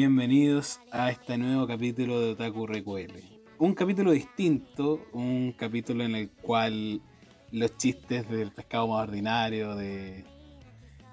Bienvenidos 0.00 0.80
a 0.92 1.10
este 1.10 1.36
nuevo 1.36 1.66
capítulo 1.66 2.22
de 2.22 2.30
Otaku 2.30 2.66
Recuele. 2.66 3.22
Un 3.58 3.74
capítulo 3.74 4.12
distinto, 4.12 5.06
un 5.12 5.52
capítulo 5.52 6.04
en 6.04 6.14
el 6.14 6.30
cual 6.30 7.02
los 7.52 7.76
chistes 7.76 8.26
del 8.30 8.50
pescado 8.50 8.88
más 8.88 9.06
ordinario, 9.06 9.76
de. 9.76 10.24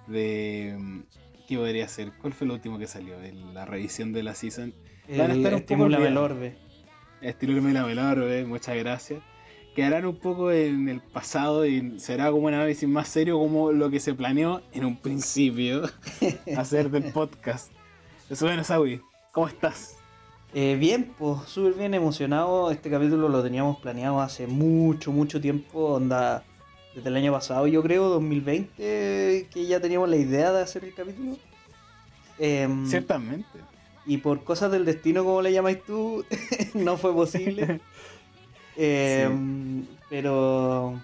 de 0.07 1.03
¿Qué 1.49 1.57
podría 1.57 1.85
ser? 1.89 2.13
¿Cuál 2.21 2.31
fue 2.31 2.45
el 2.45 2.51
último 2.51 2.79
que 2.79 2.87
salió? 2.87 3.17
La 3.53 3.65
revisión 3.65 4.13
de 4.13 4.23
la 4.23 4.33
season. 4.33 4.73
Van 5.17 5.31
a 5.31 5.33
estar 5.33 5.53
un 5.53 5.63
poco 5.63 5.89
Melorbe. 5.89 6.55
Estilo 7.19 7.61
Melorbe, 7.61 8.45
muchas 8.45 8.77
gracias. 8.77 9.21
Quedarán 9.75 10.05
un 10.05 10.15
poco 10.15 10.49
en 10.49 10.87
el 10.87 11.01
pasado 11.01 11.65
y 11.65 11.99
será 11.99 12.31
como 12.31 12.47
un 12.47 12.53
análisis 12.53 12.87
más 12.87 13.09
serio 13.09 13.37
como 13.37 13.73
lo 13.73 13.89
que 13.89 13.99
se 13.99 14.13
planeó 14.13 14.61
en 14.71 14.85
un 14.85 14.95
principio 14.95 15.81
hacer 16.55 16.89
del 16.89 17.11
podcast. 17.11 17.76
Bueno, 18.29 18.61
Sawi, 18.61 19.01
¿cómo 19.31 19.47
estás? 19.47 19.95
Eh, 20.53 20.75
bien, 20.77 21.13
pues 21.17 21.47
súper 21.47 21.75
bien 21.75 21.93
emocionado. 21.93 22.71
Este 22.71 22.89
capítulo 22.89 23.29
lo 23.29 23.41
teníamos 23.41 23.79
planeado 23.79 24.19
hace 24.19 24.47
mucho, 24.47 25.13
mucho 25.13 25.39
tiempo. 25.39 25.93
Onda, 25.93 26.43
desde 26.93 27.07
el 27.07 27.15
año 27.15 27.31
pasado, 27.31 27.67
yo 27.67 27.81
creo, 27.81 28.09
2020, 28.09 29.47
que 29.49 29.65
ya 29.65 29.79
teníamos 29.79 30.09
la 30.09 30.17
idea 30.17 30.51
de 30.51 30.61
hacer 30.61 30.83
el 30.83 30.93
capítulo. 30.93 31.37
Em, 32.37 32.85
Ciertamente. 32.85 33.59
Y 34.05 34.17
por 34.17 34.43
cosas 34.43 34.73
del 34.73 34.83
destino, 34.83 35.23
como 35.23 35.41
le 35.41 35.53
llamáis 35.53 35.81
tú, 35.85 36.25
no 36.73 36.97
fue 36.97 37.13
posible. 37.13 37.79
Em, 38.79 39.87
pero, 40.07 41.01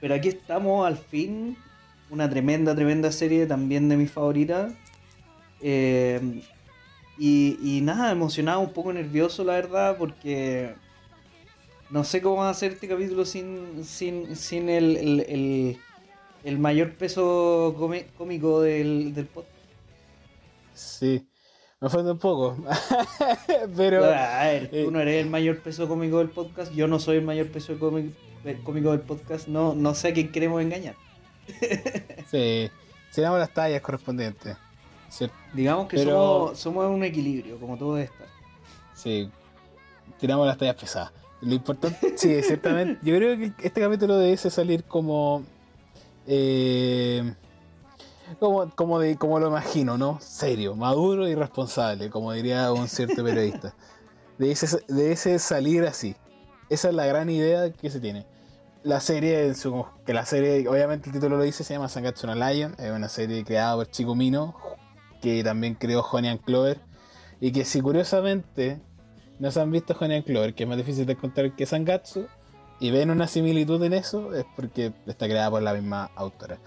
pero 0.00 0.14
aquí 0.14 0.28
estamos 0.28 0.86
al 0.86 0.96
fin. 0.96 1.56
Una 2.08 2.30
tremenda, 2.30 2.74
tremenda 2.74 3.12
serie 3.12 3.46
también 3.46 3.88
de 3.90 3.98
mis 3.98 4.10
favoritas. 4.10 4.72
Eh, 5.62 6.42
y, 7.18 7.80
nada, 7.82 8.12
emocionado, 8.12 8.60
un 8.60 8.72
poco 8.72 8.92
nervioso, 8.92 9.44
la 9.44 9.52
verdad, 9.52 9.96
porque 9.98 10.74
no 11.90 12.02
sé 12.02 12.22
cómo 12.22 12.36
va 12.36 12.48
a 12.48 12.54
ser 12.54 12.72
este 12.72 12.88
capítulo 12.88 13.26
sin, 13.26 13.84
sin, 13.84 14.34
sin 14.36 14.70
el, 14.70 15.76
el, 16.44 16.58
mayor 16.58 16.94
peso 16.94 17.76
cómico 18.16 18.62
del, 18.62 19.12
del 19.12 19.26
podcast. 19.26 19.54
Sí, 20.72 21.28
me 21.78 21.90
falta 21.90 22.12
un 22.12 22.18
poco. 22.18 22.56
Pero. 23.76 24.04
A 24.06 24.44
ver, 24.44 24.70
tú 24.70 24.76
eh, 24.76 24.88
no 24.90 24.98
eres 25.00 25.22
el 25.22 25.28
mayor 25.28 25.60
peso 25.60 25.86
cómico 25.86 26.18
del 26.18 26.30
podcast, 26.30 26.72
yo 26.72 26.88
no 26.88 26.98
soy 26.98 27.18
el 27.18 27.24
mayor 27.24 27.48
peso 27.48 27.78
cómico, 27.78 28.16
cómico 28.64 28.92
del 28.92 29.00
podcast, 29.00 29.46
no, 29.46 29.74
no 29.74 29.94
sé 29.94 30.08
a 30.08 30.14
quién 30.14 30.32
queremos 30.32 30.62
engañar. 30.62 30.94
sí, 32.30 32.70
damos 33.14 33.38
las 33.38 33.52
tallas 33.52 33.82
correspondientes. 33.82 34.56
Digamos 35.52 35.88
que 35.88 36.04
somos, 36.04 36.58
somos 36.58 36.86
un 36.86 37.02
equilibrio, 37.04 37.58
como 37.58 37.76
todo 37.76 37.98
esto. 37.98 38.24
Sí, 38.94 39.30
tiramos 40.18 40.46
las 40.46 40.56
tallas 40.56 40.76
pesadas. 40.76 41.12
Lo 41.40 41.54
importante, 41.54 42.16
sí, 42.16 42.42
ciertamente. 42.42 43.00
Yo 43.02 43.16
creo 43.16 43.36
que 43.36 43.52
este 43.66 43.80
capítulo 43.80 44.18
debe 44.18 44.36
salir 44.36 44.84
como. 44.84 45.42
Eh, 46.26 47.34
como, 48.38 48.70
como, 48.76 49.00
de, 49.00 49.16
como 49.16 49.40
lo 49.40 49.48
imagino, 49.48 49.98
¿no? 49.98 50.18
Serio, 50.20 50.76
maduro 50.76 51.26
y 51.26 51.34
responsable, 51.34 52.10
como 52.10 52.32
diría 52.32 52.72
un 52.72 52.86
cierto 52.88 53.24
periodista. 53.24 53.74
De 54.38 54.52
ese, 54.52 54.84
de 54.88 55.12
ese 55.12 55.38
salir 55.38 55.84
así. 55.84 56.14
Esa 56.68 56.88
es 56.88 56.94
la 56.94 57.06
gran 57.06 57.28
idea 57.28 57.72
que 57.72 57.90
se 57.90 57.98
tiene. 57.98 58.26
La 58.84 59.00
serie, 59.00 59.48
en 59.48 59.56
su, 59.56 59.84
que 60.06 60.14
la 60.14 60.24
serie, 60.24 60.66
obviamente 60.68 61.08
el 61.08 61.14
título 61.14 61.36
lo 61.36 61.42
dice, 61.42 61.64
se 61.64 61.74
llama 61.74 61.88
Sangatsu 61.88 62.26
no 62.28 62.34
Lion, 62.34 62.74
es 62.78 62.90
una 62.92 63.08
serie 63.08 63.44
creada 63.44 63.74
por 63.74 63.90
Chico 63.90 64.14
Mino, 64.14 64.54
que 65.20 65.42
también 65.44 65.74
creó 65.74 66.02
Honey 66.02 66.30
and 66.30 66.40
Clover. 66.40 66.80
Y 67.40 67.52
que 67.52 67.64
si 67.64 67.80
curiosamente 67.80 68.80
no 69.38 69.50
se 69.50 69.60
han 69.60 69.70
visto 69.70 69.96
Honey 69.98 70.18
and 70.18 70.26
Clover, 70.26 70.54
que 70.54 70.64
es 70.64 70.68
más 70.68 70.78
difícil 70.78 71.06
de 71.06 71.12
encontrar 71.12 71.54
que 71.56 71.66
Sangatsu, 71.66 72.26
y 72.80 72.90
ven 72.90 73.10
una 73.10 73.26
similitud 73.26 73.82
en 73.84 73.92
eso, 73.92 74.34
es 74.34 74.44
porque 74.56 74.92
está 75.06 75.26
creada 75.26 75.50
por 75.50 75.62
la 75.62 75.74
misma 75.74 76.10
autora. 76.16 76.58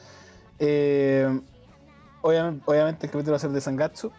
Eh, 0.59 1.41
obviamente, 2.21 3.07
el 3.07 3.11
capítulo 3.11 3.31
va 3.31 3.37
a 3.37 3.39
ser 3.39 3.51
de 3.51 3.61
Sangatsu. 3.61 4.11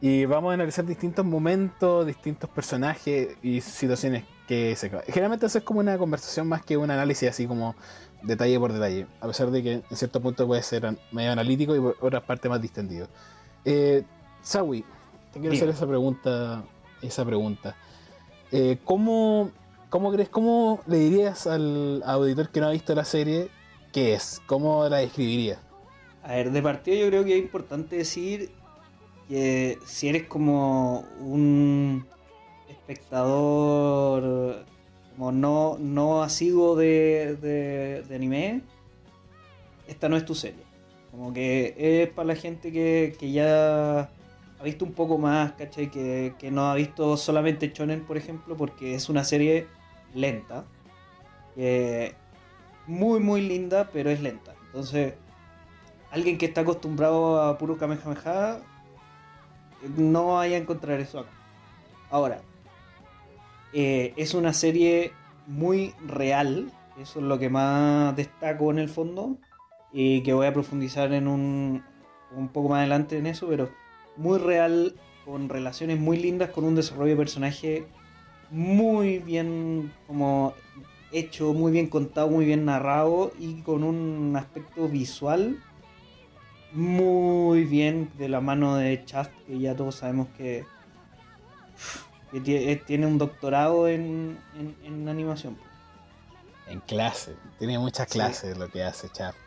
Y 0.00 0.26
vamos 0.26 0.52
a 0.52 0.54
analizar 0.54 0.86
distintos 0.86 1.24
momentos, 1.24 2.06
distintos 2.06 2.48
personajes 2.50 3.36
y 3.42 3.60
situaciones 3.60 4.24
que 4.46 4.76
se 4.76 4.90
Generalmente 5.08 5.46
eso 5.46 5.58
es 5.58 5.64
como 5.64 5.80
una 5.80 5.98
conversación 5.98 6.46
más 6.46 6.64
que 6.64 6.76
un 6.76 6.90
análisis 6.90 7.28
así 7.28 7.46
como 7.48 7.74
detalle 8.22 8.58
por 8.60 8.72
detalle. 8.72 9.06
A 9.20 9.26
pesar 9.26 9.50
de 9.50 9.62
que 9.62 9.72
en 9.90 9.96
cierto 9.96 10.20
punto 10.20 10.46
puede 10.46 10.62
ser 10.62 10.96
medio 11.10 11.32
analítico 11.32 11.74
y 11.74 11.80
por 11.80 11.96
otras 12.00 12.22
partes 12.22 12.48
más 12.48 12.62
distendido. 12.62 13.08
Eh, 13.64 14.02
Sawi, 14.42 14.84
te 15.32 15.40
quiero 15.40 15.54
hacer 15.54 15.68
esa 15.68 15.86
pregunta. 15.86 16.62
Esa 17.02 17.24
pregunta. 17.24 17.76
Eh, 18.50 18.78
¿cómo, 18.84 19.52
crees, 20.12 20.28
cómo 20.28 20.80
le 20.86 20.98
dirías 20.98 21.46
al 21.46 22.02
auditor 22.04 22.48
que 22.50 22.60
no 22.60 22.66
ha 22.66 22.70
visto 22.70 22.94
la 22.94 23.04
serie 23.04 23.50
qué 23.92 24.14
es? 24.14 24.40
¿Cómo 24.46 24.88
la 24.88 24.98
describirías? 24.98 25.58
A 26.22 26.32
ver, 26.34 26.50
de 26.50 26.62
partido 26.62 26.96
yo 26.96 27.06
creo 27.08 27.24
que 27.24 27.36
es 27.36 27.42
importante 27.42 27.96
decir 27.96 28.50
que 29.28 29.78
si 29.86 30.08
eres 30.08 30.24
como 30.24 31.04
un 31.20 32.06
espectador 32.68 34.64
como 35.16 35.32
no, 35.32 35.76
no 35.78 36.22
asiduo 36.22 36.76
de, 36.76 38.04
de 38.08 38.14
anime, 38.14 38.62
esta 39.86 40.08
no 40.08 40.16
es 40.16 40.24
tu 40.24 40.34
serie. 40.34 40.67
Como 41.18 41.32
que 41.32 41.74
es 41.76 42.08
para 42.10 42.28
la 42.28 42.36
gente 42.36 42.70
que, 42.70 43.32
ya 43.32 44.02
ha 44.02 44.62
visto 44.62 44.84
un 44.84 44.92
poco 44.92 45.18
más, 45.18 45.50
¿cachai? 45.54 45.90
Que, 45.90 46.32
no 46.52 46.70
ha 46.70 46.76
visto 46.76 47.16
solamente 47.16 47.72
Chonen, 47.72 48.04
por 48.04 48.16
ejemplo, 48.16 48.56
porque 48.56 48.94
es 48.94 49.08
una 49.08 49.24
serie 49.24 49.66
lenta. 50.14 50.64
muy, 52.86 53.18
muy 53.18 53.40
linda, 53.40 53.90
pero 53.92 54.10
es 54.10 54.22
lenta. 54.22 54.54
Entonces, 54.66 55.14
alguien 56.12 56.38
que 56.38 56.46
está 56.46 56.60
acostumbrado 56.60 57.42
a 57.42 57.58
puro 57.58 57.76
Kamehameha 57.78 58.60
no 59.96 60.34
vaya 60.34 60.56
a 60.56 60.60
encontrar 60.60 61.00
eso 61.00 61.18
acá. 61.18 61.30
Ahora, 62.10 62.42
eh, 63.72 64.14
es 64.16 64.34
una 64.34 64.52
serie 64.52 65.10
muy 65.48 65.94
real, 66.06 66.70
eso 67.00 67.18
es 67.18 67.24
lo 67.24 67.40
que 67.40 67.50
más 67.50 68.14
destaco 68.14 68.70
en 68.70 68.78
el 68.78 68.88
fondo 68.88 69.36
y 69.92 70.22
que 70.22 70.32
voy 70.32 70.46
a 70.46 70.52
profundizar 70.52 71.12
en 71.12 71.28
un, 71.28 71.84
un 72.36 72.48
poco 72.48 72.70
más 72.70 72.78
adelante 72.78 73.18
en 73.18 73.26
eso, 73.26 73.46
pero 73.48 73.70
muy 74.16 74.38
real, 74.38 74.94
con 75.24 75.48
relaciones 75.48 75.98
muy 75.98 76.18
lindas, 76.18 76.50
con 76.50 76.64
un 76.64 76.74
desarrollo 76.74 77.10
de 77.10 77.16
personaje 77.16 77.86
muy 78.50 79.18
bien 79.18 79.92
como 80.06 80.54
hecho, 81.12 81.52
muy 81.52 81.72
bien 81.72 81.88
contado, 81.88 82.28
muy 82.28 82.44
bien 82.44 82.64
narrado 82.64 83.32
y 83.38 83.62
con 83.62 83.84
un 83.84 84.36
aspecto 84.36 84.88
visual 84.88 85.58
muy 86.72 87.64
bien 87.64 88.10
de 88.18 88.28
la 88.28 88.40
mano 88.40 88.76
de 88.76 89.04
Chaft, 89.04 89.32
que 89.46 89.58
ya 89.58 89.74
todos 89.74 89.96
sabemos 89.96 90.28
que, 90.36 90.66
que 92.32 92.82
tiene 92.86 93.06
un 93.06 93.18
doctorado 93.18 93.88
en, 93.88 94.38
en, 94.84 95.08
animación. 95.08 95.56
En 96.66 96.80
clase, 96.80 97.36
tiene 97.58 97.78
muchas 97.78 98.06
clases 98.08 98.58
lo 98.58 98.68
que 98.68 98.82
hace 98.82 99.08
Chaft. 99.08 99.38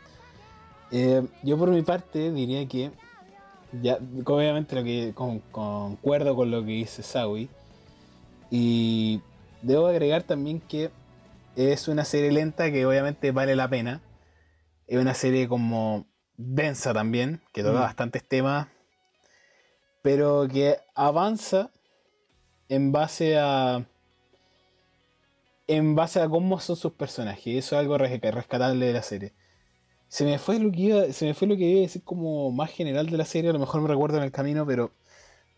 Eh, 0.92 1.26
yo 1.42 1.58
por 1.58 1.70
mi 1.70 1.82
parte 1.82 2.30
diría 2.30 2.68
que, 2.68 2.90
ya, 3.80 3.98
obviamente 4.26 4.76
lo 4.76 4.84
que 4.84 5.12
concuerdo 5.14 6.36
con 6.36 6.50
lo 6.50 6.60
que 6.60 6.72
dice 6.72 7.02
Sawi, 7.02 7.48
y 8.50 9.22
debo 9.62 9.86
agregar 9.86 10.22
también 10.22 10.60
que 10.60 10.90
es 11.56 11.88
una 11.88 12.04
serie 12.04 12.30
lenta 12.30 12.70
que 12.70 12.84
obviamente 12.84 13.32
vale 13.32 13.56
la 13.56 13.68
pena. 13.68 14.02
Es 14.86 15.00
una 15.00 15.14
serie 15.14 15.48
como 15.48 16.06
densa 16.36 16.92
también, 16.92 17.40
que 17.52 17.62
toca 17.62 17.78
mm. 17.78 17.82
bastantes 17.82 18.28
temas, 18.28 18.68
pero 20.02 20.46
que 20.52 20.78
avanza 20.94 21.70
en 22.68 22.92
base 22.92 23.38
a 23.38 23.86
en 25.68 25.94
base 25.94 26.20
a 26.20 26.28
cómo 26.28 26.60
son 26.60 26.76
sus 26.76 26.92
personajes. 26.92 27.64
Eso 27.64 27.76
es 27.76 27.80
algo 27.80 27.96
rescatable 27.96 28.84
de 28.84 28.92
la 28.92 29.02
serie. 29.02 29.32
Se 30.12 30.26
me 30.26 30.38
fue 30.38 30.58
lo 30.58 30.70
que 30.70 30.78
iba, 30.78 31.10
se 31.10 31.24
me 31.24 31.32
fue 31.32 31.48
lo 31.48 31.56
que 31.56 31.64
iba 31.64 31.78
a 31.78 31.82
decir 31.84 32.02
como 32.02 32.52
más 32.52 32.70
general 32.70 33.06
de 33.06 33.16
la 33.16 33.24
serie, 33.24 33.48
a 33.48 33.54
lo 33.54 33.58
mejor 33.58 33.80
me 33.80 33.88
recuerdo 33.88 34.18
en 34.18 34.24
el 34.24 34.30
camino, 34.30 34.66
pero 34.66 34.92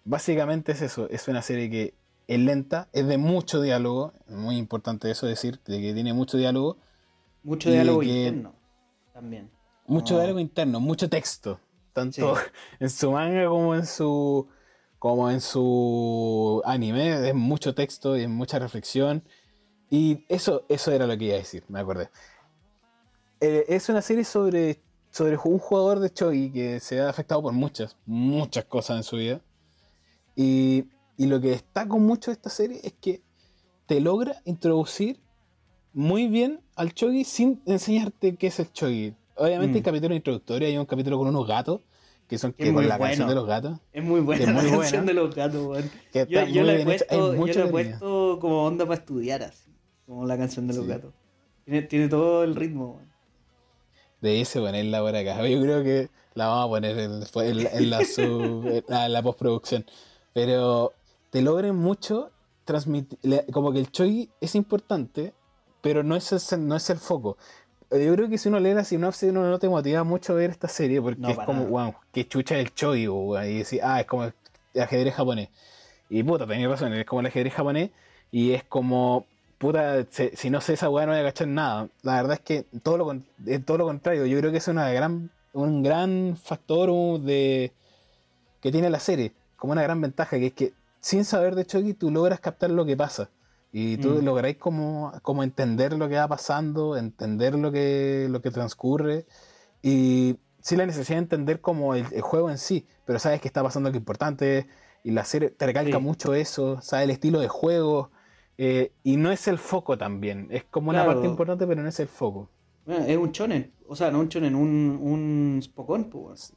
básicamente 0.04 0.70
es 0.70 0.80
eso, 0.80 1.10
es 1.10 1.26
una 1.26 1.42
serie 1.42 1.68
que 1.68 1.94
es 2.28 2.38
lenta, 2.38 2.88
es 2.92 3.04
de 3.08 3.18
mucho 3.18 3.60
diálogo, 3.60 4.12
muy 4.28 4.56
importante 4.56 5.10
eso 5.10 5.26
decir, 5.26 5.58
de 5.66 5.80
que 5.80 5.92
tiene 5.92 6.12
mucho 6.12 6.36
diálogo. 6.36 6.76
Mucho 7.42 7.68
diálogo 7.68 8.04
interno 8.04 8.54
también. 9.12 9.50
Mucho 9.88 10.18
diálogo 10.18 10.38
interno, 10.38 10.78
mucho 10.78 11.08
texto, 11.08 11.58
tanto 11.92 12.36
en 12.78 12.90
su 12.90 13.10
manga 13.10 13.48
como 13.48 13.74
en 13.74 13.86
su 13.86 14.46
como 15.00 15.32
en 15.32 15.40
su 15.40 16.62
anime, 16.64 17.28
es 17.28 17.34
mucho 17.34 17.74
texto 17.74 18.16
y 18.16 18.28
mucha 18.28 18.60
reflexión. 18.60 19.24
Y 19.90 20.24
eso, 20.28 20.64
eso 20.68 20.92
era 20.92 21.08
lo 21.08 21.18
que 21.18 21.24
iba 21.24 21.34
a 21.34 21.38
decir, 21.38 21.64
me 21.66 21.80
acordé. 21.80 22.08
Eh, 23.40 23.64
es 23.68 23.88
una 23.88 24.00
serie 24.02 24.24
sobre, 24.24 24.80
sobre 25.10 25.36
un 25.44 25.58
jugador 25.58 26.00
de 26.00 26.10
Chogi 26.12 26.50
que 26.50 26.80
se 26.80 27.00
ha 27.00 27.08
afectado 27.08 27.42
por 27.42 27.52
muchas, 27.52 27.96
muchas 28.06 28.64
cosas 28.64 28.96
en 28.98 29.02
su 29.02 29.16
vida. 29.16 29.40
Y, 30.36 30.84
y 31.16 31.26
lo 31.26 31.40
que 31.40 31.48
destaco 31.50 31.98
mucho 31.98 32.30
de 32.30 32.34
esta 32.34 32.50
serie 32.50 32.80
es 32.82 32.92
que 32.94 33.22
te 33.86 34.00
logra 34.00 34.40
introducir 34.44 35.20
muy 35.92 36.26
bien 36.28 36.60
al 36.74 36.92
Chogi 36.94 37.24
sin 37.24 37.62
enseñarte 37.66 38.36
qué 38.36 38.48
es 38.48 38.58
el 38.58 38.72
Chogi. 38.72 39.14
Obviamente 39.36 39.74
Mm. 39.74 39.76
hay 39.76 39.82
capítulos 39.82 40.16
introductorios, 40.16 40.68
hay 40.70 40.78
un 40.78 40.86
capítulo 40.86 41.18
con 41.18 41.28
unos 41.28 41.46
gatos, 41.46 41.80
que 42.26 42.38
son 42.38 42.52
que 42.52 42.72
con 42.72 42.88
la 42.88 42.98
canción 42.98 43.26
bueno. 43.26 43.28
de 43.28 43.34
los 43.34 43.46
gatos. 43.46 43.78
Es 43.92 44.02
muy 44.02 44.20
buena 44.20 44.42
Es 44.42 44.48
muy 44.48 44.56
la 44.56 44.62
buena. 44.62 44.78
canción 44.80 45.06
de 45.06 45.14
los 45.14 45.34
gatos, 45.34 45.66
weón. 45.66 45.90
Que 46.12 46.26
Yo, 46.28 46.44
yo 46.46 46.62
la 46.62 46.74
he 46.74 46.84
puesto, 46.84 47.14
yo 47.32 47.38
mucho 47.38 47.58
la 47.60 47.66
he 47.66 47.70
cariño. 47.72 47.98
puesto 47.98 48.38
como 48.40 48.64
onda 48.64 48.86
para 48.86 48.98
estudiar 49.00 49.42
así, 49.42 49.70
como 50.06 50.24
la 50.26 50.38
canción 50.38 50.66
de 50.66 50.74
los 50.74 50.84
Sí. 50.84 50.90
gatos. 50.90 51.12
Tiene, 51.64 51.82
tiene 51.82 52.08
todo 52.08 52.42
el 52.44 52.54
ritmo, 52.56 52.94
weón. 52.96 53.13
De 54.24 54.40
ese 54.40 54.58
ponerla 54.58 55.00
por 55.02 55.14
acá. 55.14 55.46
Yo 55.46 55.60
creo 55.60 55.82
que 55.84 56.08
la 56.34 56.46
vamos 56.46 56.64
a 56.64 56.68
poner 56.70 56.98
en, 56.98 57.20
la- 57.20 57.70
en 57.72 57.90
la, 57.90 58.04
sub- 58.04 58.66
en 58.88 59.12
la- 59.12 59.22
postproducción. 59.22 59.84
Pero 60.32 60.94
te 61.30 61.42
logran 61.42 61.76
mucho 61.76 62.30
transmitir. 62.64 63.18
Como 63.52 63.70
que 63.72 63.80
el 63.80 63.90
Chogi 63.92 64.30
es 64.40 64.54
importante, 64.54 65.34
pero 65.82 66.02
no 66.02 66.16
es, 66.16 66.32
el, 66.32 66.66
no 66.66 66.74
es 66.76 66.88
el 66.88 66.96
foco. 66.98 67.36
Yo 67.90 68.14
creo 68.14 68.28
que 68.30 68.38
si 68.38 68.48
uno 68.48 68.58
lee 68.60 68.72
la 68.72 68.82
sinopsis, 68.84 69.28
uno 69.30 69.42
no 69.48 69.58
te 69.58 69.68
motiva 69.68 70.02
mucho 70.04 70.32
a 70.32 70.36
ver 70.36 70.50
esta 70.50 70.68
serie, 70.68 71.02
porque 71.02 71.20
No, 71.20 71.28
es 71.28 71.38
como, 71.40 71.60
nada. 71.64 71.68
wow, 71.68 71.94
qué 72.10 72.26
chucha 72.26 72.58
el 72.58 72.74
Chogi, 72.74 73.04
y 73.06 73.58
decir, 73.58 73.80
ah, 73.84 74.00
es 74.00 74.06
como 74.06 74.24
el 74.24 74.32
ajedrez 74.80 75.14
japonés. 75.14 75.50
Y 76.08 76.22
puta, 76.22 76.46
tenías 76.46 76.70
razón, 76.70 76.94
es 76.94 77.04
como 77.04 77.20
el 77.20 77.26
ajedrez 77.26 77.52
japonés, 77.52 77.90
y 78.32 78.52
es 78.52 78.64
como, 78.64 79.26
puta, 79.58 80.04
se- 80.10 80.36
si 80.36 80.50
no 80.50 80.60
sé 80.60 80.74
esa 80.74 80.90
weá 80.90 81.06
no 81.06 81.12
voy 81.12 81.20
a 81.20 81.24
cachar 81.24 81.48
nada. 81.48 81.88
La 82.02 82.14
verdad 82.16 82.34
es 82.34 82.40
que 82.40 82.64
todo 82.82 82.96
lo, 82.98 83.20
todo 83.64 83.78
lo 83.78 83.84
contrario, 83.86 84.26
yo 84.26 84.38
creo 84.38 84.50
que 84.52 84.58
es 84.58 84.68
una 84.68 84.90
gran, 84.90 85.30
un 85.52 85.82
gran 85.82 86.36
factor 86.42 87.20
de 87.20 87.72
que 88.60 88.72
tiene 88.72 88.90
la 88.90 89.00
serie, 89.00 89.32
como 89.56 89.72
una 89.72 89.82
gran 89.82 90.00
ventaja, 90.00 90.38
que 90.38 90.46
es 90.46 90.52
que 90.52 90.72
sin 91.00 91.24
saber 91.24 91.54
de 91.54 91.66
Chucky 91.66 91.94
tú 91.94 92.10
logras 92.10 92.40
captar 92.40 92.70
lo 92.70 92.84
que 92.84 92.96
pasa. 92.96 93.28
Y 93.72 93.96
tú 93.98 94.10
Mm. 94.20 94.24
lográis 94.24 94.56
como, 94.56 95.12
como 95.22 95.42
entender 95.42 95.92
lo 95.94 96.08
que 96.08 96.14
va 96.16 96.28
pasando, 96.28 96.96
entender 96.96 97.56
lo 97.56 97.72
que, 97.72 98.28
lo 98.30 98.40
que 98.40 98.50
transcurre. 98.52 99.26
Y 99.82 100.36
sin 100.60 100.78
la 100.78 100.86
necesidad 100.86 101.16
de 101.18 101.22
entender 101.24 101.60
como 101.60 101.94
el, 101.94 102.06
el 102.12 102.20
juego 102.22 102.50
en 102.50 102.58
sí, 102.58 102.86
pero 103.04 103.18
sabes 103.18 103.40
que 103.40 103.48
está 103.48 103.62
pasando 103.62 103.88
algo 103.88 103.98
importante. 103.98 104.66
Y 105.02 105.10
la 105.10 105.24
serie 105.24 105.50
te 105.50 105.66
recalca 105.66 105.98
Sí. 105.98 106.02
mucho 106.02 106.34
eso, 106.34 106.80
sabes 106.80 107.04
el 107.04 107.10
estilo 107.10 107.40
de 107.40 107.48
juego. 107.48 108.10
Eh, 108.58 108.92
y 109.02 109.16
no 109.16 109.30
es 109.32 109.46
el 109.48 109.58
foco 109.58 109.96
también. 109.98 110.48
Es 110.50 110.64
como 110.64 110.90
una 110.90 111.04
parte 111.04 111.26
importante, 111.26 111.66
pero 111.66 111.82
no 111.82 111.88
es 111.88 112.00
el 112.00 112.08
foco. 112.08 112.48
Bueno, 112.86 113.04
es 113.06 113.16
un 113.16 113.32
chonen, 113.32 113.72
o 113.88 113.96
sea, 113.96 114.10
no 114.10 114.20
un 114.20 114.28
chonen, 114.28 114.54
un, 114.54 114.98
un 115.00 115.60
spokon, 115.62 116.04
pues. 116.10 116.54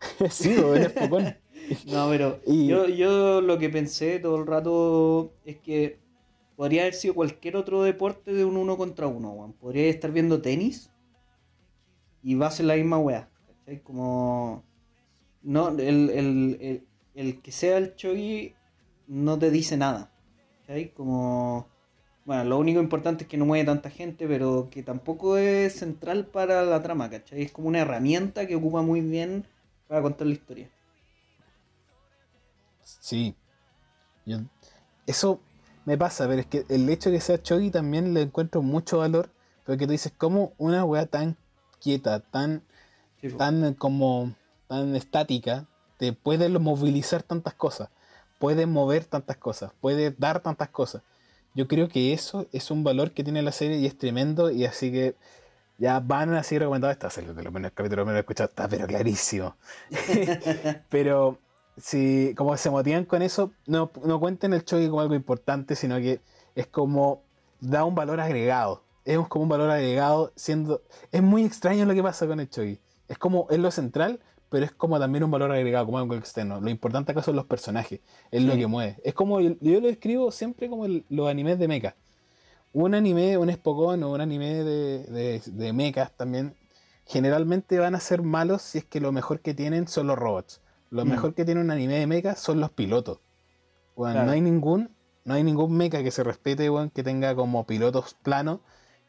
sí, 0.30 0.54
es. 0.74 0.94
No, 1.86 2.08
pero 2.08 2.40
Y- 2.46 2.66
yo, 2.68 2.86
yo 2.88 3.40
lo 3.42 3.58
que 3.58 3.68
pensé 3.68 4.20
todo 4.20 4.36
el 4.36 4.46
rato 4.46 5.32
es 5.44 5.58
que 5.58 5.98
podría 6.56 6.82
haber 6.82 6.94
sido 6.94 7.14
cualquier 7.14 7.56
otro 7.56 7.82
deporte 7.82 8.32
de 8.32 8.44
un 8.44 8.56
uno 8.56 8.76
contra 8.76 9.06
uno, 9.06 9.32
weón. 9.32 9.52
Podría 9.52 9.88
estar 9.88 10.10
viendo 10.12 10.40
tenis 10.40 10.90
y 12.22 12.34
va 12.36 12.46
a 12.46 12.50
ser 12.50 12.66
la 12.66 12.74
misma 12.76 12.98
weá. 12.98 13.28
¿cachai? 13.46 13.82
Como. 13.82 14.64
No, 15.42 15.68
el, 15.70 15.80
el, 16.10 16.58
el, 16.60 16.84
el 17.14 17.42
que 17.42 17.52
sea 17.52 17.76
el 17.78 17.94
chogi 17.96 18.54
no 19.06 19.38
te 19.38 19.50
dice 19.50 19.76
nada. 19.76 20.10
¿Cachai? 20.68 20.92
Como. 20.92 21.66
Bueno, 22.26 22.44
lo 22.44 22.58
único 22.58 22.80
importante 22.80 23.24
es 23.24 23.30
que 23.30 23.38
no 23.38 23.46
mueve 23.46 23.64
tanta 23.64 23.88
gente, 23.90 24.28
pero 24.28 24.68
que 24.70 24.82
tampoco 24.82 25.38
es 25.38 25.74
central 25.78 26.26
para 26.26 26.62
la 26.64 26.82
trama, 26.82 27.08
¿cachai? 27.08 27.42
Es 27.42 27.52
como 27.52 27.68
una 27.68 27.80
herramienta 27.80 28.46
que 28.46 28.54
ocupa 28.56 28.82
muy 28.82 29.00
bien 29.00 29.46
para 29.88 30.02
contar 30.02 30.26
la 30.26 30.34
historia. 30.34 30.70
Sí. 32.84 33.34
Yo- 34.26 34.40
eso 35.06 35.40
me 35.86 35.96
pasa, 35.96 36.28
pero 36.28 36.40
es 36.40 36.46
que 36.46 36.64
el 36.68 36.88
hecho 36.90 37.10
de 37.10 37.16
que 37.16 37.22
sea 37.22 37.42
Chogi 37.42 37.70
también 37.70 38.14
le 38.14 38.22
encuentro 38.22 38.62
mucho 38.62 38.98
valor. 38.98 39.30
Porque 39.64 39.86
tú 39.86 39.92
dices, 39.92 40.12
¿cómo 40.16 40.52
una 40.58 40.84
weá 40.84 41.06
tan 41.06 41.36
quieta, 41.80 42.20
tan, 42.20 42.62
Sí, 43.20 43.28
tan 43.28 43.74
como 43.74 44.34
tan 44.68 44.96
estática, 44.96 45.66
te 45.98 46.12
puede 46.12 46.48
movilizar 46.50 47.22
tantas 47.22 47.54
cosas? 47.54 47.90
Puede 48.38 48.66
mover 48.66 49.04
tantas 49.04 49.36
cosas, 49.36 49.72
puede 49.80 50.14
dar 50.16 50.40
tantas 50.40 50.68
cosas. 50.68 51.02
Yo 51.54 51.66
creo 51.66 51.88
que 51.88 52.12
eso 52.12 52.46
es 52.52 52.70
un 52.70 52.84
valor 52.84 53.12
que 53.12 53.24
tiene 53.24 53.42
la 53.42 53.52
serie 53.52 53.78
y 53.78 53.86
es 53.86 53.98
tremendo. 53.98 54.50
Y 54.50 54.64
así 54.64 54.92
que 54.92 55.16
ya 55.78 56.00
van 56.00 56.34
a 56.34 56.42
seguir 56.42 56.62
recomendando 56.62 56.92
esta 56.92 57.10
serie. 57.10 57.32
De 57.32 57.42
los 57.42 57.52
primeros 57.52 57.72
capítulos 57.74 58.06
me 58.06 58.12
lo 58.12 58.18
he 58.18 58.20
escuchado, 58.20 58.48
está 58.48 58.68
pero 58.68 58.86
clarísimo. 58.86 59.56
pero 60.88 61.38
si 61.76 62.34
como 62.36 62.56
se 62.56 62.70
motivan 62.70 63.04
con 63.04 63.22
eso, 63.22 63.52
no, 63.66 63.90
no 64.04 64.20
cuenten 64.20 64.52
el 64.52 64.64
choque 64.64 64.88
como 64.88 65.00
algo 65.00 65.14
importante, 65.14 65.76
sino 65.76 65.96
que 65.96 66.20
es 66.54 66.66
como 66.66 67.22
da 67.60 67.84
un 67.84 67.94
valor 67.94 68.20
agregado. 68.20 68.82
Es 69.04 69.18
como 69.28 69.44
un 69.44 69.48
valor 69.48 69.70
agregado 69.70 70.32
siendo... 70.36 70.82
Es 71.10 71.22
muy 71.22 71.44
extraño 71.44 71.86
lo 71.86 71.94
que 71.94 72.02
pasa 72.02 72.26
con 72.26 72.40
el 72.40 72.50
choque. 72.50 72.78
Es 73.08 73.16
como, 73.16 73.46
es 73.48 73.58
lo 73.58 73.70
central, 73.70 74.20
pero 74.50 74.64
es 74.64 74.72
como 74.72 74.98
también 74.98 75.24
un 75.24 75.30
valor 75.30 75.52
agregado, 75.52 75.86
como 75.86 75.98
algo 75.98 76.14
externo. 76.14 76.60
Lo 76.60 76.70
importante 76.70 77.12
acá 77.12 77.22
son 77.22 77.36
los 77.36 77.46
personajes, 77.46 78.00
es 78.30 78.42
lo 78.42 78.54
que 78.56 78.66
mueve. 78.66 78.98
Es 79.04 79.14
como, 79.14 79.40
yo, 79.40 79.52
yo 79.60 79.80
lo 79.80 79.88
describo 79.88 80.30
siempre 80.30 80.68
como 80.68 80.86
el- 80.86 81.04
los 81.08 81.28
animes 81.28 81.58
de 81.58 81.68
mecha. 81.68 81.96
Un 82.72 82.94
anime, 82.94 83.38
un 83.38 83.50
Spokon 83.52 84.02
o 84.02 84.12
un 84.12 84.20
anime 84.20 84.62
de, 84.64 85.04
de, 85.04 85.42
de 85.46 85.72
mechas 85.72 86.12
también, 86.16 86.54
generalmente 87.06 87.78
van 87.78 87.94
a 87.94 88.00
ser 88.00 88.22
malos 88.22 88.62
si 88.62 88.78
es 88.78 88.84
que 88.84 89.00
lo 89.00 89.12
mejor 89.12 89.40
que 89.40 89.54
tienen 89.54 89.88
son 89.88 90.06
los 90.06 90.18
robots. 90.18 90.60
Lo 90.90 91.04
Mm. 91.04 91.08
mejor 91.10 91.34
que 91.34 91.44
tiene 91.44 91.60
un 91.60 91.70
anime 91.70 91.94
de 91.98 92.06
mecha 92.06 92.36
son 92.36 92.60
los 92.60 92.70
pilotos. 92.70 93.20
Claro. 93.96 94.24
No 94.26 94.32
hay 94.32 94.40
ningún, 94.40 94.90
no 95.24 95.34
hay 95.34 95.42
ningún 95.42 95.76
mecha 95.76 96.02
que 96.02 96.10
se 96.10 96.22
respete, 96.24 96.70
weón, 96.70 96.90
que 96.90 97.02
tenga 97.02 97.34
como 97.34 97.66
pilotos 97.66 98.14
planos 98.22 98.60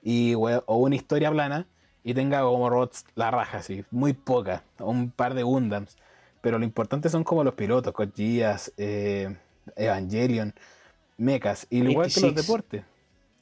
y 0.01 0.33
o 0.35 0.77
una 0.77 0.95
historia 0.95 1.31
plana 1.31 1.67
y 2.09 2.13
tenga 2.15 2.41
como 2.41 2.69
robots 2.71 3.05
la 3.13 3.29
raja, 3.29 3.59
así, 3.59 3.85
muy 3.91 4.13
poca, 4.13 4.63
un 4.79 5.11
par 5.11 5.35
de 5.35 5.43
Gundams. 5.43 5.95
Pero 6.41 6.57
lo 6.57 6.65
importante 6.65 7.07
son 7.07 7.23
como 7.23 7.43
los 7.43 7.53
pilotos, 7.53 7.93
Geass, 8.15 8.73
eh, 8.77 9.35
Evangelion, 9.75 10.55
mechas, 11.17 11.67
y 11.69 11.77
igual 11.87 12.07
que 12.07 12.19
los 12.21 12.31
86. 12.31 12.35
deportes. 12.35 12.83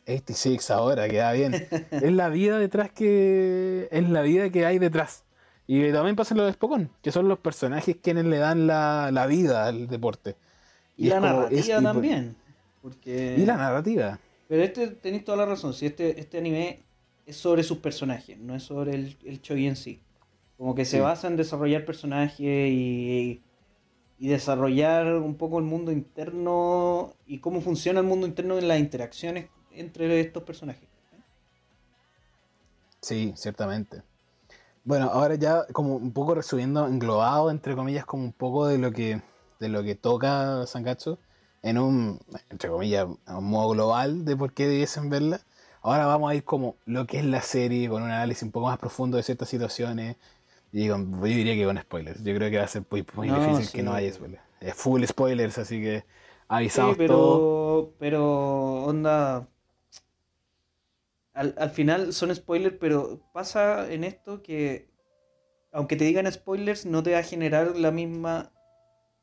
86 0.04 0.72
ahora, 0.72 1.08
queda 1.08 1.32
bien. 1.32 1.54
es 1.92 2.12
la 2.12 2.28
vida 2.28 2.60
detrás 2.60 2.92
que. 2.92 3.88
Es 3.90 4.10
la 4.10 4.22
vida 4.22 4.50
que 4.50 4.66
hay 4.66 4.80
detrás. 4.80 5.24
Y 5.66 5.90
también 5.94 6.18
pasa 6.18 6.36
lo 6.36 6.46
de 6.46 6.52
Spokon, 6.52 6.90
que 7.02 7.14
son 7.14 7.30
los 7.30 7.40
personajes 7.40 7.96
quienes 8.02 8.26
le 8.26 8.38
dan 8.38 8.68
la, 8.68 9.12
la 9.14 9.28
vida 9.28 9.66
al 9.66 9.88
deporte. 9.88 10.36
Y, 10.98 11.08
la 11.08 11.16
como- 11.22 11.28
narrativa 11.28 11.78
es- 11.78 11.84
también. 11.84 12.36
Porque... 12.82 13.36
Y 13.38 13.46
la 13.46 13.56
narrativa. 13.56 14.20
Pero 14.50 14.64
este 14.64 14.88
tenéis 14.88 15.24
toda 15.24 15.38
la 15.38 15.46
razón. 15.46 15.74
Si 15.74 15.86
este, 15.86 16.20
este 16.20 16.38
anime 16.38 16.84
es 17.28 17.36
sobre 17.36 17.62
sus 17.62 17.78
personajes, 17.80 18.40
no 18.40 18.56
es 18.56 18.64
sobre 18.64 18.96
el, 18.96 19.18
el 19.24 19.42
Chogi 19.42 19.68
en 19.68 19.76
sí. 19.76 20.00
Como 20.58 20.74
que 20.74 20.86
se 20.86 21.02
basa 21.02 21.28
en 21.28 21.36
desarrollar 21.36 21.86
personajes 21.86 22.40
y, 22.40 23.44
y 24.18 24.28
desarrollar 24.28 25.18
un 25.18 25.36
poco 25.36 25.60
el 25.60 25.66
mundo 25.66 25.92
interno 25.92 27.14
y 27.28 27.38
cómo 27.38 27.62
funciona 27.62 28.00
el 28.00 28.08
mundo 28.08 28.26
interno 28.26 28.58
en 28.58 28.68
las 28.68 28.80
interacciones 28.80 29.50
entre 29.72 30.20
estos 30.20 30.42
personajes. 30.44 30.88
Sí, 33.02 33.34
ciertamente. 33.36 34.02
Bueno, 34.84 35.10
ahora 35.12 35.36
ya 35.36 35.66
como 35.74 35.98
un 35.98 36.14
poco 36.14 36.34
resumiendo, 36.34 36.88
englobado 36.88 37.52
entre 37.52 37.76
comillas, 37.76 38.06
como 38.06 38.24
un 38.24 38.34
poco 38.34 38.68
de 38.68 38.80
lo 38.80 38.92
que 38.92 39.22
de 39.60 39.70
lo 39.70 39.84
que 39.84 39.96
toca 39.96 40.66
Sangatsu 40.66 41.18
en 41.62 41.78
un, 41.78 42.20
entre 42.50 42.70
comillas, 42.70 43.08
un 43.28 43.44
modo 43.44 43.70
global 43.70 44.24
de 44.26 44.36
por 44.38 44.54
qué 44.54 44.68
debiesen 44.68 45.10
verla. 45.10 45.42
Ahora 45.88 46.06
vamos 46.06 46.32
a 46.32 46.36
ir 46.36 46.44
como 46.44 46.78
lo 46.86 47.08
que 47.08 47.20
es 47.20 47.26
la 47.26 47.42
serie, 47.42 47.90
con 47.90 48.04
un 48.04 48.12
análisis 48.12 48.44
un 48.44 48.52
poco 48.52 48.68
más 48.68 48.78
profundo 48.80 49.18
de 49.18 49.24
ciertas 49.24 49.50
situaciones. 49.50 50.18
Y 50.72 50.90
con- 50.90 51.20
yo 51.20 51.26
diría 51.28 51.56
que 51.56 51.66
con 51.66 51.78
spoilers. 51.80 52.24
Yo 52.24 52.36
creo 52.36 52.52
que 52.52 52.58
va 52.60 52.66
a 52.66 52.68
ser 52.68 52.84
muy, 52.92 53.06
muy 53.16 53.32
No, 53.32 53.34
difícil 53.34 53.72
sí. 53.72 53.72
que 53.72 53.84
no 53.84 53.94
haya 53.94 54.14
spoilers. 54.14 54.44
Es 54.62 54.76
full 54.76 55.04
spoilers, 55.06 55.58
así 55.60 55.82
que 55.82 56.06
Sí, 56.74 56.94
avisados 56.94 56.98
pero, 56.98 57.18
todo. 57.18 57.46
pero 58.00 58.22
onda. 58.86 59.48
Al, 61.34 61.56
al 61.58 61.70
final 61.70 62.12
son 62.14 62.34
spoilers, 62.36 62.76
pero 62.80 63.22
pasa 63.34 63.92
en 63.92 64.04
esto 64.04 64.42
que 64.44 64.90
aunque 65.72 65.96
te 65.98 66.06
digan 66.06 66.32
spoilers, 66.32 66.86
no 66.86 67.04
te 67.04 67.14
va 67.14 67.20
a 67.20 67.24
generar 67.24 67.78
la 67.78 67.92
misma 67.92 68.54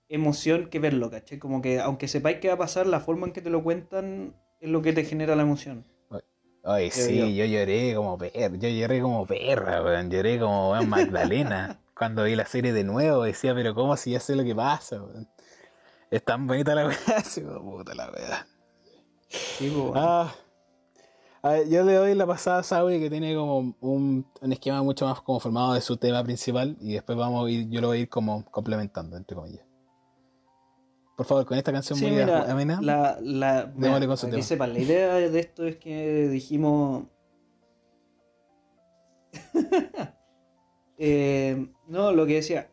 emoción 0.09 0.71
que 0.71 0.81
verlo, 0.81 1.11
¿cachai? 1.11 1.39
Como 1.39 1.63
que 1.63 1.81
aunque 1.81 2.09
sepáis 2.09 2.39
qué 2.41 2.49
va 2.49 2.55
a 2.55 2.59
pasar, 2.59 2.87
la 2.89 3.01
forma 3.01 3.27
en 3.29 3.35
que 3.35 3.43
te 3.43 3.51
lo 3.51 3.63
cuentan 3.65 4.37
es 4.61 4.71
lo 4.71 4.83
que 4.83 4.93
te 4.95 5.05
genera 5.05 5.37
la 5.37 5.43
emoción. 5.45 5.87
Ay, 6.65 6.91
sí, 6.91 7.19
yo. 7.19 7.27
yo 7.27 7.45
lloré 7.45 7.95
como 7.95 8.17
perra, 8.17 8.57
yo 8.57 8.69
lloré 8.69 9.01
como 9.03 9.27
perra, 9.27 9.83
weón, 9.83 10.11
lloré 10.11 10.39
como 10.39 10.71
weón, 10.71 10.89
Magdalena. 10.89 11.79
Cuando 11.95 12.25
vi 12.25 12.35
la 12.35 12.47
serie 12.47 12.73
de 12.73 12.85
nuevo 12.85 13.23
decía, 13.23 13.55
pero 13.55 13.75
¿cómo 13.75 13.97
si 13.97 14.13
ya 14.13 14.21
sé 14.21 14.35
lo 14.35 14.45
que 14.45 14.55
pasa, 14.55 15.03
weón? 15.03 15.29
Es 16.11 16.25
tan 16.25 16.47
bonita 16.47 16.75
la 16.75 16.87
weá, 16.87 16.97
así 17.17 17.43
como 17.43 17.79
puta 17.79 17.95
la 17.95 18.11
weá. 18.11 18.47
Sí, 19.29 19.69
bueno. 19.69 19.93
Ah, 19.97 20.35
ver, 21.43 21.69
yo 21.69 21.83
le 21.83 21.95
doy 21.95 22.15
la 22.15 22.27
pasada 22.27 22.61
a 22.61 22.63
Sauri 22.63 22.99
que 22.99 23.11
tiene 23.11 23.35
como 23.35 23.75
un, 23.81 24.27
un 24.41 24.53
esquema 24.53 24.83
mucho 24.83 25.07
más 25.07 25.21
como 25.21 25.41
formado 25.41 25.75
de 25.75 25.83
su 25.83 25.97
tema 25.99 26.25
principal 26.25 26.77
y 26.81 26.95
después 26.95 27.19
vamos 27.19 27.47
a 27.47 27.51
ir, 27.51 27.69
yo 27.69 27.83
lo 27.83 27.89
voy 27.89 27.99
a 27.99 28.01
ir 28.03 28.09
como 28.09 28.45
complementando, 28.47 29.17
entre 29.17 29.37
comillas. 29.37 29.64
Por 31.17 31.27
favor, 31.27 31.47
con 31.47 31.57
esta 31.59 31.73
canción 31.73 31.99
Sí, 31.99 32.07
muy 32.07 32.15
mira, 32.17 32.51
amena. 32.51 32.81
la, 32.81 33.19
la, 33.23 33.73
mira, 33.77 33.93
para 34.01 34.17
que 34.17 34.27
tema. 34.31 34.43
sepan, 34.43 34.73
la 34.73 34.79
idea 34.81 35.15
de 35.15 35.39
esto 35.41 35.67
es 35.67 35.77
que 35.77 36.29
dijimos... 36.29 37.05
Eh, 40.97 41.67
no, 41.89 42.13
lo 42.13 42.25
que 42.25 42.35
decía, 42.37 42.71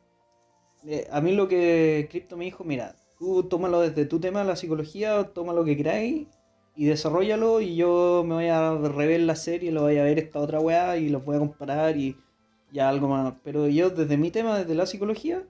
eh, 0.86 1.08
a 1.12 1.22
mí 1.22 1.32
lo 1.34 1.48
que 1.48 2.08
Crypto 2.12 2.38
me 2.38 2.46
dijo, 2.46 2.64
mira, 2.64 2.96
tú 3.18 3.44
tómalo 3.44 3.82
desde 3.82 4.06
tu 4.06 4.20
tema, 4.20 4.44
la 4.44 4.56
psicología, 4.56 5.24
toma 5.34 5.54
lo 5.54 5.66
que 5.66 5.76
queráis 5.76 6.28
y 6.76 6.86
desarrollalo 6.86 7.62
y 7.62 7.76
yo 7.76 8.24
me 8.26 8.36
voy 8.36 8.48
a 8.48 8.76
rever 8.78 9.22
la 9.22 9.36
serie, 9.36 9.72
lo 9.72 9.82
voy 9.82 9.98
a 9.98 10.04
ver 10.04 10.20
esta 10.20 10.40
otra 10.40 10.60
weá 10.60 10.98
y 10.98 11.10
los 11.10 11.26
voy 11.26 11.36
a 11.36 11.40
comparar 11.40 11.98
y 11.98 12.16
ya 12.72 12.90
algo 12.90 13.08
más. 13.08 13.34
Pero 13.44 13.68
yo 13.68 13.90
desde 13.90 14.18
mi 14.18 14.32
tema, 14.32 14.60
desde 14.60 14.76
la 14.76 14.86
psicología, 14.86 15.44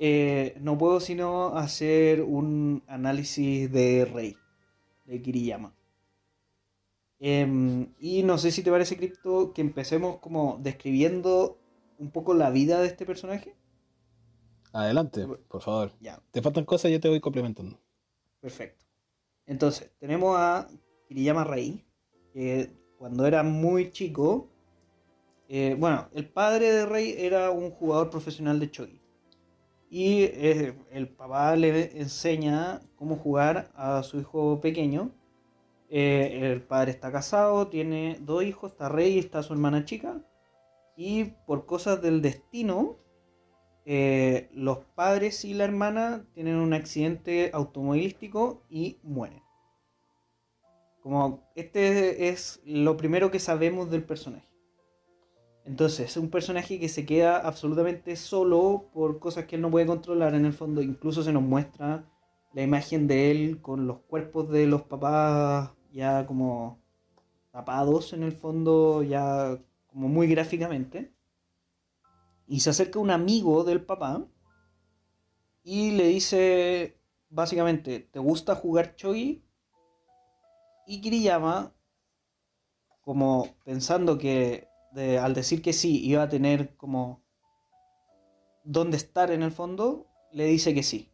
eh, 0.00 0.56
no 0.60 0.78
puedo 0.78 1.00
sino 1.00 1.56
hacer 1.56 2.22
un 2.22 2.82
análisis 2.88 3.70
de 3.72 4.06
Rey, 4.06 4.36
de 5.04 5.22
Kiriyama. 5.22 5.76
Em, 7.20 7.94
y 8.00 8.22
no 8.24 8.36
sé 8.38 8.50
si 8.50 8.62
te 8.64 8.70
parece, 8.70 8.96
Crypto, 8.96 9.52
que 9.52 9.60
empecemos 9.60 10.18
como 10.18 10.58
describiendo 10.60 11.58
un 11.98 12.10
poco 12.10 12.34
la 12.34 12.50
vida 12.50 12.80
de 12.80 12.88
este 12.88 13.06
personaje. 13.06 13.54
Adelante, 14.72 15.26
por 15.48 15.62
favor. 15.62 15.92
Ya, 16.00 16.20
Te 16.32 16.42
faltan 16.42 16.64
cosas, 16.64 16.90
yo 16.90 17.00
te 17.00 17.08
voy 17.08 17.20
complementando. 17.20 17.80
perfecto. 18.40 18.84
Entonces, 19.46 19.90
tenemos 19.98 20.36
a 20.38 20.68
Kiriyama 21.08 21.44
Rei, 21.44 21.84
que 22.32 22.72
cuando 22.96 23.26
era 23.26 23.42
muy 23.42 23.90
chico, 23.92 24.48
eh, 25.48 25.76
bueno, 25.78 26.08
el 26.14 26.28
padre 26.28 26.72
de 26.72 26.86
Rei 26.86 27.14
era 27.18 27.50
un 27.50 27.70
jugador 27.70 28.10
profesional 28.10 28.60
de 28.60 28.70
Chogi. 28.70 28.99
Y 29.90 30.22
eh, 30.22 30.74
el 30.92 31.08
papá 31.08 31.56
le 31.56 32.00
enseña 32.00 32.80
cómo 32.94 33.16
jugar 33.16 33.70
a 33.74 34.04
su 34.04 34.20
hijo 34.20 34.60
pequeño. 34.60 35.10
Eh, 35.88 36.52
el 36.52 36.62
padre 36.62 36.92
está 36.92 37.10
casado, 37.10 37.66
tiene 37.66 38.16
dos 38.20 38.44
hijos, 38.44 38.70
está 38.70 38.88
Rey 38.88 39.14
y 39.14 39.18
está 39.18 39.42
su 39.42 39.52
hermana 39.52 39.84
chica. 39.84 40.24
Y 40.96 41.24
por 41.46 41.66
cosas 41.66 42.00
del 42.00 42.22
destino, 42.22 42.98
eh, 43.84 44.48
los 44.52 44.78
padres 44.94 45.44
y 45.44 45.54
la 45.54 45.64
hermana 45.64 46.24
tienen 46.34 46.56
un 46.56 46.72
accidente 46.72 47.50
automovilístico 47.52 48.62
y 48.70 48.98
mueren. 49.02 49.42
Como 51.02 51.50
este 51.56 52.28
es 52.28 52.60
lo 52.64 52.96
primero 52.96 53.32
que 53.32 53.40
sabemos 53.40 53.90
del 53.90 54.04
personaje. 54.04 54.49
Entonces, 55.70 56.00
es 56.00 56.16
un 56.16 56.30
personaje 56.30 56.80
que 56.80 56.88
se 56.88 57.06
queda 57.06 57.38
absolutamente 57.38 58.16
solo 58.16 58.90
por 58.92 59.20
cosas 59.20 59.44
que 59.44 59.54
él 59.54 59.62
no 59.62 59.70
puede 59.70 59.86
controlar 59.86 60.34
en 60.34 60.44
el 60.44 60.52
fondo. 60.52 60.82
Incluso 60.82 61.22
se 61.22 61.32
nos 61.32 61.44
muestra 61.44 62.10
la 62.54 62.62
imagen 62.62 63.06
de 63.06 63.30
él 63.30 63.62
con 63.62 63.86
los 63.86 64.00
cuerpos 64.00 64.50
de 64.50 64.66
los 64.66 64.82
papás 64.82 65.70
ya 65.92 66.26
como 66.26 66.82
tapados 67.52 68.12
en 68.14 68.24
el 68.24 68.32
fondo, 68.32 69.04
ya 69.04 69.62
como 69.86 70.08
muy 70.08 70.26
gráficamente. 70.26 71.14
Y 72.48 72.58
se 72.58 72.70
acerca 72.70 72.98
un 72.98 73.12
amigo 73.12 73.62
del 73.62 73.80
papá 73.84 74.26
y 75.62 75.92
le 75.92 76.08
dice 76.08 76.98
básicamente, 77.28 78.00
¿te 78.00 78.18
gusta 78.18 78.56
jugar 78.56 78.96
Chogi? 78.96 79.44
Y 80.88 81.00
Kiriyama, 81.00 81.72
como 83.02 83.46
pensando 83.64 84.18
que 84.18 84.69
de- 84.92 85.18
al 85.18 85.34
decir 85.34 85.62
que 85.62 85.72
sí 85.72 86.04
iba 86.04 86.22
a 86.24 86.28
tener 86.28 86.76
como 86.76 87.22
dónde 88.64 88.96
estar 88.96 89.30
en 89.30 89.42
el 89.42 89.50
fondo, 89.52 90.06
le 90.32 90.44
dice 90.44 90.74
que 90.74 90.82
sí. 90.82 91.10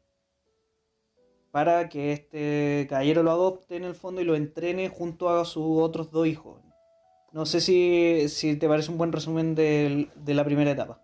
Para 1.50 1.88
que 1.88 2.12
este 2.12 2.87
caballero 2.88 3.23
lo 3.23 3.30
adopte 3.30 3.76
en 3.76 3.85
el 3.85 3.95
fondo 3.95 4.21
y 4.21 4.25
lo 4.25 4.37
entrene 4.37 4.88
junto 4.88 5.30
a 5.30 5.45
sus 5.45 5.64
otros 5.80 6.11
dos 6.11 6.26
hijos. 6.26 6.61
No 7.33 7.47
sé 7.47 7.61
si, 7.61 8.28
si 8.28 8.56
te 8.56 8.68
parece 8.68 8.90
un 8.90 8.99
buen 8.99 9.12
resumen 9.12 9.54
de 9.54 10.09
la 10.26 10.45
primera 10.45 10.71
etapa. 10.71 11.00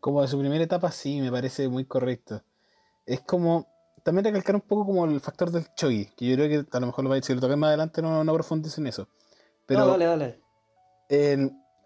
Como 0.00 0.20
de 0.22 0.28
su 0.28 0.38
primera 0.38 0.64
etapa, 0.64 0.90
sí, 0.90 1.20
me 1.20 1.30
parece 1.30 1.68
muy 1.68 1.84
correcto. 1.84 2.42
Es 3.06 3.20
como. 3.22 3.68
También 4.04 4.24
recalcar 4.24 4.56
un 4.56 4.62
poco 4.62 4.86
como 4.86 5.04
el 5.06 5.20
factor 5.20 5.50
del 5.52 5.66
chogi, 5.76 6.06
que 6.16 6.26
yo 6.26 6.34
creo 6.36 6.48
que 6.48 6.76
a 6.76 6.80
lo 6.80 6.86
mejor 6.86 7.04
lo 7.04 7.10
vais- 7.10 7.22
si 7.24 7.34
lo 7.34 7.40
toqué 7.40 7.56
más 7.56 7.68
adelante 7.68 8.02
no, 8.02 8.24
no 8.24 8.34
profundizo 8.34 8.80
en 8.80 8.88
eso. 8.88 9.08
Pero 9.66 9.82
no, 9.82 9.88
dale, 9.92 10.04
dale. 10.06 10.41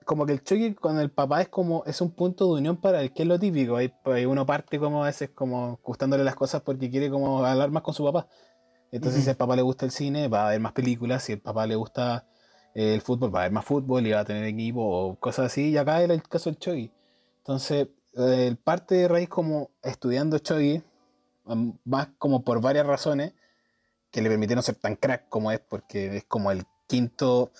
Como 0.04 0.24
que 0.24 0.32
el 0.32 0.42
chogi 0.42 0.74
con 0.74 0.98
el 0.98 1.10
papá 1.10 1.42
es 1.42 1.48
como 1.48 1.82
es 1.84 2.00
un 2.00 2.12
punto 2.12 2.46
de 2.46 2.60
unión 2.60 2.76
para 2.76 3.02
el 3.02 3.12
que 3.12 3.22
es 3.22 3.28
lo 3.28 3.38
típico. 3.38 3.76
Hay, 3.76 3.92
hay 4.04 4.24
uno 4.24 4.46
parte 4.46 4.78
como 4.78 5.02
a 5.02 5.06
veces 5.06 5.30
como 5.30 5.80
gustándole 5.82 6.22
las 6.24 6.36
cosas 6.36 6.62
porque 6.62 6.90
quiere 6.90 7.10
como 7.10 7.44
hablar 7.44 7.70
más 7.70 7.82
con 7.82 7.92
su 7.92 8.04
papá. 8.04 8.28
Entonces 8.92 9.24
si 9.24 9.30
al 9.30 9.36
papá 9.36 9.56
le 9.56 9.62
gusta 9.62 9.84
el 9.84 9.90
cine, 9.90 10.28
va 10.28 10.46
a 10.46 10.50
ver 10.50 10.60
más 10.60 10.72
películas. 10.72 11.24
Si 11.24 11.32
al 11.32 11.40
papá 11.40 11.66
le 11.66 11.74
gusta 11.74 12.24
eh, 12.74 12.94
el 12.94 13.00
fútbol, 13.00 13.34
va 13.34 13.40
a 13.40 13.42
ver 13.42 13.52
más 13.52 13.64
fútbol 13.64 14.06
y 14.06 14.12
va 14.12 14.20
a 14.20 14.24
tener 14.24 14.44
equipo 14.44 14.80
o 14.82 15.16
cosas 15.16 15.46
así. 15.46 15.70
Y 15.70 15.76
acá 15.76 16.00
era 16.02 16.14
el 16.14 16.22
caso 16.22 16.50
del 16.50 16.58
chogi. 16.58 16.92
Entonces, 17.38 17.88
eh, 18.16 18.46
el 18.46 18.56
parte 18.56 18.94
de 18.94 19.08
raíz 19.08 19.28
como 19.28 19.70
estudiando 19.82 20.38
chogi, 20.38 20.82
más 21.84 22.08
como 22.18 22.44
por 22.44 22.60
varias 22.60 22.86
razones, 22.86 23.32
que 24.10 24.22
le 24.22 24.28
permitieron 24.28 24.62
ser 24.62 24.76
tan 24.76 24.96
crack 24.96 25.28
como 25.28 25.50
es, 25.52 25.60
porque 25.60 26.16
es 26.16 26.24
como 26.24 26.50
el 26.50 26.64
quinto, 26.86 27.50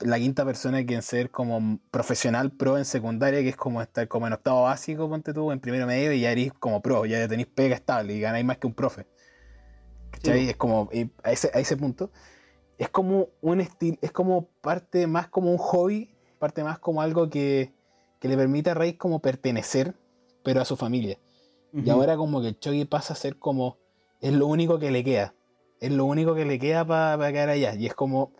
la 0.00 0.18
quinta 0.18 0.44
persona 0.44 0.84
que 0.84 0.94
en 0.94 1.02
ser 1.02 1.30
como 1.30 1.78
profesional 1.90 2.52
pro 2.52 2.78
en 2.78 2.84
secundaria, 2.84 3.40
que 3.42 3.50
es 3.50 3.56
como 3.56 3.80
estar 3.80 4.08
como 4.08 4.26
en 4.26 4.32
octavo 4.32 4.62
básico, 4.62 5.08
ponte 5.08 5.32
tú, 5.32 5.52
en 5.52 5.60
primero 5.60 5.86
medio, 5.86 6.12
y 6.12 6.20
ya 6.20 6.32
eres 6.32 6.52
como 6.52 6.82
pro, 6.82 7.06
ya 7.06 7.28
tenéis 7.28 7.48
pega 7.48 7.74
estable 7.74 8.14
y 8.14 8.20
ganáis 8.20 8.44
más 8.44 8.58
que 8.58 8.66
un 8.66 8.74
profe. 8.74 9.06
¿Cachai? 10.10 10.44
Sí. 10.44 10.50
Es 10.50 10.56
como, 10.56 10.88
a 11.22 11.32
ese, 11.32 11.50
a 11.54 11.60
ese 11.60 11.76
punto, 11.76 12.10
es 12.78 12.88
como 12.88 13.28
un 13.40 13.60
estilo, 13.60 13.98
es 14.02 14.12
como 14.12 14.48
parte 14.60 15.06
más 15.06 15.28
como 15.28 15.50
un 15.50 15.58
hobby, 15.58 16.14
parte 16.38 16.64
más 16.64 16.78
como 16.78 17.00
algo 17.00 17.30
que, 17.30 17.72
que 18.20 18.28
le 18.28 18.36
permite 18.36 18.70
a 18.70 18.74
Rey 18.74 18.94
como 18.94 19.20
pertenecer, 19.20 19.94
pero 20.42 20.60
a 20.60 20.64
su 20.64 20.76
familia. 20.76 21.18
Y 21.72 21.90
ahora 21.90 22.16
como 22.16 22.40
que 22.40 22.48
el 22.48 22.58
Chogi 22.60 22.84
pasa 22.84 23.14
a 23.14 23.16
ser 23.16 23.36
como, 23.36 23.78
es 24.20 24.32
lo 24.32 24.46
único 24.46 24.78
que 24.78 24.92
le 24.92 25.02
queda. 25.02 25.34
Es 25.80 25.90
lo 25.90 26.04
único 26.04 26.36
que 26.36 26.44
le 26.44 26.60
queda 26.60 26.86
para 26.86 27.32
quedar 27.32 27.48
allá. 27.48 27.74
Y 27.74 27.86
es 27.86 27.94
como, 27.94 28.32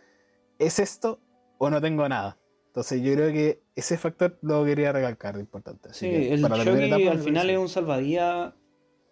¿es 0.60 0.78
esto 0.78 1.18
o 1.64 1.70
no 1.70 1.80
tengo 1.80 2.08
nada? 2.08 2.38
Entonces 2.66 3.02
yo 3.02 3.12
creo 3.14 3.32
que 3.32 3.62
ese 3.76 3.96
factor 3.96 4.38
lo 4.42 4.64
quería 4.64 4.92
recalcar, 4.92 5.38
importante. 5.38 5.90
Así 5.90 6.06
Sí, 6.06 6.10
que 6.10 6.34
el 6.34 6.42
Shogi 6.42 7.06
al 7.08 7.20
final 7.20 7.48
es 7.50 7.58
un 7.58 7.68
salvadía 7.68 8.54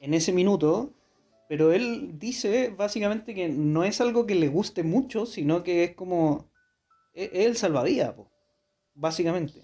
en 0.00 0.14
ese 0.14 0.32
minuto, 0.32 0.90
pero 1.49 1.73
él 1.73 2.18
dice 2.18 2.75
básicamente 2.76 3.35
que 3.35 3.49
no 3.49 3.85
es 3.85 4.00
algo 4.00 4.26
que 4.26 4.35
le 4.35 4.49
guste 4.49 4.82
mucho, 4.82 5.26
sino 5.26 5.62
que 5.62 5.85
es 5.85 5.94
como 5.94 6.50
es 7.14 7.30
es 7.32 7.47
el 7.47 7.56
salvadía, 7.56 8.16
po, 8.16 8.30
básicamente. 8.94 9.62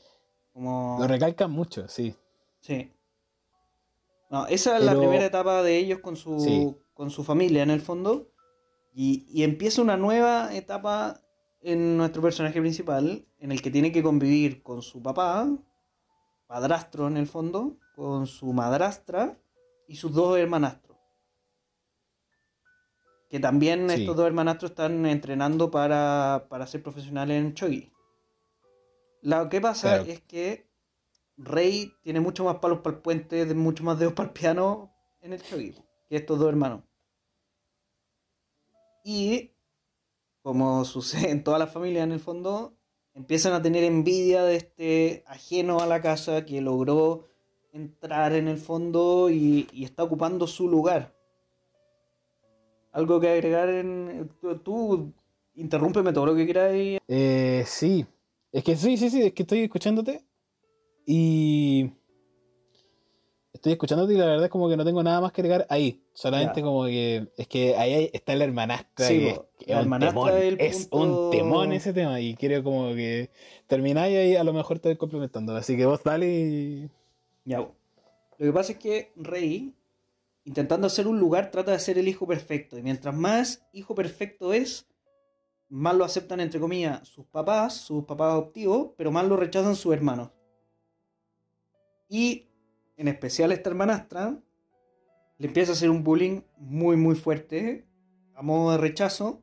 Como 0.52 0.96
Lo 1.00 1.06
recalcan 1.08 1.50
mucho, 1.50 1.88
sí. 1.88 2.14
sí. 2.60 2.92
No, 4.30 4.46
esa 4.46 4.76
es 4.76 4.84
la 4.84 4.96
primera 4.96 5.24
etapa 5.24 5.62
de 5.62 5.76
ellos 5.78 6.00
con 6.00 6.14
su 6.16 6.38
Sí. 6.40 6.76
con 6.94 7.10
su 7.10 7.24
familia 7.24 7.62
en 7.62 7.70
el 7.70 7.80
fondo 7.80 8.30
y, 8.92 9.26
y 9.30 9.42
empieza 9.44 9.80
una 9.82 9.96
nueva 9.96 10.54
etapa 10.54 11.20
en 11.72 11.96
nuestro 11.96 12.22
personaje 12.22 12.60
principal 12.60 13.26
en 13.38 13.52
el 13.52 13.60
que 13.60 13.70
tiene 13.70 13.92
que 13.92 14.02
convivir 14.02 14.62
con 14.62 14.80
su 14.82 15.02
papá, 15.02 15.48
padrastro 16.46 17.06
en 17.08 17.16
el 17.16 17.26
fondo, 17.26 17.76
con 17.94 18.26
su 18.26 18.52
madrastra 18.52 19.38
y 19.86 19.96
sus 19.96 20.12
dos 20.12 20.38
hermanastros. 20.38 20.96
Que 23.28 23.38
también 23.38 23.90
Sí. 23.90 24.00
estos 24.00 24.16
dos 24.16 24.26
hermanastros 24.26 24.70
están 24.70 25.04
entrenando 25.04 25.70
para, 25.70 26.46
para 26.48 26.66
ser 26.66 26.82
profesionales 26.82 27.36
en 27.44 27.54
Chogi. 27.54 27.92
Lo 29.22 29.48
que 29.50 29.60
pasa 29.60 29.96
Claro. 29.96 30.04
es 30.10 30.20
que 30.22 30.66
Rey 31.36 31.92
tiene 32.02 32.20
mucho 32.20 32.44
más 32.44 32.56
palos 32.56 32.80
para 32.80 32.96
el 32.96 33.02
puente, 33.02 33.44
mucho 33.54 33.84
más 33.84 33.98
dedos 33.98 34.14
para 34.14 34.28
el 34.28 34.32
piano 34.32 34.90
en 35.20 35.34
el 35.34 35.42
Chogi 35.42 35.72
que 36.08 36.16
estos 36.16 36.38
dos 36.38 36.48
hermanos. 36.48 36.82
Y 39.04 39.52
como 40.48 40.82
sucede 40.86 41.30
en 41.30 41.44
todas 41.44 41.60
las 41.60 41.70
familias 41.70 42.04
en 42.04 42.12
el 42.12 42.20
fondo, 42.20 42.74
empiezan 43.12 43.52
a 43.52 43.60
tener 43.60 43.84
envidia 43.84 44.44
de 44.44 44.56
este 44.56 45.22
ajeno 45.26 45.80
a 45.80 45.86
la 45.86 46.00
casa 46.00 46.46
que 46.46 46.62
logró 46.62 47.26
entrar 47.70 48.32
en 48.32 48.48
el 48.48 48.56
fondo 48.56 49.28
y, 49.28 49.68
está 49.74 50.04
ocupando 50.04 50.46
su 50.46 50.66
lugar. 50.66 51.14
Algo 52.92 53.20
que 53.20 53.28
agregar 53.28 53.68
en... 53.68 54.30
Tú, 54.40 54.56
tú 54.60 55.12
todo 56.14 56.24
lo 56.24 56.34
que 56.34 56.46
quieras. 56.46 56.72
Eh, 56.72 57.64
sí, 57.66 58.06
es 58.50 58.64
que 58.64 58.74
sí, 58.74 58.96
sí, 58.96 59.10
sí, 59.10 59.24
es 59.24 59.34
que 59.34 59.42
estoy 59.42 59.64
escuchándote 59.64 60.24
y 61.04 61.90
estoy 63.58 63.72
escuchándote 63.72 64.14
y 64.14 64.16
la 64.16 64.26
verdad 64.26 64.44
es 64.44 64.50
como 64.50 64.68
que 64.68 64.76
no 64.76 64.84
tengo 64.84 65.02
nada 65.02 65.20
más 65.20 65.32
que 65.32 65.40
agregar 65.42 65.66
ahí. 65.68 66.02
Solamente 66.14 66.60
Ya. 66.60 66.64
como 66.66 66.84
que 66.86 67.28
es 67.36 67.46
que 67.48 67.76
ahí 67.76 68.10
está 68.12 68.34
la 68.34 68.44
hermanastra. 68.44 69.06
Sí, 69.06 69.18
que, 69.18 69.40
que 69.58 69.64
es 69.72 69.76
un 69.76 69.82
hermanastra 69.82 70.38
temón, 70.38 70.56
es 70.60 70.82
el 70.84 70.88
punto- 70.88 71.24
un 71.26 71.30
temón 71.30 71.72
ese 71.72 71.92
tema 71.92 72.20
y 72.20 72.34
quiero 72.34 72.62
como 72.64 72.94
que 72.94 73.30
termináis 73.66 74.16
ahí 74.16 74.36
a 74.36 74.44
lo 74.44 74.52
mejor 74.52 74.78
te 74.78 74.88
voy 74.88 74.96
complementando. 74.96 75.54
Así 75.56 75.76
que 75.76 75.84
vos 75.86 76.02
dale 76.02 76.28
y... 76.28 76.90
Ya. 77.44 77.58
Lo 77.58 77.72
que 78.38 78.52
pasa 78.52 78.72
es 78.72 78.78
que 78.78 79.12
Rey 79.16 79.74
intentando 80.44 80.86
hacer 80.86 81.06
un 81.06 81.18
lugar, 81.20 81.50
trata 81.50 81.72
de 81.72 81.78
ser 81.78 81.98
el 81.98 82.08
hijo 82.08 82.26
perfecto. 82.26 82.78
Y 82.78 82.82
mientras 82.82 83.14
más 83.14 83.66
hijo 83.72 83.94
perfecto 83.94 84.54
es, 84.54 84.86
más 85.68 85.94
lo 85.94 86.04
aceptan, 86.04 86.40
entre 86.40 86.58
comillas, 86.58 87.06
sus 87.06 87.26
papás, 87.26 87.74
sus 87.74 88.04
papás 88.04 88.32
adoptivos, 88.32 88.92
pero 88.96 89.10
más 89.10 89.26
lo 89.26 89.36
rechazan 89.36 89.76
sus 89.76 89.92
hermanos. 89.92 90.30
Y 92.08 92.47
en 92.98 93.08
especial 93.08 93.52
esta 93.52 93.70
hermanastra 93.70 94.38
le 95.38 95.46
empieza 95.46 95.72
a 95.72 95.74
hacer 95.74 95.88
un 95.88 96.02
bullying 96.02 96.42
muy, 96.58 96.96
muy 96.96 97.14
fuerte, 97.14 97.86
a 98.34 98.42
modo 98.42 98.72
de 98.72 98.78
rechazo. 98.78 99.42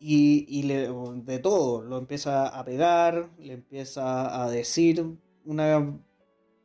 Y, 0.00 0.62
le, 0.62 0.88
de 1.24 1.38
todo, 1.40 1.82
lo 1.82 1.98
empieza 1.98 2.46
a 2.46 2.64
pegar, 2.64 3.30
le 3.38 3.54
empieza 3.54 4.44
a 4.44 4.48
decir 4.48 5.04
una 5.44 5.98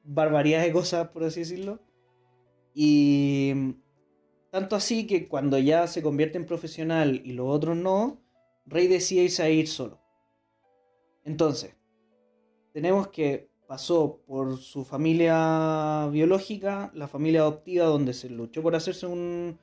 barbaridad 0.03 0.61
de 0.61 0.71
cosas, 0.71 1.07
por 1.07 1.23
así 1.23 1.39
decirlo. 1.39 1.79
Y 2.75 3.75
tanto 4.51 4.75
así 4.75 5.07
que 5.07 5.27
cuando 5.27 5.57
ya 5.57 5.87
se 5.87 6.03
convierte 6.03 6.37
en 6.37 6.45
profesional 6.45 7.21
y 7.25 7.31
los 7.31 7.47
otros 7.47 7.75
no, 7.75 8.21
Rey 8.65 8.87
decide 8.87 9.23
irse 9.23 9.41
a 9.41 9.49
ir 9.49 9.67
solo. 9.67 9.99
Entonces, 11.23 11.75
tenemos 12.73 13.07
que 13.07 13.52
pasó 13.67 14.21
por 14.25 14.57
su 14.57 14.85
familia 14.85 16.07
biológica, 16.11 16.91
la 16.93 17.07
familia 17.07 17.41
adoptiva, 17.41 17.85
donde 17.85 18.13
se 18.13 18.29
luchó 18.29 18.61
por 18.61 18.75
hacerse 18.75 19.05
un, 19.05 19.57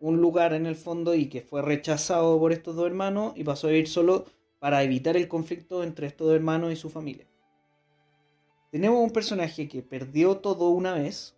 un 0.00 0.20
lugar 0.20 0.52
en 0.52 0.66
el 0.66 0.76
fondo 0.76 1.14
y 1.14 1.28
que 1.28 1.42
fue 1.42 1.62
rechazado 1.62 2.38
por 2.38 2.52
estos 2.52 2.76
dos 2.76 2.86
hermanos 2.86 3.32
y 3.36 3.44
pasó 3.44 3.68
a 3.68 3.72
ir 3.72 3.88
solo 3.88 4.26
para 4.58 4.82
evitar 4.82 5.16
el 5.16 5.28
conflicto 5.28 5.82
entre 5.82 6.06
estos 6.06 6.28
dos 6.28 6.36
hermanos 6.36 6.72
y 6.72 6.76
su 6.76 6.90
familia. 6.90 7.26
Tenemos 8.70 9.02
un 9.02 9.10
personaje 9.10 9.68
que 9.68 9.82
perdió 9.82 10.38
todo 10.38 10.70
una 10.70 10.94
vez, 10.94 11.36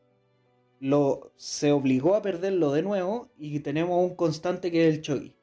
lo, 0.81 1.33
se 1.37 1.73
obligó 1.73 2.14
a 2.14 2.23
perderlo 2.23 2.73
de 2.73 2.83
nuevo 2.83 3.28
y 3.37 3.61
tenemos 3.61 4.02
un 4.02 4.17
constante 4.17 4.71
que 4.71 4.88
es 4.88 4.95
el 4.95 5.02
Chogi. 5.02 5.35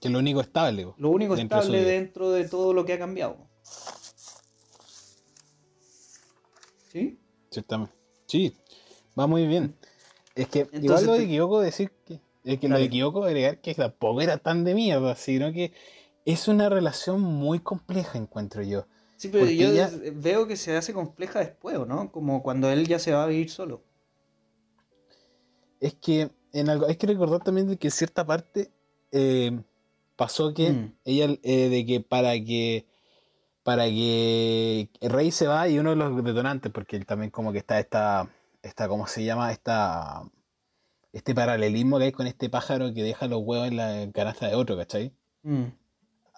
Que 0.00 0.08
es 0.08 0.12
lo 0.12 0.18
único 0.18 0.40
estable. 0.40 0.92
Lo 0.96 1.10
único 1.10 1.34
estable 1.34 1.84
dentro 1.84 2.30
de 2.30 2.48
todo 2.48 2.72
lo 2.72 2.84
que 2.84 2.94
ha 2.94 2.98
cambiado. 2.98 3.51
¿Sí? 6.92 7.18
Ciertamente. 7.50 7.94
Sí, 8.26 8.56
va 9.18 9.26
muy 9.26 9.46
bien. 9.46 9.76
Es 10.34 10.48
que 10.48 10.68
igual 10.72 11.06
lo 11.06 11.12
de 11.14 11.26
Kyoko 11.26 11.60
decir 11.60 11.90
que. 12.06 12.20
Es 12.44 12.58
que 12.58 12.68
lo 12.68 12.78
de 12.78 12.90
Kyoko 12.90 13.24
agregar 13.24 13.60
que 13.60 13.74
tampoco 13.74 14.20
era 14.20 14.38
tan 14.38 14.64
de 14.64 14.74
mierda, 14.74 15.14
sino 15.14 15.52
que 15.52 15.72
es 16.24 16.48
una 16.48 16.68
relación 16.68 17.20
muy 17.20 17.60
compleja, 17.60 18.18
encuentro 18.18 18.62
yo. 18.62 18.86
Sí, 19.16 19.28
pero 19.28 19.46
yo 19.46 19.68
veo 20.14 20.48
que 20.48 20.56
se 20.56 20.76
hace 20.76 20.92
compleja 20.92 21.38
después, 21.38 21.78
¿no? 21.86 22.10
Como 22.10 22.42
cuando 22.42 22.70
él 22.70 22.88
ya 22.88 22.98
se 22.98 23.12
va 23.12 23.24
a 23.24 23.28
vivir 23.28 23.50
solo. 23.50 23.82
Es 25.78 25.94
que 25.94 26.30
en 26.52 26.68
algo, 26.68 26.86
hay 26.86 26.96
que 26.96 27.06
recordar 27.06 27.42
también 27.42 27.76
que 27.76 27.86
en 27.86 27.92
cierta 27.92 28.26
parte 28.26 28.70
eh, 29.12 29.60
pasó 30.16 30.52
que 30.52 30.70
mm. 30.70 30.94
ella, 31.04 31.38
eh, 31.42 31.68
de 31.68 31.86
que 31.86 32.00
para 32.00 32.32
que 32.32 32.86
para 33.62 33.84
que 33.86 34.90
rey 35.00 35.30
se 35.30 35.46
va 35.46 35.68
y 35.68 35.78
uno 35.78 35.90
de 35.90 35.96
los 35.96 36.24
detonantes, 36.24 36.72
porque 36.72 36.96
él 36.96 37.06
también 37.06 37.30
como 37.30 37.52
que 37.52 37.58
está 37.58 37.78
esta, 37.78 38.28
esta 38.62 38.88
¿cómo 38.88 39.06
se 39.06 39.24
llama? 39.24 39.52
Esta, 39.52 40.22
este 41.12 41.34
paralelismo 41.34 41.98
que 41.98 42.04
hay 42.06 42.12
con 42.12 42.26
este 42.26 42.48
pájaro 42.48 42.92
que 42.92 43.02
deja 43.02 43.26
los 43.28 43.42
huevos 43.42 43.68
en 43.68 43.76
la 43.76 44.10
canasta 44.12 44.48
de 44.48 44.54
otro, 44.54 44.76
¿cachai? 44.76 45.14
Mm. 45.42 45.66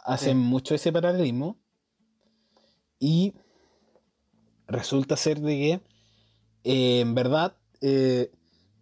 Hacen 0.04 0.38
mucho 0.38 0.74
ese 0.74 0.92
paralelismo 0.92 1.56
y 2.98 3.34
resulta 4.66 5.16
ser 5.16 5.40
de 5.40 5.52
que, 5.52 5.80
eh, 6.64 7.00
en 7.00 7.14
verdad, 7.14 7.56
eh, 7.80 8.30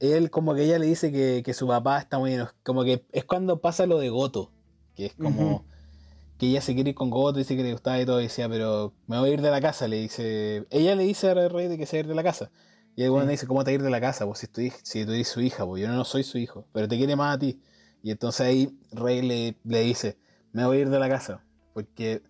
él 0.01 0.31
como 0.31 0.55
que 0.55 0.65
ella 0.65 0.81
le 0.81 0.87
dice 0.87 1.13
que, 1.13 1.55
su 1.55 1.69
papá 1.69 1.99
está 1.99 2.19
muy... 2.19 2.37
Como 2.65 2.83
que 2.83 3.07
es 3.13 3.25
cuando 3.25 3.61
pasa 3.61 3.87
lo 3.87 3.99
de 3.99 4.09
Goto, 4.09 4.51
que 4.97 5.07
es 5.07 5.15
como... 5.15 5.65
Que 6.43 6.49
ella 6.49 6.61
se 6.61 6.75
quiere 6.75 6.91
ir 6.91 6.97
con 6.97 7.09
Goto, 7.09 7.39
dice 7.39 7.55
que 7.55 7.63
le 7.63 7.71
gustaba 7.71 8.01
y 8.01 8.05
todo, 8.05 8.19
y 8.19 8.25
decía, 8.25 8.49
pero 8.49 8.93
me 9.07 9.17
voy 9.17 9.31
a 9.31 9.33
ir 9.33 9.43
de 9.43 9.51
la 9.53 9.61
casa, 9.61 9.87
le 9.87 10.01
dice... 10.01 10.67
Ella 10.71 10.97
le 10.97 11.05
dice 11.05 11.31
al 11.31 11.49
rey 11.49 11.69
de 11.69 11.79
que 11.79 11.87
se 11.87 11.99
va 11.99 11.99
a 11.99 12.01
ir 12.01 12.09
de 12.09 12.17
la 12.17 12.25
casa. 12.25 12.51
Y 12.97 13.05
el 13.05 13.11
bueno 13.13 13.27
le 13.27 13.31
dice, 13.31 13.47
¿cómo 13.47 13.63
te 13.63 13.71
vas 13.71 13.75
a 13.75 13.75
ir 13.75 13.83
de 13.85 13.91
la 13.91 14.01
casa? 14.01 14.27
Pues 14.27 14.41
si 14.41 14.49
tú, 14.49 14.61
si 14.83 15.05
tú 15.05 15.13
eres 15.13 15.29
su 15.29 15.41
hija, 15.41 15.65
pues 15.65 15.81
yo 15.81 15.87
no 15.87 16.05
soy 16.05 16.25
su 16.25 16.39
hijo, 16.39 16.67
pero 16.73 16.89
te 16.89 16.97
quiere 16.97 17.15
más 17.15 17.37
a 17.37 17.39
ti. 17.39 17.61
Y 18.03 18.11
entonces 18.11 18.45
ahí 18.45 18.77
Rey 18.91 19.23
le, 19.23 19.57
le 19.63 19.83
dice, 19.83 20.19
me 20.51 20.67
voy 20.67 20.79
a 20.79 20.81
ir 20.81 20.91
de 20.91 20.99
la 20.99 21.09
casa, 21.09 21.45
porque 21.75 22.23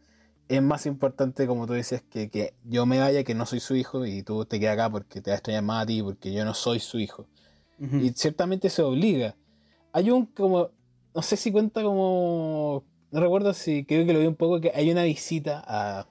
es 0.47 0.61
más 0.61 0.85
importante, 0.85 1.47
como 1.47 1.67
tú 1.67 1.73
decías, 1.73 2.03
que, 2.03 2.53
yo 2.65 2.85
me 2.85 2.99
vaya, 2.99 3.25
que 3.25 3.35
no 3.35 3.47
soy 3.47 3.61
su 3.61 3.77
hijo, 3.77 4.05
y 4.05 4.23
tú 4.23 4.45
te 4.45 4.61
quedas 4.61 4.75
acá 4.75 4.91
porque 4.91 5.23
te 5.23 5.31
vas 5.31 5.37
a 5.37 5.39
extrañar 5.39 5.63
más 5.63 5.85
a 5.85 5.87
ti, 5.87 6.03
porque 6.03 6.35
yo 6.35 6.45
no 6.45 6.53
soy 6.53 6.81
su 6.81 6.99
hijo. 6.99 7.29
Y 7.79 8.11
ciertamente 8.11 8.69
se 8.69 8.83
obliga. 8.83 9.37
Hay 9.91 10.11
un 10.11 10.27
como, 10.27 10.69
no 11.15 11.23
sé 11.23 11.39
si 11.39 11.51
cuenta 11.51 11.83
como, 11.83 12.85
no 13.13 13.21
recuerdo 13.21 13.53
si 13.53 13.85
creo 13.85 14.07
que 14.07 14.13
lo 14.13 14.21
vi 14.21 14.27
un 14.27 14.35
poco, 14.37 14.61
que 14.61 14.73
hay 14.75 14.91
una 14.91 15.05
visita 15.05 15.63
a, 15.67 16.07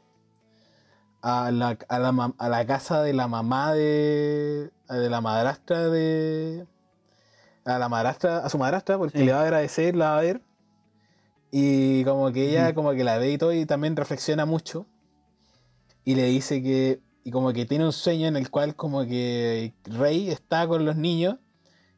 a, 1.21 1.51
la, 1.51 1.77
a, 1.89 1.99
la, 1.99 2.33
a 2.37 2.49
la 2.49 2.65
casa 2.67 3.01
de 3.01 3.13
la 3.13 3.27
mamá 3.27 3.73
de, 3.73 4.71
de 4.87 5.09
la 5.09 5.19
madrastra 5.19 5.89
de... 5.89 6.65
A 7.63 7.77
la 7.77 7.89
madrastra, 7.89 8.39
a 8.39 8.49
su 8.49 8.57
madrastra, 8.57 8.97
porque 8.97 9.23
le 9.23 9.33
va 9.33 9.39
a 9.39 9.43
agradecer, 9.43 9.95
la 9.95 10.11
va 10.11 10.17
a 10.17 10.21
ver. 10.21 10.41
Y 11.51 12.03
como 12.05 12.31
que 12.31 12.49
ella 12.49 12.73
como 12.73 12.91
que 12.93 13.03
la 13.03 13.19
ve 13.19 13.33
y 13.33 13.37
todo 13.37 13.53
y 13.53 13.65
también 13.65 13.95
reflexiona 13.95 14.45
mucho. 14.45 14.87
Y 16.03 16.15
le 16.15 16.25
dice 16.25 16.63
que, 16.63 17.01
y 17.23 17.29
como 17.29 17.53
que 17.53 17.65
tiene 17.65 17.85
un 17.85 17.93
sueño 17.93 18.27
en 18.27 18.35
el 18.35 18.49
cual 18.49 18.75
como 18.75 19.05
que 19.05 19.75
Rey 19.83 20.31
está 20.31 20.67
con 20.67 20.85
los 20.85 20.95
niños 20.95 21.35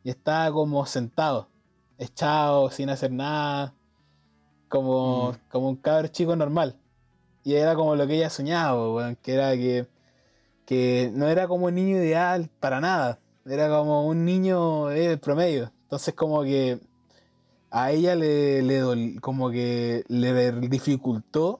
y 0.04 0.10
está 0.10 0.52
como 0.52 0.86
sentado, 0.86 1.50
echado, 1.98 2.70
sin 2.70 2.89
hacer 2.89 3.12
nada, 3.12 3.74
como, 4.74 5.38
como 5.52 5.70
un 5.70 5.76
cabrón 5.76 6.10
chico 6.12 6.36
normal. 6.36 6.76
Y 7.44 7.54
era 7.54 7.76
como 7.76 7.96
lo 7.96 8.08
que 8.08 8.16
ella 8.16 8.32
soñaba, 8.32 9.14
que 9.22 9.34
era 9.36 9.52
que, 9.52 9.86
que 10.66 11.12
no 11.14 11.28
era 11.28 11.48
como 11.48 11.68
un 11.68 11.76
niño 11.76 11.98
ideal 11.98 12.50
para 12.60 12.82
nada, 12.82 13.20
era 13.46 13.70
como 13.70 14.08
un 14.08 14.26
niño 14.26 14.90
eh, 14.90 15.18
promedio. 15.18 15.72
Entonces 15.84 16.16
como 16.16 16.42
que 16.42 16.80
a 17.70 17.92
ella 17.92 18.16
le, 18.16 18.64
le 18.64 19.20
como 19.22 19.52
que 19.52 20.06
le 20.08 20.52
dificultó 20.54 21.60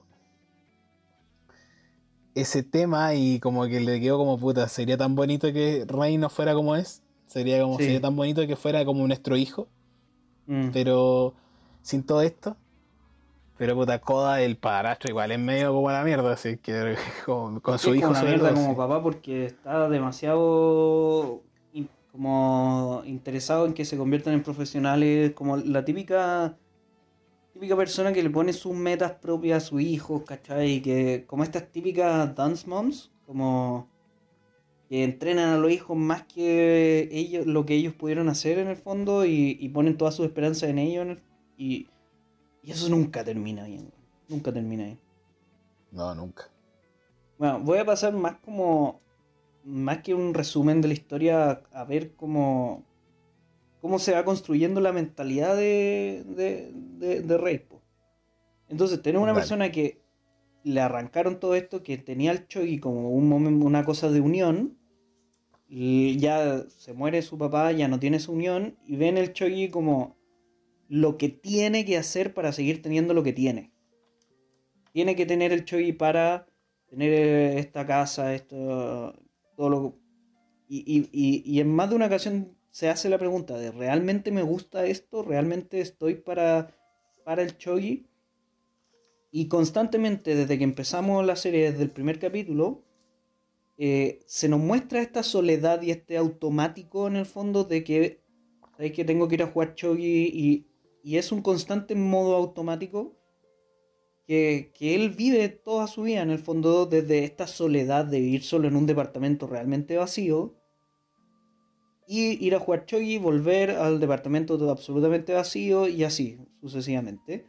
ese 2.34 2.64
tema 2.64 3.14
y 3.14 3.38
como 3.38 3.66
que 3.66 3.78
le 3.78 4.00
quedó 4.00 4.18
como 4.18 4.38
puta, 4.38 4.66
sería 4.68 4.96
tan 4.96 5.14
bonito 5.14 5.52
que 5.52 5.84
Rey 5.86 6.18
no 6.18 6.30
fuera 6.30 6.52
como 6.54 6.74
es, 6.74 7.00
sería 7.28 7.62
como 7.62 7.78
sería 7.78 8.00
tan 8.00 8.16
bonito 8.16 8.44
que 8.44 8.56
fuera 8.56 8.84
como 8.84 9.06
nuestro 9.06 9.36
hijo, 9.36 9.68
mm. 10.48 10.70
pero 10.72 11.34
sin 11.82 12.02
todo 12.02 12.20
esto, 12.22 12.56
pero 13.56 13.74
puta 13.74 14.00
Coda 14.00 14.42
el 14.42 14.56
padrastro 14.56 15.10
igual 15.10 15.32
es 15.32 15.38
medio 15.38 15.72
como 15.72 15.90
la 15.90 16.04
mierda, 16.04 16.32
así 16.32 16.56
que 16.58 16.96
con, 17.24 17.60
su 17.78 17.94
hijo 17.94 18.08
como 18.08 18.22
mierda 18.22 18.52
como 18.52 18.76
papá 18.76 19.02
porque 19.02 19.46
está 19.46 19.88
demasiado 19.88 21.42
como 22.12 23.02
interesado 23.06 23.66
en 23.66 23.74
que 23.74 23.84
se 23.84 23.96
conviertan 23.96 24.34
en 24.34 24.44
profesionales, 24.44 25.32
como 25.32 25.56
la 25.56 25.84
típica 25.84 26.56
típica 27.54 27.76
persona 27.76 28.12
que 28.12 28.22
le 28.22 28.30
pone 28.30 28.52
sus 28.52 28.74
metas 28.74 29.12
propias 29.12 29.62
a 29.62 29.66
su 29.66 29.80
hijo, 29.80 30.24
¿cachai? 30.24 30.74
Y 30.74 30.80
que 30.80 31.24
como 31.26 31.42
estas 31.42 31.70
típicas 31.72 32.34
dance 32.34 32.68
moms, 32.68 33.10
como 33.26 33.88
que 34.88 35.02
entrenan 35.02 35.50
a 35.50 35.58
los 35.58 35.72
hijos 35.72 35.96
más 35.96 36.24
que 36.24 37.08
ellos, 37.10 37.46
lo 37.46 37.64
que 37.64 37.74
ellos 37.74 37.94
pudieron 37.94 38.28
hacer 38.28 38.58
en 38.58 38.68
el 38.68 38.76
fondo 38.76 39.24
y, 39.24 39.68
ponen 39.74 39.96
toda 39.96 40.12
su 40.12 40.24
esperanza 40.24 40.68
en 40.68 40.78
ellos 40.78 41.18
y, 41.56 41.88
y, 42.64 42.70
eso 42.70 42.88
nunca 42.88 43.22
termina 43.24 43.64
bien, 43.64 43.92
nunca 44.28 44.52
termina 44.52 44.84
bien. 44.84 45.00
No, 45.92 46.14
nunca. 46.14 46.50
Bueno, 47.38 47.60
voy 47.60 47.78
a 47.78 47.84
pasar 47.84 48.14
más 48.14 48.36
como 48.36 49.00
más 49.64 50.02
que 50.02 50.14
un 50.14 50.34
resumen 50.34 50.80
de 50.80 50.88
la 50.88 50.94
historia, 50.94 51.62
a 51.72 51.84
ver 51.84 52.14
cómo, 52.14 52.84
cómo 53.80 53.98
se 53.98 54.12
va 54.12 54.24
construyendo 54.24 54.80
la 54.80 54.92
mentalidad 54.92 55.56
de, 55.56 56.22
de, 56.26 57.22
de, 57.22 57.38
Rey. 57.38 57.66
Entonces, 58.68 59.00
tenemos 59.02 59.24
una 59.24 59.34
persona 59.34 59.70
que 59.70 60.02
le 60.64 60.80
arrancaron 60.80 61.40
todo 61.40 61.54
esto, 61.54 61.82
que 61.82 61.98
tenía 61.98 62.32
el 62.32 62.46
Chogi 62.46 62.78
como 62.78 63.10
un 63.10 63.28
momento, 63.28 63.66
una 63.66 63.84
cosa 63.84 64.10
de 64.10 64.20
unión, 64.20 64.78
ya 65.68 66.64
se 66.68 66.92
muere 66.92 67.22
su 67.22 67.38
papá, 67.38 67.72
ya 67.72 67.88
no 67.88 67.98
tiene 67.98 68.20
su 68.20 68.32
unión, 68.32 68.76
y 68.86 68.96
ven 68.96 69.16
el 69.16 69.32
Chogi 69.32 69.68
como 69.68 70.16
lo 70.94 71.18
que 71.18 71.28
tiene 71.28 71.84
que 71.84 71.96
hacer 71.96 72.34
para 72.34 72.52
seguir 72.52 72.80
teniendo 72.80 73.14
lo 73.14 73.24
que 73.24 73.32
tiene. 73.32 73.72
Tiene 74.92 75.16
que 75.16 75.26
tener 75.26 75.50
el 75.52 75.64
Chogi 75.64 75.92
para 75.92 76.46
tener 76.88 77.12
esta 77.58 77.84
casa, 77.84 78.32
esto, 78.32 79.12
todo 79.56 79.98
y, 80.68 81.58
en 81.58 81.68
más 81.68 81.90
de 81.90 81.96
una 81.96 82.06
ocasión 82.06 82.56
se 82.70 82.88
hace 82.90 83.08
la 83.08 83.18
pregunta 83.18 83.58
de 83.58 83.72
¿realmente 83.72 84.30
me 84.30 84.42
gusta 84.42 84.86
esto? 84.86 85.24
¿Realmente 85.24 85.80
estoy 85.80 86.14
para, 86.14 86.76
para 87.24 87.42
el 87.42 87.58
Chogi? 87.58 88.06
Y 89.32 89.48
constantemente, 89.48 90.36
desde 90.36 90.58
que 90.58 90.64
empezamos 90.64 91.26
la 91.26 91.34
serie, 91.34 91.72
desde 91.72 91.82
el 91.82 91.90
primer 91.90 92.20
capítulo, 92.20 92.84
eh, 93.78 94.20
se 94.26 94.48
nos 94.48 94.60
muestra 94.60 95.02
esta 95.02 95.24
soledad 95.24 95.82
y 95.82 95.90
este 95.90 96.16
automático 96.16 97.08
en 97.08 97.16
el 97.16 97.26
fondo 97.26 97.64
de 97.64 97.82
que, 97.82 98.20
¿sabes 98.76 98.92
que 98.92 99.04
tengo 99.04 99.26
que 99.26 99.34
ir 99.34 99.42
a 99.42 99.48
jugar 99.48 99.74
Chogi 99.74 100.30
y, 100.32 100.68
y 101.04 101.18
es 101.18 101.30
un 101.30 101.42
constante 101.42 101.94
modo 101.94 102.34
automático 102.34 103.14
que, 104.26 104.72
que, 104.74 104.94
él 104.94 105.10
vive 105.10 105.50
toda 105.50 105.86
su 105.86 106.02
vida 106.02 106.22
en 106.22 106.30
el 106.30 106.38
fondo 106.38 106.86
desde 106.86 107.24
esta 107.24 107.46
soledad 107.46 108.06
de 108.06 108.20
vivir 108.20 108.42
solo 108.42 108.68
en 108.68 108.74
un 108.74 108.86
departamento 108.86 109.46
realmente 109.46 109.98
vacío 109.98 110.54
y 112.08 112.44
ir 112.44 112.54
a 112.54 112.60
jugar 112.60 112.86
Chogi, 112.86 113.18
volver 113.18 113.72
al 113.72 114.00
departamento 114.00 114.58
todo 114.58 114.70
absolutamente 114.70 115.34
vacío 115.34 115.88
y 115.88 116.04
así 116.04 116.38
sucesivamente. 116.62 117.46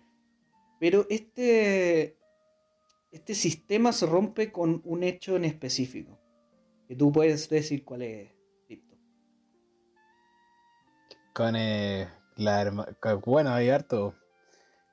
Pero 0.79 1.05
este, 1.09 2.17
este 3.11 3.35
sistema 3.35 3.93
se 3.93 4.05
rompe 4.05 4.51
con 4.51 4.81
un 4.83 5.03
hecho 5.03 5.37
en 5.37 5.45
específico. 5.45 6.19
Que 6.87 6.95
tú 6.95 7.11
puedes 7.11 7.49
decir 7.49 7.83
cuál 7.83 8.03
es, 8.03 8.31
Con 11.33 11.55
eh, 11.55 12.07
la 12.35 12.61
hermana. 12.61 12.95
Bueno, 13.25 13.53
hay 13.53 13.69
harto. 13.69 14.13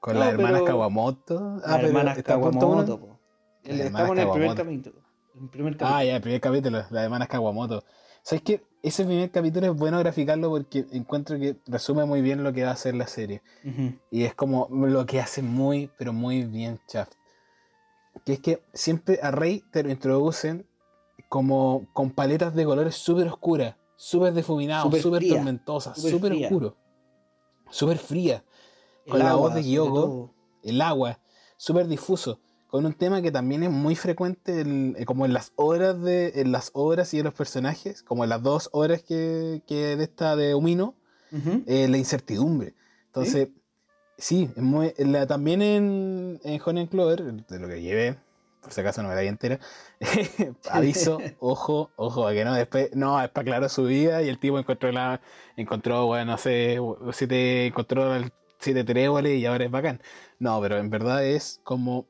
Con 0.00 0.18
las 0.18 0.33
hermanas 0.33 0.62
Kawamoto. 0.62 1.61
Ah, 1.64 1.76
las 1.76 1.85
hermanas 1.85 2.22
Kawamoto. 2.22 3.18
Estamos 3.62 4.11
en 4.11 4.18
el 4.18 4.31
primer 4.31 4.57
capítulo. 4.57 4.96
El 5.40 5.48
primer 5.48 5.76
capítulo. 5.76 5.96
Ah, 5.96 6.05
ya, 6.05 6.16
el 6.16 6.22
primer 6.22 6.40
capítulo. 6.40 6.78
Las 6.90 7.05
hermanas 7.05 7.28
Kawamoto. 7.28 7.85
¿Sabes 8.22 8.42
qué? 8.42 8.64
Ese 8.83 9.05
primer 9.05 9.31
capítulo 9.31 9.66
es 9.66 9.76
bueno 9.76 9.98
graficarlo 10.00 10.50
porque 10.50 10.87
encuentro 10.90 11.38
que 11.38 11.57
resume 11.66 12.05
muy 12.05 12.20
bien 12.20 12.42
lo 12.42 12.52
que 12.52 12.64
va 12.64 12.72
a 12.72 12.76
ser 12.76 12.94
la 12.94 13.07
serie. 13.07 13.42
Y 14.11 14.24
es 14.24 14.35
como 14.35 14.68
lo 14.70 15.07
que 15.07 15.20
hace 15.20 15.40
muy, 15.42 15.88
pero 15.98 16.12
muy 16.12 16.42
bien 16.44 16.81
Shaft. 16.88 17.12
Que 18.24 18.35
es 18.35 18.40
que 18.40 18.62
siempre 18.74 19.20
a 19.22 19.31
Rey 19.31 19.62
te 19.70 19.85
lo 19.85 19.90
introducen 19.90 20.66
como 21.28 21.87
con 21.92 22.11
paletas 22.11 22.55
de 22.55 22.64
colores 22.64 22.96
súper 22.96 23.26
oscuras, 23.28 23.76
súper 23.96 24.35
difuminadas, 24.35 24.83
súper 25.00 25.26
tormentosas, 25.26 26.00
súper 26.00 26.33
oscuro, 26.33 26.76
súper 27.73 27.99
fría. 27.99 28.45
Con 29.09 29.19
la 29.19 29.35
voz 29.35 29.53
de 29.55 29.63
Kyoko, 29.63 30.33
el 30.63 30.81
agua, 30.81 31.19
súper 31.57 31.89
difuso 31.89 32.39
con 32.73 32.87
un 32.87 32.95
tema 32.95 33.21
que 33.21 33.31
también 33.31 33.63
es 33.65 33.71
muy 33.71 33.95
frecuente 33.95 34.65
eh, 34.97 35.05
como 35.05 35.27
en 35.27 35.35
las 35.35 35.53
obras 35.57 36.01
de 36.01 36.33
en 36.37 36.53
las 36.53 36.71
obras 36.73 37.13
y 37.13 37.19
en 37.19 37.25
los 37.25 37.35
personajes 37.35 38.03
como 38.03 38.25
en 38.25 38.31
las 38.31 38.43
dos 38.43 38.71
obras 38.73 39.03
que, 39.03 39.63
que 39.67 39.95
de 39.95 40.05
esta 40.05 40.37
de 40.37 40.55
Umino 40.55 40.95
eh, 41.67 41.87
la 41.89 41.99
incertidumbre. 41.99 42.75
Entonces 43.09 43.49
sí, 44.17 44.49
es 44.57 44.63
muy, 44.63 44.95
también 45.29 45.61
en, 45.61 46.41
en 46.45 46.61
Honey 46.65 46.89
Clover 46.89 47.23
de 47.23 47.59
lo 47.59 47.69
que 47.69 47.83
llevé 47.83 48.17
por 48.62 48.72
si 48.72 48.81
acaso 48.81 49.03
no 49.03 49.09
me 49.09 49.14
la 49.14 49.20
vi 49.20 49.29
entera 49.29 49.59
aviso 50.70 51.18
ojo 51.40 51.90
ojo 51.96 52.27
a 52.27 52.33
que 52.33 52.44
no 52.44 52.55
después 52.55 52.94
no 52.94 53.20
es 53.22 53.29
para 53.31 53.44
claro 53.44 53.68
su 53.68 53.85
vida 53.85 54.22
y 54.22 54.29
el 54.29 54.38
tipo 54.38 54.59
encontró 54.59 54.90
la 54.92 55.20
encontró 55.57 56.07
bueno 56.07 56.33
no 56.33 56.38
sé 56.38 56.79
si 57.12 57.27
te 57.27 57.66
encontró 57.66 58.14
el 58.14 58.33
siete 58.59 58.85
tréboles 58.85 59.38
y 59.38 59.46
ahora 59.46 59.64
es 59.64 59.70
bacán 59.70 60.01
no 60.38 60.61
pero 60.61 60.79
en 60.79 60.88
verdad 60.88 61.25
es 61.25 61.61
como 61.64 62.07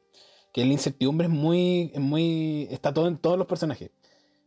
que 0.52 0.64
la 0.64 0.72
incertidumbre 0.72 1.26
es 1.26 1.32
muy, 1.32 1.92
muy, 1.96 2.68
está 2.70 2.92
todo 2.92 3.08
en 3.08 3.16
todos 3.16 3.38
los 3.38 3.46
personajes. 3.46 3.90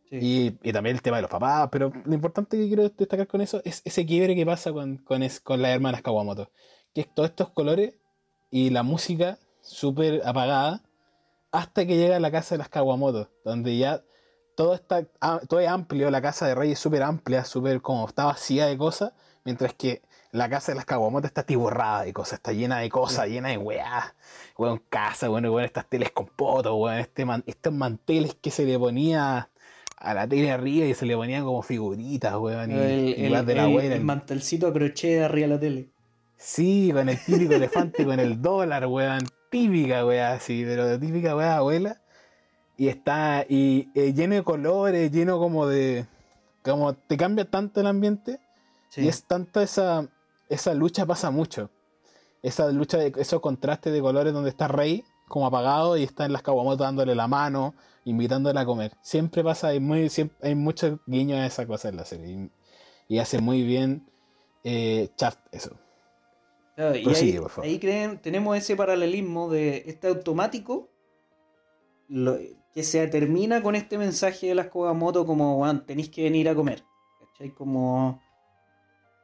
Y, 0.08 0.52
también 0.72 0.94
el 0.94 1.02
tema 1.02 1.16
de 1.16 1.22
los 1.22 1.30
papás, 1.30 1.68
pero 1.72 1.92
lo 2.04 2.14
importante 2.14 2.56
que 2.56 2.68
quiero 2.68 2.88
destacar 2.88 3.26
con 3.26 3.40
eso 3.40 3.60
es 3.64 3.82
ese 3.84 4.06
quiebre 4.06 4.36
que 4.36 4.46
pasa 4.46 4.72
con, 4.72 4.98
con, 4.98 5.20
con 5.42 5.60
las 5.60 5.72
hermanas 5.72 6.02
Kawamoto. 6.02 6.50
Que 6.94 7.00
es 7.02 7.12
todos 7.12 7.30
estos 7.30 7.50
colores 7.50 7.94
y 8.50 8.70
la 8.70 8.84
música 8.84 9.38
súper 9.62 10.22
apagada 10.24 10.82
hasta 11.56 11.86
que 11.86 11.96
llega 11.96 12.16
a 12.16 12.20
la 12.20 12.30
casa 12.30 12.54
de 12.54 12.58
las 12.58 12.68
Kawamoto, 12.68 13.30
donde 13.42 13.78
ya 13.78 14.02
todo 14.54 14.74
está 14.74 15.06
ah, 15.20 15.40
todo 15.48 15.60
es 15.60 15.68
amplio, 15.68 16.10
la 16.10 16.20
casa 16.20 16.46
de 16.46 16.54
Rey 16.54 16.72
es 16.72 16.78
súper 16.78 17.02
amplia, 17.02 17.44
súper 17.44 17.80
como 17.80 18.06
está 18.06 18.26
vacía 18.26 18.66
de 18.66 18.76
cosas, 18.76 19.12
mientras 19.44 19.72
que 19.72 20.02
la 20.32 20.50
casa 20.50 20.72
de 20.72 20.76
las 20.76 20.84
Kawamoto 20.84 21.26
está 21.26 21.44
tiborrada 21.44 22.02
de 22.04 22.12
cosas, 22.12 22.34
está 22.34 22.52
llena 22.52 22.80
de 22.80 22.90
cosas, 22.90 23.28
llena 23.28 23.48
de 23.48 23.56
weá, 23.56 24.14
weón, 24.58 24.82
casa, 24.90 25.28
bueno, 25.28 25.50
weón, 25.50 25.64
estas 25.64 25.88
teles 25.88 26.10
con 26.10 26.26
poto, 26.26 26.74
weón, 26.76 26.98
este 26.98 27.24
estos 27.46 27.72
manteles 27.72 28.34
que 28.34 28.50
se 28.50 28.66
le 28.66 28.78
ponía 28.78 29.48
a 29.96 30.14
la 30.14 30.28
tele 30.28 30.50
arriba 30.50 30.84
y 30.84 30.92
se 30.92 31.06
le 31.06 31.16
ponían 31.16 31.44
como 31.44 31.62
figuritas, 31.62 32.36
weón, 32.36 32.70
y, 32.70 32.74
el, 32.74 33.46
de 33.46 33.54
la 33.54 33.64
el, 33.64 33.92
el 33.92 34.04
mantelcito 34.04 34.66
a 34.66 34.74
crochet 34.74 35.22
arriba 35.22 35.48
de 35.48 35.54
la 35.54 35.60
tele. 35.60 35.88
Sí, 36.36 36.90
con 36.92 37.08
el 37.08 37.18
típico 37.18 37.54
elefante 37.54 38.04
con 38.04 38.20
el 38.20 38.42
dólar, 38.42 38.86
weón, 38.86 39.26
típica 39.50 40.04
weá, 40.04 40.32
así, 40.32 40.64
pero 40.64 40.98
típica 40.98 41.36
weá, 41.36 41.56
abuela. 41.56 42.00
Y 42.76 42.88
está, 42.88 43.46
y 43.48 43.88
eh, 43.94 44.12
lleno 44.12 44.34
de 44.34 44.42
colores, 44.42 45.10
lleno 45.10 45.38
como 45.38 45.66
de, 45.66 46.06
como 46.62 46.94
te 46.94 47.16
cambia 47.16 47.44
tanto 47.50 47.80
el 47.80 47.86
ambiente. 47.86 48.40
Y 48.96 49.08
es 49.08 49.24
tanta 49.24 49.62
esa, 49.62 50.08
esa 50.48 50.74
lucha 50.74 51.06
pasa 51.06 51.30
mucho. 51.30 51.70
Esa 52.42 52.70
lucha, 52.70 52.98
de, 52.98 53.12
esos 53.16 53.40
contrastes 53.40 53.92
de 53.92 54.00
colores 54.00 54.32
donde 54.32 54.50
está 54.50 54.68
Rey 54.68 55.04
como 55.28 55.46
apagado 55.46 55.96
y 55.96 56.04
está 56.04 56.24
en 56.24 56.32
las 56.32 56.42
Kawamoto 56.42 56.84
dándole 56.84 57.14
la 57.14 57.26
mano, 57.26 57.74
invitándola 58.04 58.60
a 58.60 58.66
comer. 58.66 58.92
Siempre 59.02 59.42
pasa, 59.42 59.68
hay, 59.68 59.80
muy, 59.80 60.08
siempre, 60.08 60.36
hay 60.48 60.54
mucho 60.54 61.00
guiño 61.06 61.36
a 61.36 61.46
esa 61.46 61.66
cosa 61.66 61.88
en 61.88 61.96
la 61.96 62.04
serie. 62.04 62.50
Y, 63.08 63.18
hace 63.18 63.40
muy 63.40 63.62
bien 63.62 64.08
eh, 64.64 65.10
eso. 65.52 65.76
Y 66.76 67.04
ahí, 67.62 67.78
creen, 67.78 68.18
tenemos 68.20 68.56
ese 68.56 68.76
paralelismo 68.76 69.50
de 69.50 69.84
este 69.86 70.08
automático 70.08 70.90
que 72.08 72.82
se 72.82 73.06
termina 73.08 73.62
con 73.62 73.74
este 73.74 73.96
mensaje 73.96 74.48
de 74.48 74.54
las 74.54 74.68
Kawamoto 74.68 75.24
como, 75.24 75.64
tenéis 75.86 76.10
que 76.10 76.24
venir 76.24 76.48
a 76.48 76.54
comer. 76.54 76.84
¿Cachai? 77.20 77.54
Como... 77.54 78.20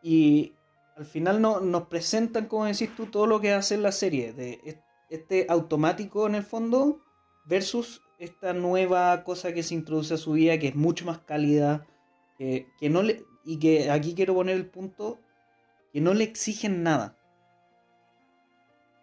Y 0.02 0.54
al 0.96 1.04
final 1.04 1.40
no, 1.40 1.60
nos 1.60 1.88
presentan, 1.88 2.46
como 2.46 2.64
decís 2.64 2.94
tú, 2.96 3.06
todo 3.06 3.26
lo 3.26 3.40
que 3.40 3.52
hace 3.52 3.76
la 3.76 3.92
serie, 3.92 4.32
de 4.32 4.80
este 5.10 5.46
automático 5.48 6.26
en 6.26 6.34
el 6.34 6.42
fondo, 6.42 7.00
versus 7.44 8.02
esta 8.18 8.52
nueva 8.52 9.24
cosa 9.24 9.52
que 9.52 9.62
se 9.62 9.74
introduce 9.74 10.14
a 10.14 10.16
su 10.16 10.32
vida, 10.32 10.58
que 10.58 10.68
es 10.68 10.74
mucho 10.74 11.04
más 11.04 11.18
cálida, 11.18 11.86
que, 12.38 12.66
no 12.88 13.02
le, 13.02 13.24
y 13.44 13.58
que 13.58 13.90
aquí 13.90 14.14
quiero 14.14 14.34
poner 14.34 14.56
el 14.56 14.66
punto, 14.66 15.20
que 15.92 16.00
no 16.00 16.14
le 16.14 16.24
exigen 16.24 16.82
nada. 16.82 17.18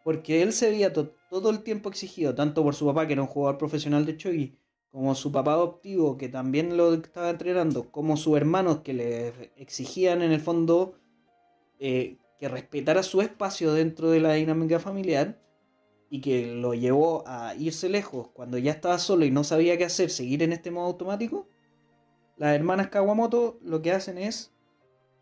Porque 0.09 0.41
él 0.41 0.53
se 0.53 0.71
veía 0.71 0.91
todo 0.91 1.51
el 1.51 1.61
tiempo 1.61 1.87
exigido, 1.87 2.33
tanto 2.33 2.63
por 2.63 2.73
su 2.73 2.83
papá, 2.87 3.05
que 3.05 3.13
era 3.13 3.21
un 3.21 3.27
jugador 3.27 3.59
profesional 3.59 4.07
de 4.07 4.17
Chogi, 4.17 4.57
como 4.89 5.13
su 5.13 5.31
papá 5.31 5.53
adoptivo, 5.53 6.17
que 6.17 6.29
también 6.29 6.77
lo 6.77 6.95
estaba 6.95 7.29
entrenando, 7.29 7.91
como 7.91 8.17
sus 8.17 8.35
hermanos, 8.35 8.79
que 8.79 8.95
le 8.95 9.51
exigían 9.55 10.23
en 10.23 10.31
el 10.31 10.41
fondo 10.41 10.95
eh, 11.77 12.17
que 12.39 12.49
respetara 12.49 13.03
su 13.03 13.21
espacio 13.21 13.71
dentro 13.71 14.09
de 14.09 14.19
la 14.19 14.33
dinámica 14.33 14.79
familiar 14.79 15.39
y 16.09 16.21
que 16.21 16.55
lo 16.55 16.73
llevó 16.73 17.23
a 17.27 17.53
irse 17.53 17.87
lejos. 17.87 18.29
Cuando 18.29 18.57
ya 18.57 18.71
estaba 18.71 18.97
solo 18.97 19.25
y 19.25 19.29
no 19.29 19.43
sabía 19.43 19.77
qué 19.77 19.85
hacer, 19.85 20.09
seguir 20.09 20.41
en 20.41 20.53
este 20.53 20.71
modo 20.71 20.87
automático, 20.87 21.47
las 22.35 22.55
hermanas 22.55 22.87
Kawamoto 22.87 23.59
lo 23.61 23.83
que 23.83 23.91
hacen 23.91 24.17
es 24.17 24.55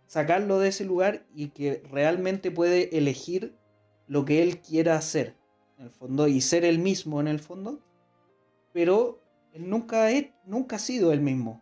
sacarlo 0.06 0.60
de 0.60 0.70
ese 0.70 0.86
lugar 0.86 1.28
y 1.36 1.50
que 1.50 1.84
realmente 1.92 2.52
puede 2.52 2.98
elegir 2.98 3.57
lo 4.08 4.26
que 4.26 4.42
él 4.42 4.62
quiera 4.62 4.96
hacer, 4.96 5.36
en 5.78 5.86
el 5.86 5.92
fondo, 5.92 6.28
y 6.28 6.42
ser 6.42 6.66
el 6.66 6.80
mismo 6.80 7.20
en 7.20 7.28
el 7.28 7.40
fondo, 7.40 7.82
pero 8.74 9.22
él 9.54 9.70
nunca, 9.70 10.10
nunca 10.46 10.78
ha 10.78 10.80
sido 10.80 11.12
el 11.12 11.22
mismo. 11.22 11.62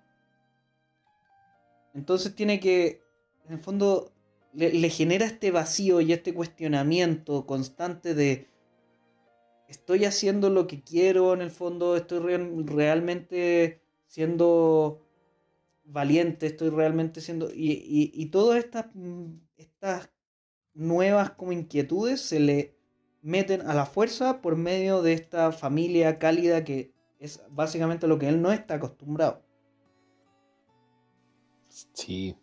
Entonces 1.93 2.35
tiene 2.35 2.59
que, 2.59 3.01
en 3.45 3.53
el 3.53 3.59
fondo, 3.59 4.11
le, 4.53 4.89
genera 4.89 5.25
este 5.25 5.51
vacío 5.51 6.01
y 6.01 6.13
este 6.13 6.33
cuestionamiento 6.33 7.45
constante 7.45 8.13
de 8.13 8.47
estoy 9.67 10.05
haciendo 10.05 10.49
lo 10.49 10.67
que 10.67 10.83
quiero 10.83 11.33
en 11.33 11.41
el 11.41 11.51
fondo, 11.51 11.95
estoy 11.95 12.19
realmente 12.19 13.81
siendo 14.07 15.05
valiente, 15.85 16.47
estoy 16.47 16.69
realmente 16.69 17.21
siendo... 17.21 17.49
Y, 17.51 18.11
y, 18.13 18.25
todas 18.27 18.63
estas, 18.63 18.87
estas 19.57 20.09
nuevas 20.75 21.31
como 21.31 21.51
inquietudes 21.51 22.21
se 22.21 22.39
le 22.39 22.75
meten 23.21 23.67
a 23.67 23.73
la 23.73 23.87
fuerza 23.87 24.41
por 24.41 24.55
medio 24.55 25.01
de 25.01 25.13
esta 25.13 25.51
familia 25.51 26.19
cálida 26.19 26.63
que 26.63 26.93
es 27.19 27.41
básicamente 27.49 28.07
lo 28.07 28.19
que 28.19 28.27
él 28.27 28.41
no 28.41 28.51
está 28.51 28.75
acostumbrado. 28.75 29.41
Sí, 31.93 32.37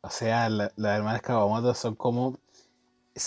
o 0.00 0.10
sea, 0.10 0.48
las 0.48 0.72
hermanas 0.76 1.22
Kawamoto 1.22 1.74
son 1.74 1.94
como. 1.94 2.38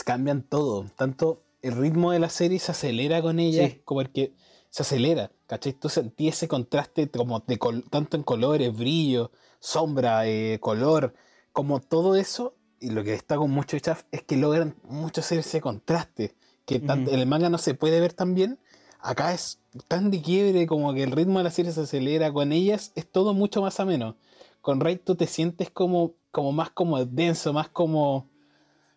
cambian 0.05 0.41
todo. 0.41 0.85
Tanto 0.95 1.43
el 1.61 1.73
ritmo 1.73 2.11
de 2.11 2.19
la 2.19 2.29
serie 2.29 2.59
se 2.59 2.71
acelera 2.71 3.21
con 3.21 3.39
ella, 3.39 3.69
como 3.83 4.01
como 4.01 4.11
que 4.11 4.33
se 4.69 4.81
acelera. 4.81 5.31
¿Cachai? 5.47 5.73
Tú 5.73 5.89
sentí 5.89 6.27
ese 6.27 6.47
contraste 6.47 7.09
como 7.11 7.41
de 7.41 7.59
tanto 7.91 8.17
en 8.17 8.23
colores, 8.23 8.75
brillo, 8.75 9.31
sombra, 9.59 10.27
eh, 10.27 10.59
color, 10.59 11.13
como 11.51 11.79
todo 11.79 12.15
eso. 12.15 12.55
Y 12.83 12.89
lo 12.89 13.01
que 13.05 13.11
destaco 13.11 13.47
mucho 13.47 13.77
de 13.77 13.81
Chaff 13.81 14.03
es 14.11 14.23
que 14.23 14.35
logran 14.35 14.75
mucho 14.83 15.21
hacer 15.21 15.39
ese 15.39 15.61
contraste. 15.61 16.35
Que 16.65 16.75
en 16.75 17.07
el 17.07 17.25
manga 17.25 17.49
no 17.49 17.57
se 17.57 17.75
puede 17.75 18.01
ver 18.01 18.11
tan 18.11 18.35
bien. 18.35 18.59
Acá 18.99 19.33
es 19.33 19.61
tan 19.87 20.11
de 20.11 20.21
quiebre, 20.21 20.67
como 20.67 20.93
que 20.93 21.03
el 21.03 21.13
ritmo 21.13 21.37
de 21.37 21.45
la 21.45 21.51
serie 21.51 21.71
se 21.71 21.79
acelera. 21.79 22.33
Con 22.33 22.51
ellas 22.51 22.91
es 22.95 23.09
todo 23.09 23.33
mucho 23.33 23.61
más 23.61 23.79
ameno. 23.79 24.17
Con 24.59 24.81
Rey 24.81 24.97
tú 24.97 25.15
te 25.15 25.27
sientes 25.27 25.69
como, 25.69 26.11
como 26.29 26.51
más 26.51 26.71
como 26.71 27.03
denso, 27.05 27.53
más 27.53 27.69
como, 27.69 28.27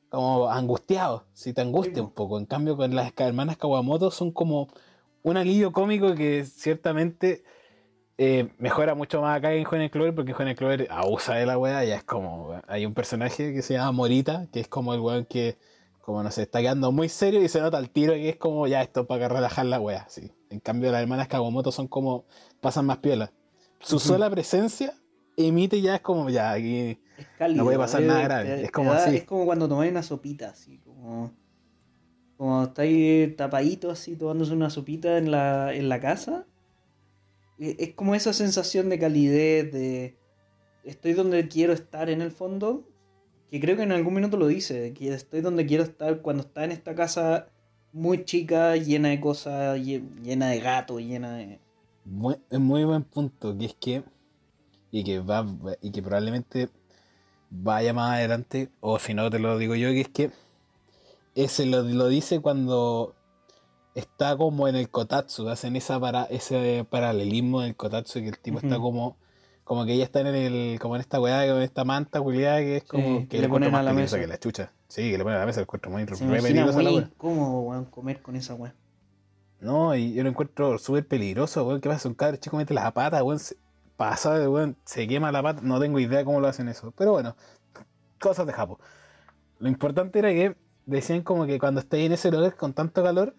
como 0.09 0.51
angustiado, 0.51 1.25
si 1.33 1.53
te 1.53 1.61
angustia 1.61 2.03
un 2.03 2.11
poco. 2.11 2.39
En 2.39 2.47
cambio, 2.47 2.77
con 2.77 2.93
las 2.93 3.13
hermanas 3.17 3.57
Kawamoto 3.57 4.11
son 4.11 4.33
como 4.33 4.67
un 5.23 5.37
alivio 5.37 5.71
cómico 5.71 6.17
que 6.17 6.45
ciertamente 6.45 7.45
eh, 8.19 8.49
mejora 8.59 8.95
mucho 8.95 9.21
más 9.21 9.37
acá 9.37 9.53
en 9.53 9.65
Johnny 9.65 9.91
Clover 9.91 10.15
porque 10.15 10.33
Johnny 10.33 10.55
Clover 10.55 10.89
abusa 10.91 11.35
de 11.35 11.45
la 11.45 11.59
weá. 11.59 11.85
Ya 11.85 11.97
es 11.97 12.05
como. 12.05 12.61
Hay 12.67 12.87
un 12.87 12.95
personaje 12.95 13.53
que 13.53 13.63
se 13.63 13.75
llama 13.75 13.93
Morita, 13.93 14.47
que 14.53 14.61
es 14.61 14.69
como 14.69 14.95
el 14.95 15.01
weón 15.01 15.27
que, 15.27 15.59
como 16.01 16.23
no 16.23 16.31
sé, 16.31 16.43
está 16.43 16.61
quedando 16.61 16.93
muy 16.93 17.09
serio 17.09 17.43
y 17.43 17.49
se 17.49 17.61
nota 17.61 17.79
el 17.79 17.91
tiro 17.91 18.15
que 18.15 18.31
es 18.31 18.37
como 18.37 18.67
ya 18.67 18.83
esto 18.83 19.07
para 19.07 19.29
relajar 19.29 19.67
la 19.67 19.81
weá. 19.81 20.07
Sí. 20.09 20.33
En 20.49 20.61
cambio, 20.61 20.91
las 20.93 21.03
hermanas 21.03 21.29
Kawamoto 21.29 21.73
son 21.73 21.89
como. 21.89 22.25
pasan 22.61 22.87
más 22.87 22.99
piola. 22.99 23.33
Su 23.81 23.99
sola 23.99 24.31
presencia 24.31 24.95
emite 25.37 25.83
ya 25.83 25.97
es 25.97 26.01
como 26.01 26.31
ya 26.31 26.53
aquí. 26.53 26.99
no 27.55 27.65
puede 27.65 27.77
pasar 27.77 28.01
nada 28.03 28.23
grave. 28.23 28.65
es 28.65 28.71
como 28.71 28.93
así. 28.93 29.17
Es 29.17 29.25
como 29.25 29.45
cuando 29.45 29.69
tomáis 29.69 29.91
una 29.91 30.03
sopita, 30.03 30.51
así 30.51 30.79
como. 30.79 31.33
Como 32.39 32.65
estáis 32.65 33.35
tapaditos 33.37 33.93
así 33.93 34.15
tomándose 34.15 34.53
una 34.53 34.69
sopita 34.69 35.17
en 35.17 35.31
la, 35.31 35.73
en 35.73 35.89
la 35.89 36.01
casa 36.01 36.45
eh, 36.45 36.56
es 37.59 37.95
como 37.95 38.15
esa 38.15 38.33
sensación 38.33 38.89
de 38.89 38.99
calidez, 38.99 39.73
de 39.73 40.17
estoy 40.85 41.15
donde 41.15 41.49
quiero 41.49 41.73
estar 41.73 42.09
en 42.11 42.23
el 42.23 42.31
fondo, 42.31 42.85
que 43.51 43.61
creo 43.61 43.77
que 43.77 43.83
en 43.83 43.93
algún 43.93 44.15
minuto 44.15 44.37
lo 44.37 44.47
dice, 44.47 44.93
que 44.93 45.13
estoy 45.13 45.41
donde 45.41 45.67
quiero 45.67 45.83
estar 45.83 46.23
cuando 46.23 46.43
está 46.43 46.65
en 46.65 46.73
esta 46.73 46.95
casa 46.95 47.49
muy 47.93 48.25
chica, 48.25 48.77
llena 48.77 49.09
de 49.09 49.21
cosas, 49.21 49.81
llena 49.81 50.49
de 50.49 50.61
gatos, 50.61 51.01
llena 51.01 51.37
de... 51.37 51.59
Muy, 52.05 52.37
muy 52.51 52.85
buen 52.85 53.03
punto, 53.03 53.57
que 53.57 53.67
es 53.67 53.75
que, 53.75 54.03
y 54.91 55.03
que, 55.03 55.19
va, 55.21 55.47
y 55.81 55.91
que 55.91 56.03
probablemente 56.03 56.69
vaya 57.51 57.93
más 57.93 58.19
adelante, 58.19 58.69
o 58.81 58.99
si 58.99 59.15
no 59.15 59.31
te 59.31 59.39
lo 59.39 59.59
digo 59.59 59.75
yo, 59.75 59.89
que 59.91 60.01
es 60.03 60.09
que 60.09 60.31
ese 61.35 61.67
lo, 61.67 61.83
lo 61.83 62.09
dice 62.09 62.41
cuando 62.41 63.15
está 63.97 64.37
como 64.37 64.69
en 64.69 64.77
el 64.77 64.91
kotatsu, 64.91 65.49
hacen 65.49 65.75
esa 65.75 65.99
para, 65.99 66.25
ese 66.25 66.87
paralelismo 66.89 67.63
del 67.63 67.75
kotatsu, 67.75 68.21
que 68.21 68.29
el 68.29 68.39
tipo 68.39 68.59
está 68.59 68.79
como 68.79 69.17
como 69.65 69.85
que 69.85 69.95
ella 69.95 70.05
está 70.05 70.21
en 70.21 70.29
el 70.29 70.79
como 70.79 70.95
en 70.95 71.01
esta 71.01 71.21
weá, 71.21 71.45
en 71.45 71.61
esta 71.61 71.85
manta 71.85 72.21
culiada 72.21 72.59
que 72.59 72.77
es 72.77 72.85
como 72.85 73.27
que, 73.27 73.41
le 73.41 73.49
ponen 73.49 73.75
a 73.75 73.83
la 73.83 73.93
mesa 73.93 74.17
que 74.17 74.29
la 74.29 74.39
chucha. 74.39 74.71
Sí, 74.87 75.11
que 75.11 75.19
le 75.19 75.25
ponen 75.25 75.39
a 75.39 75.41
la 75.41 75.47
mesa, 75.47 75.59
el 75.59 75.65
encuentro 75.65 75.91
muy 75.91 76.05
peligroso 76.07 76.81
la. 76.81 77.11
¿Cómo 77.17 77.63
weón 77.63 77.87
comer 77.87 78.23
con 78.23 78.37
esa 78.37 78.55
weá? 78.55 78.75
No, 79.59 79.97
y 79.97 80.13
yo 80.13 80.23
lo 80.23 80.29
encuentro 80.29 80.79
súper 80.79 81.09
peligroso, 81.09 81.67
weón. 81.67 81.81
¿Qué 81.81 81.89
pasa? 81.89 82.09
Un 82.09 82.15
cabrón 82.15 82.39
chico 82.39 82.57
mete 82.57 82.75
las 82.75 82.93
patas, 82.93 83.23
weón. 83.23 83.41
Se, 83.41 83.57
pasa, 83.97 84.49
weón, 84.49 84.77
se 84.85 85.09
quema 85.09 85.33
la 85.33 85.43
pata. 85.43 85.63
No 85.65 85.81
tengo 85.81 85.99
idea 85.99 86.25
cómo 86.25 86.39
lo 86.39 86.47
hacen 86.47 86.69
eso. 86.69 86.93
Pero 86.97 87.13
bueno, 87.13 87.35
cosas 88.21 88.47
de 88.47 88.53
Japo. 88.53 88.79
Lo 89.59 89.69
importante 89.69 90.19
era 90.21 90.29
que 90.31 90.55
decían 90.85 91.23
como 91.23 91.47
que 91.47 91.59
cuando 91.59 91.81
estáis 91.81 92.07
en 92.07 92.13
ese 92.13 92.31
lugar 92.31 92.55
con 92.55 92.73
tanto 92.73 93.03
calor, 93.03 93.35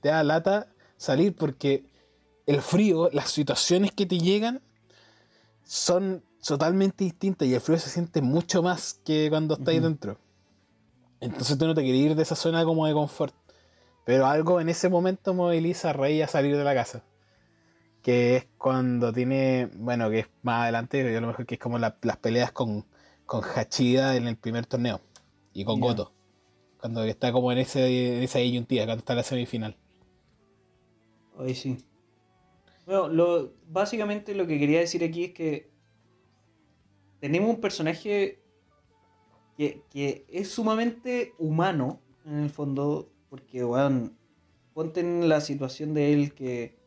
te 0.00 0.08
da 0.08 0.22
lata 0.22 0.68
salir 0.96 1.34
porque 1.34 1.84
el 2.46 2.62
frío, 2.62 3.10
las 3.12 3.30
situaciones 3.30 3.92
que 3.92 4.06
te 4.06 4.18
llegan 4.18 4.60
son 5.64 6.22
totalmente 6.46 7.04
distintas 7.04 7.46
y 7.46 7.54
el 7.54 7.60
frío 7.60 7.78
se 7.78 7.90
siente 7.90 8.22
mucho 8.22 8.62
más 8.62 9.00
que 9.04 9.28
cuando 9.28 9.54
estás 9.54 9.82
dentro. 9.82 10.18
Entonces 11.20 11.58
tú 11.58 11.66
no 11.66 11.74
te 11.74 11.82
quieres 11.82 12.00
ir 12.00 12.14
de 12.14 12.22
esa 12.22 12.36
zona 12.36 12.64
como 12.64 12.86
de 12.86 12.92
confort. 12.92 13.34
Pero 14.04 14.26
algo 14.26 14.60
en 14.60 14.68
ese 14.68 14.88
momento 14.88 15.34
moviliza 15.34 15.90
a 15.90 15.92
Rey 15.92 16.22
a 16.22 16.28
salir 16.28 16.56
de 16.56 16.64
la 16.64 16.74
casa. 16.74 17.02
Que 18.02 18.36
es 18.36 18.46
cuando 18.56 19.12
tiene, 19.12 19.68
bueno, 19.74 20.08
que 20.08 20.20
es 20.20 20.26
más 20.42 20.62
adelante, 20.62 21.16
a 21.16 21.20
lo 21.20 21.26
mejor 21.26 21.44
que 21.44 21.56
es 21.56 21.60
como 21.60 21.78
las 21.78 21.92
peleas 22.22 22.52
con, 22.52 22.86
con 23.26 23.42
Hachida 23.44 24.16
en 24.16 24.26
el 24.26 24.36
primer 24.36 24.64
torneo. 24.64 25.00
Y 25.52 25.64
con 25.64 25.80
Goto. 25.80 26.12
Cuando 26.80 27.02
está 27.02 27.32
como 27.32 27.52
en, 27.52 27.58
ese, 27.58 28.16
en 28.16 28.22
esa 28.22 28.38
disyuntiva, 28.38 28.86
cuando 28.86 29.00
está 29.00 29.12
en 29.12 29.16
la 29.18 29.24
semifinal. 29.24 29.76
Ahí 31.38 31.54
sí. 31.54 31.78
Bueno, 32.84 33.08
lo, 33.08 33.54
básicamente 33.68 34.34
lo 34.34 34.46
que 34.46 34.58
quería 34.58 34.80
decir 34.80 35.04
aquí 35.04 35.24
es 35.24 35.32
que 35.32 35.70
tenemos 37.20 37.50
un 37.50 37.60
personaje 37.60 38.42
que, 39.56 40.24
es 40.28 40.50
sumamente 40.50 41.34
humano, 41.38 42.00
en 42.24 42.38
el 42.40 42.50
fondo, 42.50 43.10
porque, 43.28 43.62
bueno, 43.62 44.10
ponte 44.72 45.00
en 45.00 45.28
la 45.28 45.40
situación 45.40 45.94
de 45.94 46.12
él 46.12 46.34
que 46.34 46.78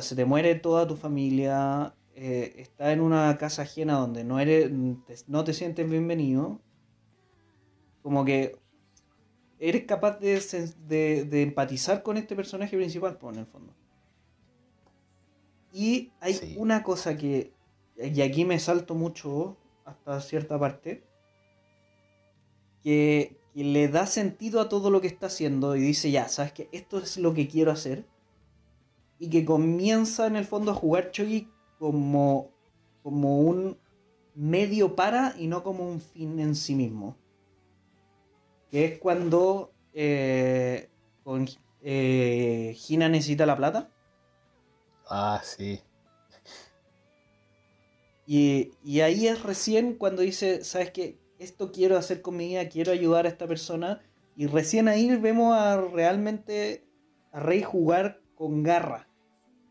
se 0.00 0.16
te 0.16 0.24
muere 0.24 0.54
toda 0.54 0.86
tu 0.86 0.96
familia, 0.96 1.94
eh, 2.14 2.54
está 2.58 2.92
en 2.92 3.00
una 3.00 3.36
casa 3.38 3.62
ajena 3.62 3.94
donde 3.94 4.24
no, 4.24 4.38
eres, 4.38 4.70
no 5.26 5.44
te 5.44 5.52
sientes 5.52 5.88
bienvenido, 5.88 6.60
como 8.02 8.24
que 8.24 8.63
eres 9.68 9.84
capaz 9.84 10.18
de, 10.20 11.42
empatizar 11.42 12.02
con 12.02 12.18
este 12.18 12.36
personaje 12.36 12.76
principal, 12.76 13.16
pues, 13.16 13.34
en 13.34 13.40
el 13.40 13.46
fondo. 13.46 13.74
Y 15.72 16.12
hay 16.20 16.54
una 16.58 16.82
cosa 16.82 17.16
que, 17.16 17.54
y 17.96 18.20
aquí 18.20 18.44
me 18.44 18.58
salto 18.58 18.94
mucho 18.94 19.56
hasta 19.86 20.20
cierta 20.20 20.58
parte, 20.58 21.02
que, 22.82 23.38
le 23.54 23.86
da 23.86 24.04
sentido 24.06 24.60
a 24.60 24.68
todo 24.68 24.90
lo 24.90 25.00
que 25.00 25.06
está 25.06 25.26
haciendo 25.26 25.76
y 25.76 25.80
dice, 25.80 26.10
ya, 26.10 26.28
sabes 26.28 26.52
que 26.52 26.68
esto 26.72 26.98
es 26.98 27.16
lo 27.18 27.34
que 27.34 27.46
quiero 27.46 27.70
hacer. 27.70 28.04
Y 29.20 29.30
que 29.30 29.44
comienza 29.44 30.26
en 30.26 30.34
el 30.34 30.44
fondo 30.44 30.72
a 30.72 30.74
jugar 30.74 31.12
Chogi 31.12 31.48
como, 31.78 32.50
como 33.04 33.38
un 33.38 33.78
medio 34.34 34.96
para 34.96 35.36
y 35.38 35.46
no 35.46 35.62
como 35.62 35.88
un 35.88 36.00
fin 36.00 36.40
en 36.40 36.56
sí 36.56 36.74
mismo 36.74 37.16
que 38.74 38.86
es 38.86 38.98
cuando 38.98 39.72
eh, 39.92 40.90
con, 41.22 41.46
eh, 41.80 42.74
Gina 42.76 43.08
necesita 43.08 43.46
la 43.46 43.56
plata. 43.56 43.88
Ah, 45.08 45.40
sí. 45.44 45.80
Y, 48.26 48.72
ahí 49.00 49.28
es 49.28 49.44
recién 49.44 49.94
cuando 49.94 50.22
dice, 50.22 50.64
¿sabes 50.64 50.90
qué? 50.90 51.20
Esto 51.38 51.70
quiero 51.70 51.96
hacer 51.96 52.20
con 52.20 52.36
mi 52.36 52.48
vida, 52.48 52.68
quiero 52.68 52.90
ayudar 52.90 53.26
a 53.26 53.28
esta 53.28 53.46
persona. 53.46 54.02
Y 54.34 54.48
recién 54.48 54.88
ahí 54.88 55.14
vemos 55.18 55.56
a 55.56 55.80
realmente 55.80 56.84
a 57.30 57.38
Rey 57.38 57.62
jugar 57.62 58.22
con 58.34 58.64
garra. 58.64 59.08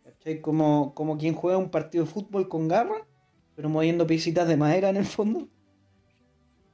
¿Cachai? 0.06 0.40
Como, 0.40 0.94
como 0.96 1.18
quien 1.18 1.34
juega 1.36 1.58
un 1.58 1.72
partido 1.72 2.06
de 2.06 2.10
fútbol 2.10 2.48
con 2.48 2.70
garra, 2.70 3.06
pero 3.54 3.68
moviendo 3.68 4.08
pisitas 4.08 4.48
de 4.48 4.56
madera 4.56 4.88
en 4.88 4.96
el 4.96 5.06
fondo. 5.06 5.50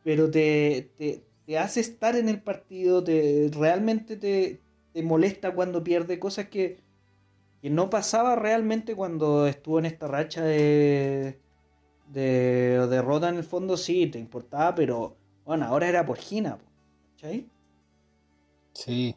Pero 0.03 0.29
te, 0.29 0.93
te 0.95 1.28
hace 1.57 1.79
estar 1.79 2.15
en 2.15 2.29
el 2.29 2.41
partido, 2.41 3.03
te, 3.03 3.49
realmente 3.53 4.17
te, 4.17 4.61
molesta 5.01 5.55
cuando 5.55 5.83
pierde, 5.83 6.19
cosas 6.19 6.49
que, 6.49 6.79
no 7.63 7.89
pasaba 7.89 8.35
realmente 8.35 8.95
cuando 8.95 9.47
estuvo 9.47 9.79
en 9.79 9.85
esta 9.85 10.07
racha 10.07 10.43
de, 10.43 11.39
de 12.07 12.87
derrota 12.87 13.29
en 13.29 13.35
el 13.35 13.43
fondo, 13.43 13.77
sí, 13.77 14.07
te 14.07 14.19
importaba, 14.19 14.75
pero 14.75 15.17
bueno, 15.45 15.65
ahora 15.65 15.89
era 15.89 16.05
por 16.05 16.17
Gina, 16.17 16.57
¿cachai? 17.15 17.49
Sí, 18.73 19.15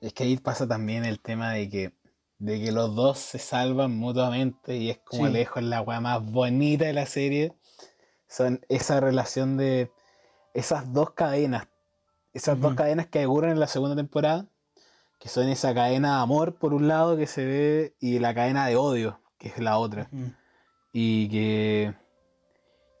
es 0.00 0.12
que 0.12 0.24
ahí 0.24 0.36
pasa 0.36 0.68
también 0.68 1.04
el 1.04 1.18
tema 1.18 1.52
de 1.52 1.68
que, 1.68 1.92
de 2.38 2.62
que 2.62 2.70
los 2.70 2.94
dos 2.94 3.18
se 3.18 3.38
salvan 3.38 3.96
mutuamente 3.96 4.76
y 4.76 4.90
es 4.90 4.98
como 4.98 5.28
lejos 5.28 5.62
la 5.62 5.80
weá 5.80 6.00
más 6.00 6.22
bonita 6.30 6.84
de 6.84 6.92
la 6.92 7.06
serie. 7.06 7.54
Son 8.28 8.60
esa 8.68 9.00
relación 9.00 9.56
de 9.56 9.90
esas 10.54 10.92
dos 10.92 11.10
cadenas, 11.10 11.68
esas 12.32 12.58
dos 12.60 12.74
cadenas 12.74 13.06
que 13.06 13.26
ocurren 13.26 13.52
en 13.52 13.60
la 13.60 13.66
segunda 13.66 13.94
temporada, 13.94 14.46
que 15.18 15.28
son 15.28 15.48
esa 15.48 15.74
cadena 15.74 16.16
de 16.16 16.22
amor 16.22 16.54
por 16.54 16.72
un 16.72 16.88
lado 16.88 17.16
que 17.16 17.26
se 17.26 17.44
ve 17.44 17.94
y 18.00 18.18
la 18.18 18.34
cadena 18.34 18.66
de 18.66 18.76
odio, 18.76 19.20
que 19.38 19.48
es 19.48 19.58
la 19.58 19.78
otra. 19.78 20.08
Y 20.92 21.28
que 21.28 21.94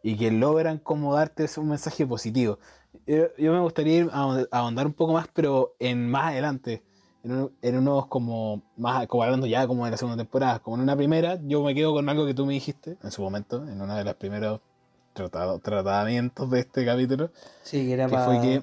y 0.04 0.16
que 0.18 0.30
logran 0.30 0.78
como 0.78 1.14
darte 1.14 1.46
un 1.56 1.70
mensaje 1.70 2.06
positivo. 2.06 2.58
Yo, 3.06 3.30
me 3.38 3.60
gustaría 3.60 4.00
ir 4.00 4.10
a, 4.12 4.44
ahondar 4.50 4.86
un 4.86 4.92
poco 4.92 5.14
más, 5.14 5.28
pero 5.32 5.74
en 5.78 6.10
más 6.10 6.26
adelante, 6.26 6.84
en, 7.22 7.78
unos 7.78 8.06
como 8.08 8.62
más, 8.76 9.06
como 9.06 9.22
hablando 9.22 9.46
ya 9.46 9.66
como 9.66 9.86
de 9.86 9.92
la 9.92 9.96
segunda 9.96 10.22
temporada, 10.22 10.58
como 10.58 10.76
en 10.76 10.82
una 10.82 10.94
primera, 10.94 11.40
yo 11.44 11.62
me 11.62 11.74
quedo 11.74 11.94
con 11.94 12.06
algo 12.06 12.26
que 12.26 12.34
tú 12.34 12.44
me 12.44 12.52
dijiste 12.52 12.98
en 13.02 13.10
su 13.10 13.22
momento, 13.22 13.66
en 13.66 13.80
uno 13.80 13.96
de 13.96 14.04
los 14.04 14.14
primeros 15.14 15.62
tratamientos 15.62 16.50
de 16.50 16.60
este 16.60 16.84
capítulo. 16.84 17.30
Sí, 17.62 17.86
que 17.86 17.92
era 17.92 18.08
fue 18.08 18.40
que, 18.40 18.62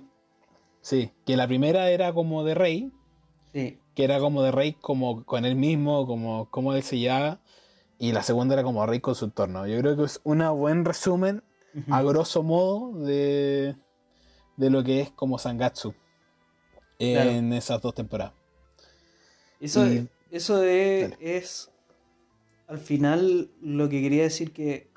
sí, 0.81 1.11
que 1.25 1.35
la 1.35 1.47
primera 1.47 1.89
era 1.89 2.13
como 2.13 2.43
de 2.43 2.53
Rey. 2.53 2.91
Sí. 3.53 3.79
Que 3.95 4.03
era 4.03 4.19
como 4.19 4.43
de 4.43 4.51
Rey 4.51 4.73
como 4.73 5.25
con 5.25 5.45
él 5.45 5.55
mismo, 5.55 6.05
como, 6.05 6.49
como 6.49 6.73
él 6.73 6.83
se 6.83 6.99
llama. 6.99 7.39
Y 7.97 8.13
la 8.13 8.23
segunda 8.23 8.53
era 8.53 8.63
como 8.63 8.85
Rey 8.85 8.99
con 8.99 9.15
su 9.15 9.25
entorno. 9.25 9.67
Yo 9.67 9.79
creo 9.79 9.95
que 9.95 10.03
es 10.03 10.21
un 10.23 10.39
buen 10.57 10.85
resumen, 10.85 11.43
a 11.89 12.01
grosso 12.01 12.43
modo, 12.43 12.93
de, 13.05 13.75
de 14.57 14.69
lo 14.69 14.83
que 14.83 15.01
es 15.01 15.11
como 15.11 15.37
Sangatsu 15.37 15.93
en 16.99 17.53
esas 17.53 17.81
dos 17.81 17.95
temporadas. 17.95 18.33
Eso, 19.59 19.85
eso 20.31 20.63
es, 20.63 21.11
Dale. 21.11 21.17
es 21.37 21.71
al 22.67 22.79
final 22.79 23.51
lo 23.61 23.89
que 23.89 24.01
quería 24.01 24.23
decir 24.23 24.53
que, 24.53 24.90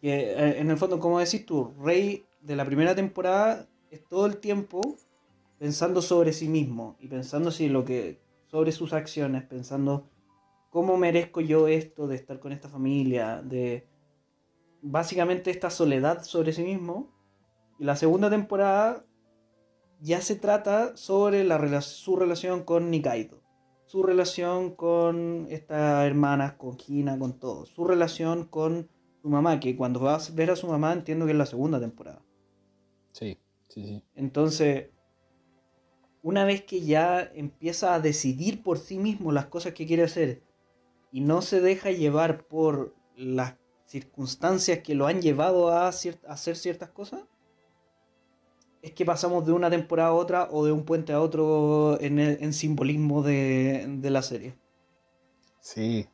que 0.00 0.32
eh, 0.32 0.60
en 0.60 0.70
el 0.70 0.76
fondo, 0.76 0.98
como 0.98 1.18
decís 1.18 1.44
tú, 1.44 1.74
Rey 1.80 2.24
de 2.40 2.56
la 2.56 2.64
primera 2.64 2.94
temporada 2.94 3.68
es 3.90 4.04
todo 4.06 4.26
el 4.26 4.38
tiempo 4.38 4.80
pensando 5.58 6.00
sobre 6.00 6.32
sí 6.32 6.48
mismo 6.48 6.96
y 7.00 7.08
pensando 7.08 7.50
si 7.50 7.68
lo 7.68 7.84
que 7.84 8.18
sobre 8.46 8.72
sus 8.72 8.92
acciones, 8.92 9.44
pensando 9.44 10.08
cómo 10.70 10.96
merezco 10.96 11.40
yo 11.40 11.68
esto 11.68 12.06
de 12.08 12.16
estar 12.16 12.40
con 12.40 12.52
esta 12.52 12.68
familia, 12.68 13.42
de 13.42 13.86
básicamente 14.82 15.50
esta 15.50 15.70
soledad 15.70 16.22
sobre 16.22 16.52
sí 16.52 16.62
mismo. 16.62 17.10
Y 17.78 17.84
la 17.84 17.96
segunda 17.96 18.30
temporada 18.30 19.04
ya 20.00 20.20
se 20.20 20.36
trata 20.36 20.96
sobre 20.96 21.44
la 21.44 21.80
su 21.82 22.16
relación 22.16 22.64
con 22.64 22.90
Nikaido, 22.90 23.42
su 23.84 24.02
relación 24.02 24.74
con 24.74 25.46
estas 25.50 26.06
hermanas, 26.06 26.54
con 26.54 26.76
Hina, 26.86 27.18
con 27.18 27.38
todo, 27.38 27.66
su 27.66 27.84
relación 27.84 28.44
con 28.44 28.88
su 29.22 29.28
mamá, 29.28 29.60
que 29.60 29.76
cuando 29.76 30.00
vas 30.00 30.30
a 30.30 30.34
ver 30.34 30.50
a 30.50 30.56
su 30.56 30.66
mamá 30.66 30.92
entiendo 30.92 31.26
que 31.26 31.32
es 31.32 31.38
la 31.38 31.46
segunda 31.46 31.80
temporada. 31.80 32.22
Sí, 33.12 33.38
sí, 33.68 33.82
sí. 33.86 34.02
Entonces, 34.14 34.90
una 36.22 36.44
vez 36.44 36.62
que 36.64 36.82
ya 36.82 37.22
empieza 37.34 37.94
a 37.94 38.00
decidir 38.00 38.62
por 38.62 38.78
sí 38.78 38.98
mismo 38.98 39.32
las 39.32 39.46
cosas 39.46 39.72
que 39.74 39.86
quiere 39.86 40.04
hacer 40.04 40.42
y 41.12 41.20
no 41.20 41.42
se 41.42 41.60
deja 41.60 41.90
llevar 41.90 42.46
por 42.46 42.94
las 43.16 43.56
circunstancias 43.86 44.80
que 44.80 44.94
lo 44.94 45.06
han 45.06 45.22
llevado 45.22 45.70
a, 45.70 45.90
cier- 45.90 46.20
a 46.26 46.32
hacer 46.34 46.56
ciertas 46.56 46.90
cosas, 46.90 47.22
es 48.82 48.92
que 48.92 49.04
pasamos 49.04 49.46
de 49.46 49.52
una 49.52 49.70
temporada 49.70 50.10
a 50.10 50.14
otra 50.14 50.48
o 50.50 50.64
de 50.64 50.72
un 50.72 50.84
puente 50.84 51.12
a 51.12 51.20
otro 51.20 51.98
en, 52.00 52.18
el- 52.18 52.42
en 52.42 52.52
simbolismo 52.52 53.22
de, 53.22 53.86
de 54.00 54.10
la 54.10 54.22
serie. 54.22 54.54
Sí. 55.60 56.08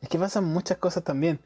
Es 0.00 0.08
que 0.08 0.18
pasan 0.18 0.44
muchas 0.44 0.78
cosas 0.78 1.02
también. 1.04 1.40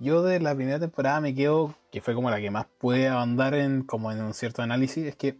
Yo 0.00 0.22
de 0.22 0.40
la 0.40 0.54
primera 0.54 0.80
temporada 0.80 1.20
me 1.20 1.34
quedo, 1.34 1.74
que 1.92 2.00
fue 2.00 2.14
como 2.14 2.30
la 2.30 2.40
que 2.40 2.50
más 2.50 2.66
pude 2.78 3.08
ahondar 3.08 3.54
en, 3.54 3.82
como 3.82 4.10
en 4.10 4.22
un 4.22 4.32
cierto 4.34 4.62
análisis, 4.62 5.06
es 5.06 5.14
que 5.14 5.36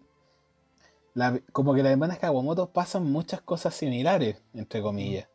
la- 1.14 1.40
como 1.52 1.74
que 1.74 1.82
las 1.82 1.92
hermanas 1.92 2.18
Kawamoto 2.18 2.68
pasan 2.70 3.10
muchas 3.10 3.40
cosas 3.40 3.74
similares, 3.74 4.36
entre 4.54 4.82
comillas. 4.82 5.28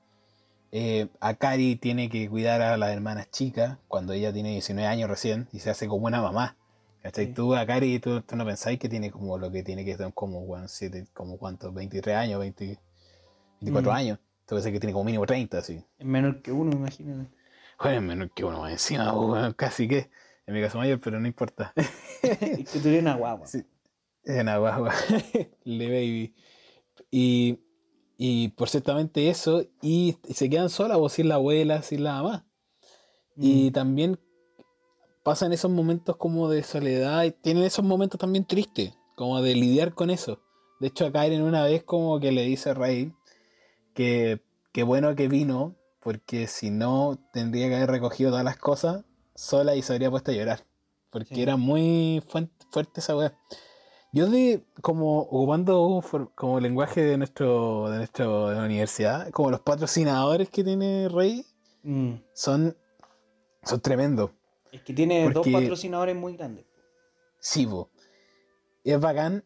Eh, 0.71 1.07
Akari 1.19 1.75
tiene 1.75 2.09
que 2.09 2.29
cuidar 2.29 2.61
a 2.61 2.77
las 2.77 2.91
hermanas 2.91 3.29
chicas 3.31 3.77
cuando 3.87 4.13
ella 4.13 4.31
tiene 4.31 4.51
19 4.51 4.87
años 4.87 5.09
recién 5.09 5.47
y 5.51 5.59
se 5.59 5.69
hace 5.69 5.87
como 5.87 6.05
una 6.05 6.21
mamá. 6.21 6.55
¿Cachai? 7.01 7.27
Sí. 7.27 7.33
Tú, 7.33 7.55
Akari, 7.55 7.99
tú, 7.99 8.21
tú 8.21 8.35
no 8.35 8.45
pensáis 8.45 8.79
que 8.79 8.89
tiene 8.89 9.11
como 9.11 9.37
lo 9.37 9.51
que 9.51 9.63
tiene 9.63 9.85
que 9.85 9.95
ser 9.95 10.11
como, 10.13 10.39
weón, 10.41 10.67
siete, 10.69 11.07
como 11.13 11.37
cuántos, 11.37 11.73
23 11.73 12.15
años, 12.15 12.39
20, 12.39 12.79
24 13.61 13.91
Mm. 13.91 13.95
años. 13.95 14.19
Tú 14.45 14.55
pensás 14.55 14.71
que 14.71 14.79
tiene 14.79 14.93
como 14.93 15.05
mínimo 15.05 15.25
30, 15.25 15.59
así. 15.59 15.83
Es 15.97 16.05
menor 16.05 16.41
que 16.41 16.51
uno, 16.51 16.71
imagínate. 16.75 17.29
Joder, 17.77 18.01
menor 18.01 18.31
que 18.31 18.45
uno 18.45 18.61
más 18.61 18.71
encima, 18.71 19.13
weón, 19.13 19.53
casi 19.53 19.87
que. 19.87 20.09
En 20.47 20.53
mi 20.53 20.61
caso 20.61 20.77
mayor, 20.77 20.99
pero 20.99 21.19
no 21.19 21.27
importa. 21.27 21.73
Que 22.21 22.79
tú 22.81 22.87
eres 22.89 23.01
una 23.01 23.15
guagua. 23.15 23.47
Sí. 23.47 23.63
Una 24.25 24.57
guagua. 24.57 24.93
Le 25.63 25.87
baby. 25.87 26.35
Y, 27.11 27.59
y 28.17 28.49
por 28.49 28.69
ciertamente 28.69 29.29
eso, 29.29 29.63
y, 29.81 30.17
y 30.27 30.33
se 30.33 30.49
quedan 30.49 30.69
solas, 30.69 30.97
o 30.99 31.09
sin 31.09 31.29
la 31.29 31.35
abuela, 31.35 31.81
sin 31.81 32.03
la 32.03 32.13
mamá. 32.21 32.45
Y 33.37 33.69
Mm. 33.69 33.73
también 33.73 34.19
pasan 35.23 35.51
esos 35.53 35.71
momentos 35.71 36.15
como 36.17 36.49
de 36.49 36.63
soledad, 36.63 37.23
y 37.23 37.31
tienen 37.31 37.63
esos 37.63 37.83
momentos 37.83 38.19
también 38.19 38.45
tristes, 38.45 38.93
como 39.15 39.41
de 39.41 39.55
lidiar 39.55 39.93
con 39.93 40.09
eso. 40.09 40.39
De 40.79 40.87
hecho, 40.87 41.05
acá 41.07 41.25
en 41.25 41.41
una 41.41 41.63
vez 41.63 41.83
como 41.83 42.19
que 42.19 42.31
le 42.31 42.43
dice 42.43 42.69
a 42.71 42.73
Rey 42.75 43.13
que, 43.93 44.41
que 44.73 44.83
bueno 44.83 45.15
que 45.15 45.27
vino, 45.27 45.75
porque 46.05 46.45
si 46.45 46.69
no 46.69 47.17
tendría 47.33 47.67
que 47.67 47.77
haber 47.77 47.89
recogido 47.89 48.29
todas 48.29 48.45
las 48.45 48.57
cosas 48.57 49.03
sola 49.33 49.75
y 49.75 49.81
se 49.81 49.91
habría 49.91 50.11
puesto 50.11 50.29
a 50.29 50.35
llorar. 50.35 50.63
Porque 51.09 51.33
Sí. 51.33 51.41
era 51.41 51.57
muy 51.57 52.23
fuerte 52.29 52.99
esa 52.99 53.17
weá. 53.17 53.33
Yo 54.13 54.27
de, 54.29 54.63
como 54.81 55.21
ocupando 55.21 56.03
como 56.35 56.59
lenguaje 56.59 57.01
de 57.01 57.17
nuestro, 57.17 57.89
de 57.89 57.97
nuestra 57.97 58.27
universidad, 58.29 59.31
como 59.31 59.49
los 59.49 59.61
patrocinadores 59.61 60.49
que 60.51 60.63
tiene 60.63 61.09
Rey, 61.09 61.43
Mm. 61.81 62.13
son, 62.33 62.77
son 63.63 63.81
tremendos. 63.81 64.29
Es 64.71 64.81
que 64.83 64.93
tiene 64.93 65.23
dos 65.23 65.33
Porque- 65.33 65.53
patrocinadores 65.53 66.15
muy 66.15 66.37
grandes. 66.37 66.65
Sí, 67.39 67.65
po. 67.65 67.89
Es 68.83 68.99
bacán 68.99 69.43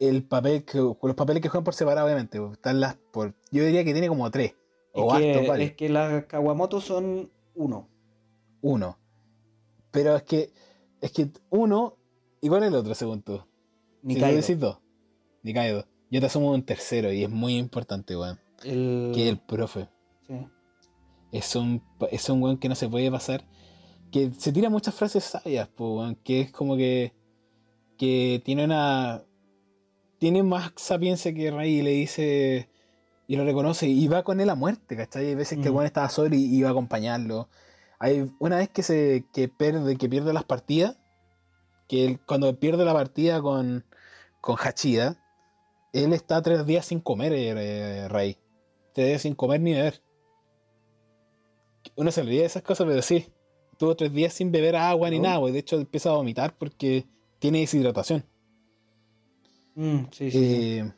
el 0.00 0.24
papel 0.24 0.64
que, 0.64 0.78
los 0.78 1.14
papeles 1.14 1.42
que 1.42 1.50
juegan 1.50 1.64
por 1.64 1.74
separado, 1.74 2.06
obviamente. 2.06 2.40
Están 2.52 2.80
las 2.80 2.96
por, 3.12 3.34
yo 3.50 3.64
diría 3.64 3.84
que 3.84 3.92
tiene 3.92 4.08
como 4.08 4.30
tres. 4.30 4.54
O 4.94 5.08
es, 5.08 5.14
hartos, 5.14 5.42
que, 5.42 5.48
varios. 5.48 5.70
es 5.70 5.76
que 5.76 5.88
las 5.88 6.24
Kawamoto 6.26 6.80
son 6.80 7.30
uno. 7.54 7.88
Uno. 8.62 8.96
Pero 9.90 10.16
es 10.16 10.22
que, 10.22 10.52
es 11.00 11.12
que 11.12 11.30
uno, 11.50 11.96
¿y 12.40 12.48
cuál 12.48 12.62
es 12.62 12.68
el 12.68 12.76
otro 12.76 12.94
según 12.94 13.22
tú? 13.22 13.38
Si 14.02 14.08
Nikaido. 14.08 14.40
decís 14.40 14.58
dos. 14.58 14.78
Nikaido. 15.42 15.84
Yo 16.10 16.20
te 16.20 16.26
asumo 16.26 16.52
un 16.52 16.62
tercero 16.64 17.12
y 17.12 17.24
es 17.24 17.30
muy 17.30 17.56
importante, 17.56 18.16
weón. 18.16 18.38
El... 18.62 19.12
Que 19.14 19.24
es 19.24 19.28
el 19.30 19.38
profe. 19.38 19.88
sí. 20.26 20.34
Es 21.32 21.56
un, 21.56 21.82
es 22.12 22.28
un 22.30 22.40
weón 22.40 22.58
que 22.58 22.68
no 22.68 22.76
se 22.76 22.88
puede 22.88 23.10
pasar. 23.10 23.44
Que 24.12 24.30
se 24.32 24.52
tira 24.52 24.70
muchas 24.70 24.94
frases 24.94 25.24
sabias, 25.24 25.66
po, 25.66 25.96
weón. 25.98 26.14
Que 26.14 26.42
es 26.42 26.52
como 26.52 26.76
que. 26.76 27.12
Que 27.98 28.40
tiene 28.44 28.64
una. 28.64 29.24
Tiene 30.18 30.44
más 30.44 30.70
sapiencia 30.76 31.34
que 31.34 31.50
Rey 31.50 31.80
y 31.80 31.82
le 31.82 31.90
dice. 31.90 32.68
Y 33.26 33.36
lo 33.36 33.44
reconoce. 33.44 33.86
Y 33.86 34.06
va 34.08 34.22
con 34.22 34.40
él 34.40 34.50
a 34.50 34.54
muerte, 34.54 34.96
¿cachai? 34.96 35.26
Hay 35.28 35.34
veces 35.34 35.58
que 35.58 35.70
Mm. 35.70 35.74
weón 35.74 35.86
estaba 35.86 36.08
solo 36.08 36.34
y 36.34 36.44
iba 36.44 36.68
a 36.68 36.72
acompañarlo. 36.72 37.48
Hay 37.98 38.30
una 38.38 38.56
vez 38.56 38.68
que 38.68 38.82
se. 38.82 39.24
que 39.32 39.48
pierde, 39.48 39.96
que 39.96 40.08
pierde 40.08 40.32
las 40.32 40.44
partidas. 40.44 40.98
Que 41.88 42.04
él, 42.04 42.20
cuando 42.26 42.58
pierde 42.58 42.84
la 42.84 42.92
partida 42.92 43.40
con. 43.40 43.84
con 44.40 44.56
Hachida. 44.58 45.16
Él 45.92 46.12
está 46.12 46.42
tres 46.42 46.66
días 46.66 46.86
sin 46.86 47.00
comer, 47.00 47.32
eh, 47.34 48.08
Rey. 48.08 48.36
Tres 48.92 49.08
días 49.08 49.22
sin 49.22 49.34
comer 49.34 49.60
ni 49.60 49.72
beber 49.72 50.02
uno 51.96 52.10
se 52.10 52.20
olvida 52.20 52.40
de 52.40 52.46
esas 52.46 52.62
cosas, 52.62 52.86
pero 52.86 53.02
sí. 53.02 53.26
Tuvo 53.78 53.96
tres 53.96 54.12
días 54.12 54.32
sin 54.32 54.52
beber 54.52 54.76
agua 54.76 55.10
ni 55.10 55.18
nada, 55.18 55.38
güey. 55.38 55.52
De 55.52 55.58
hecho, 55.58 55.76
empieza 55.76 56.10
a 56.10 56.14
vomitar 56.14 56.56
porque 56.56 57.06
tiene 57.40 57.60
deshidratación. 57.60 58.24
Mm, 59.74 60.04
sí, 60.12 60.30
sí, 60.30 60.80
sí. 60.82 60.92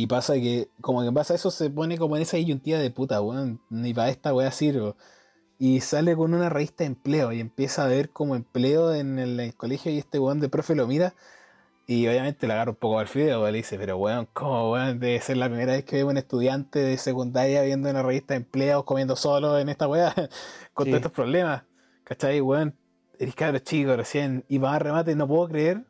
Y 0.00 0.06
pasa 0.06 0.34
que, 0.34 0.68
como 0.80 1.02
que 1.02 1.10
pasa 1.10 1.34
eso, 1.34 1.50
se 1.50 1.70
pone 1.70 1.98
como 1.98 2.14
en 2.14 2.22
esa 2.22 2.36
disyuntiva 2.36 2.78
de 2.78 2.88
puta, 2.92 3.20
weón. 3.20 3.60
Ni 3.68 3.92
para 3.92 4.10
esta 4.10 4.32
weá 4.32 4.52
sirvo. 4.52 4.96
Y 5.58 5.80
sale 5.80 6.14
con 6.14 6.34
una 6.34 6.48
revista 6.48 6.84
de 6.84 6.88
empleo 6.88 7.32
y 7.32 7.40
empieza 7.40 7.82
a 7.84 7.88
ver 7.88 8.10
como 8.10 8.36
empleo 8.36 8.94
en 8.94 9.18
el, 9.18 9.40
el 9.40 9.56
colegio. 9.56 9.90
Y 9.90 9.98
este 9.98 10.20
weón 10.20 10.38
de 10.38 10.48
profe 10.48 10.76
lo 10.76 10.86
mira. 10.86 11.14
Y 11.88 12.06
obviamente 12.06 12.46
le 12.46 12.52
agarra 12.52 12.70
un 12.70 12.76
poco 12.76 13.00
al 13.00 13.08
fideo, 13.08 13.40
weón, 13.40 13.50
le 13.52 13.58
dice, 13.58 13.76
pero 13.76 13.96
weón, 13.96 14.28
¿cómo 14.32 14.70
weón? 14.70 15.00
Debe 15.00 15.20
ser 15.20 15.36
la 15.38 15.48
primera 15.48 15.72
vez 15.72 15.84
que 15.84 15.96
veo 15.96 16.06
un 16.06 16.16
estudiante 16.16 16.78
de 16.78 16.96
secundaria 16.96 17.62
viendo 17.62 17.90
una 17.90 18.04
revista 18.04 18.34
de 18.34 18.38
empleos 18.38 18.84
comiendo 18.84 19.16
solo 19.16 19.58
en 19.58 19.68
esta 19.68 19.88
weá, 19.88 20.14
con 20.74 20.84
Sí. 20.84 20.92
todos 20.92 20.98
estos 21.00 21.12
problemas. 21.12 21.64
¿Cachai, 22.04 22.40
weón? 22.40 22.76
Eres 23.18 23.34
cabro 23.34 23.58
chico 23.58 23.96
recién. 23.96 24.44
Y 24.48 24.60
para 24.60 24.74
más 24.74 24.82
remate, 24.82 25.16
no 25.16 25.26
puedo 25.26 25.48
creer 25.48 25.86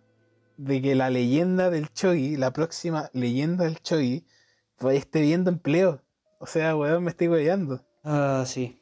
de 0.58 0.82
que 0.82 0.94
la 0.94 1.08
leyenda 1.08 1.70
del 1.70 1.90
Chogi, 1.92 2.36
la 2.36 2.52
próxima 2.52 3.08
leyenda 3.14 3.64
del 3.64 3.80
Chogi, 3.80 4.26
vaya 4.80 4.98
esté 4.98 5.22
viendo 5.22 5.50
empleo. 5.50 6.02
O 6.40 6.46
sea, 6.46 6.76
weón, 6.76 7.04
me 7.04 7.10
estoy 7.10 7.28
weyando. 7.28 7.80
Ah, 8.04 8.44
sí. 8.46 8.78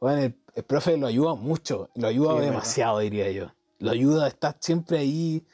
Weón, 0.00 0.18
el, 0.18 0.34
el 0.54 0.64
profe 0.64 0.96
lo 0.96 1.06
ayuda 1.06 1.34
mucho, 1.34 1.88
lo 1.94 2.08
ayuda 2.08 2.38
Sí, 2.38 2.44
demasiado, 2.44 2.98
diría 2.98 3.30
yo. 3.30 3.52
Lo 3.78 3.92
ayuda, 3.92 4.26
está 4.26 4.56
siempre 4.60 4.98
ahí. 4.98 5.46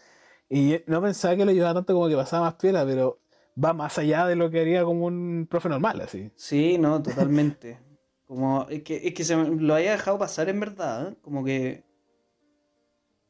Y 0.49 0.81
no 0.87 1.03
pensaba 1.03 1.37
que 1.37 1.45
lo 1.45 1.51
ayudaba 1.51 1.75
tanto 1.75 1.95
como 1.95 2.09
que 2.09 2.17
pasaba 2.17 2.47
más 2.47 2.55
piola, 2.55 2.85
pero 2.87 3.21
va 3.63 3.75
más 3.75 3.99
allá 3.99 4.27
de 4.27 4.37
lo 4.37 4.51
que 4.51 4.61
haría 4.61 4.85
como 4.85 5.07
un 5.07 5.47
profe 5.51 5.69
normal, 5.69 6.01
así. 6.01 6.31
Sí, 6.35 6.79
no, 6.79 7.03
totalmente. 7.03 7.79
Como, 8.27 8.67
es 8.71 8.83
que, 8.83 9.07
es 9.07 9.13
que 9.13 9.23
se 9.23 9.37
lo 9.37 9.75
haya 9.75 9.93
dejado 9.93 10.19
pasar 10.19 10.49
en 10.49 10.59
verdad, 10.59 11.09
¿eh? 11.09 11.17
como 11.21 11.45
que 11.45 11.85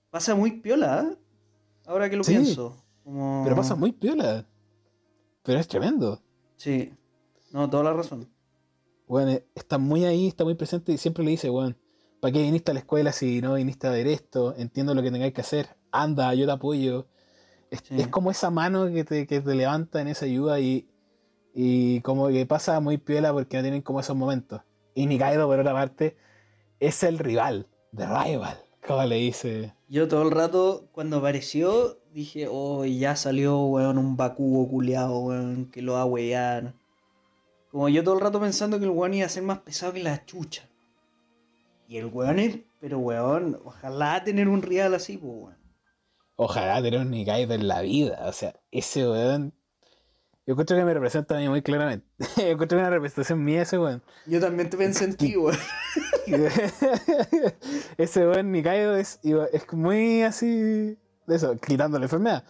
pasa 0.09 0.37
muy 0.37 0.53
piola, 0.53 1.11
¿eh? 1.11 1.24
Ahora 1.87 2.09
que 2.11 2.16
lo 2.16 2.24
Sí. 2.24 2.32
pienso. 2.32 2.76
Como... 3.03 3.43
Pero 3.45 3.57
pasa 3.57 3.74
muy 3.74 3.93
piola. 3.93 4.47
Pero 5.43 5.59
es 5.59 5.68
tremendo. 5.68 6.20
Sí, 6.57 6.93
no, 7.53 7.68
toda 7.68 7.85
la 7.85 7.93
razón. 7.93 8.28
Bueno, 9.07 9.32
eh, 9.32 9.47
está 9.55 9.76
muy 9.78 10.05
ahí, 10.05 10.26
está 10.28 10.45
muy 10.45 10.55
presente 10.55 10.93
y 10.93 10.99
siempre 10.99 11.22
le 11.24 11.32
dice, 11.32 11.51
weón, 11.51 11.76
¿para 12.20 12.32
qué 12.32 12.41
viniste 12.43 12.70
a 12.70 12.74
la 12.74 12.80
escuela 12.80 13.12
si 13.12 13.43
no 13.43 13.55
viniste 13.55 13.87
a 13.87 13.91
ver 13.91 14.07
esto? 14.07 14.55
Entiendo 14.57 14.95
lo 14.95 15.03
que 15.03 15.11
tengáis 15.11 15.35
que 15.35 15.43
hacer, 15.43 15.68
anda, 15.91 16.32
yo 16.35 16.47
te 16.47 16.53
apoyo. 16.53 17.07
Es, 17.70 17.80
Sí. 17.80 18.01
es 18.01 18.09
como 18.09 18.30
esa 18.30 18.51
mano 18.51 18.87
que 18.87 19.05
te, 19.05 19.26
que 19.26 19.41
te 19.41 19.55
levanta 19.55 20.01
en 20.01 20.09
esa 20.09 20.24
ayuda 20.24 20.59
y, 20.61 20.89
y 21.55 22.01
como 22.01 22.28
que 22.28 22.47
pasa 22.47 22.80
muy 22.80 22.97
piola 22.97 23.32
porque 23.32 23.57
no 23.59 23.62
tienen 23.62 23.82
como 23.82 24.01
esos 24.01 24.16
momentos. 24.16 24.62
Y 24.95 25.07
Nikaido, 25.07 25.47
por 25.47 25.59
otra 25.59 25.72
parte, 25.74 26.16
es 26.80 27.03
el 27.03 27.18
rival, 27.18 27.66
the 27.95 28.07
rival, 28.07 28.57
como 28.87 29.05
le 29.05 29.16
dice. 29.16 29.74
Yo 29.95 30.09
todo 30.09 30.22
el 30.22 30.32
rato, 30.32 30.88
cuando 30.90 31.18
apareció, 31.18 32.01
dije, 32.12 32.49
oh, 32.51 32.84
ya 32.84 33.14
salió, 33.14 33.61
weón, 33.61 33.97
un 33.97 34.16
Bakugo 34.16 34.68
culeado, 34.68 35.20
weón, 35.20 35.70
que 35.70 35.82
lo 35.82 35.92
va 35.92 36.01
a 36.01 36.05
wear. 36.05 36.74
Como 37.70 37.88
yo 37.88 38.03
todo 38.03 38.16
el 38.16 38.20
rato 38.20 38.40
pensando 38.40 38.80
que 38.80 38.86
el 38.86 38.90
weón 38.90 39.14
iba 39.14 39.26
a 39.26 39.28
ser 39.28 39.45
más 39.45 39.61
pesado 39.61 39.92
que 39.92 40.03
la 40.03 40.26
chucha. 40.26 40.68
Y 41.86 41.99
el 41.99 42.07
weón 42.07 42.64
pero 42.80 42.99
weón, 42.99 43.61
ojalá 43.64 44.24
tener 44.24 44.49
un 44.49 44.62
real 44.62 44.95
así, 44.95 45.16
pues, 45.16 45.32
weón. 45.32 45.59
Ojalá 46.34 46.82
tener 46.82 46.99
un 46.99 47.12
Nikaido 47.12 47.55
en 47.55 47.68
la 47.68 47.82
vida. 47.82 48.24
O 48.26 48.32
sea, 48.32 48.59
ese 48.72 49.09
weón. 49.09 49.55
Yo 50.47 50.53
encuentro 50.53 50.76
que 50.76 50.84
me 50.84 50.92
representa 50.92 51.36
a 51.36 51.40
mí 51.40 51.49
muy 51.49 51.62
claramente. 51.62 52.07
yo 52.36 52.45
encuentro 52.45 52.78
una 52.78 52.90
representación 52.90 53.42
mía 53.42 53.62
ese 53.62 53.78
weón. 53.78 54.03
Yo 54.26 54.40
también 54.40 54.68
te 54.68 54.76
pensé 54.76 55.05
en 55.05 55.16
ti, 55.16 55.36
weón. 55.36 55.57
ese 57.99 58.26
weón 58.26 58.53
Nikaido 58.53 58.97
es, 58.97 59.20
es 59.22 59.72
muy 59.72 60.22
así. 60.22 60.99
De 61.26 61.36
eso, 61.36 61.57
quitando 61.57 61.99
la 61.99 62.05
enfermedad 62.05 62.45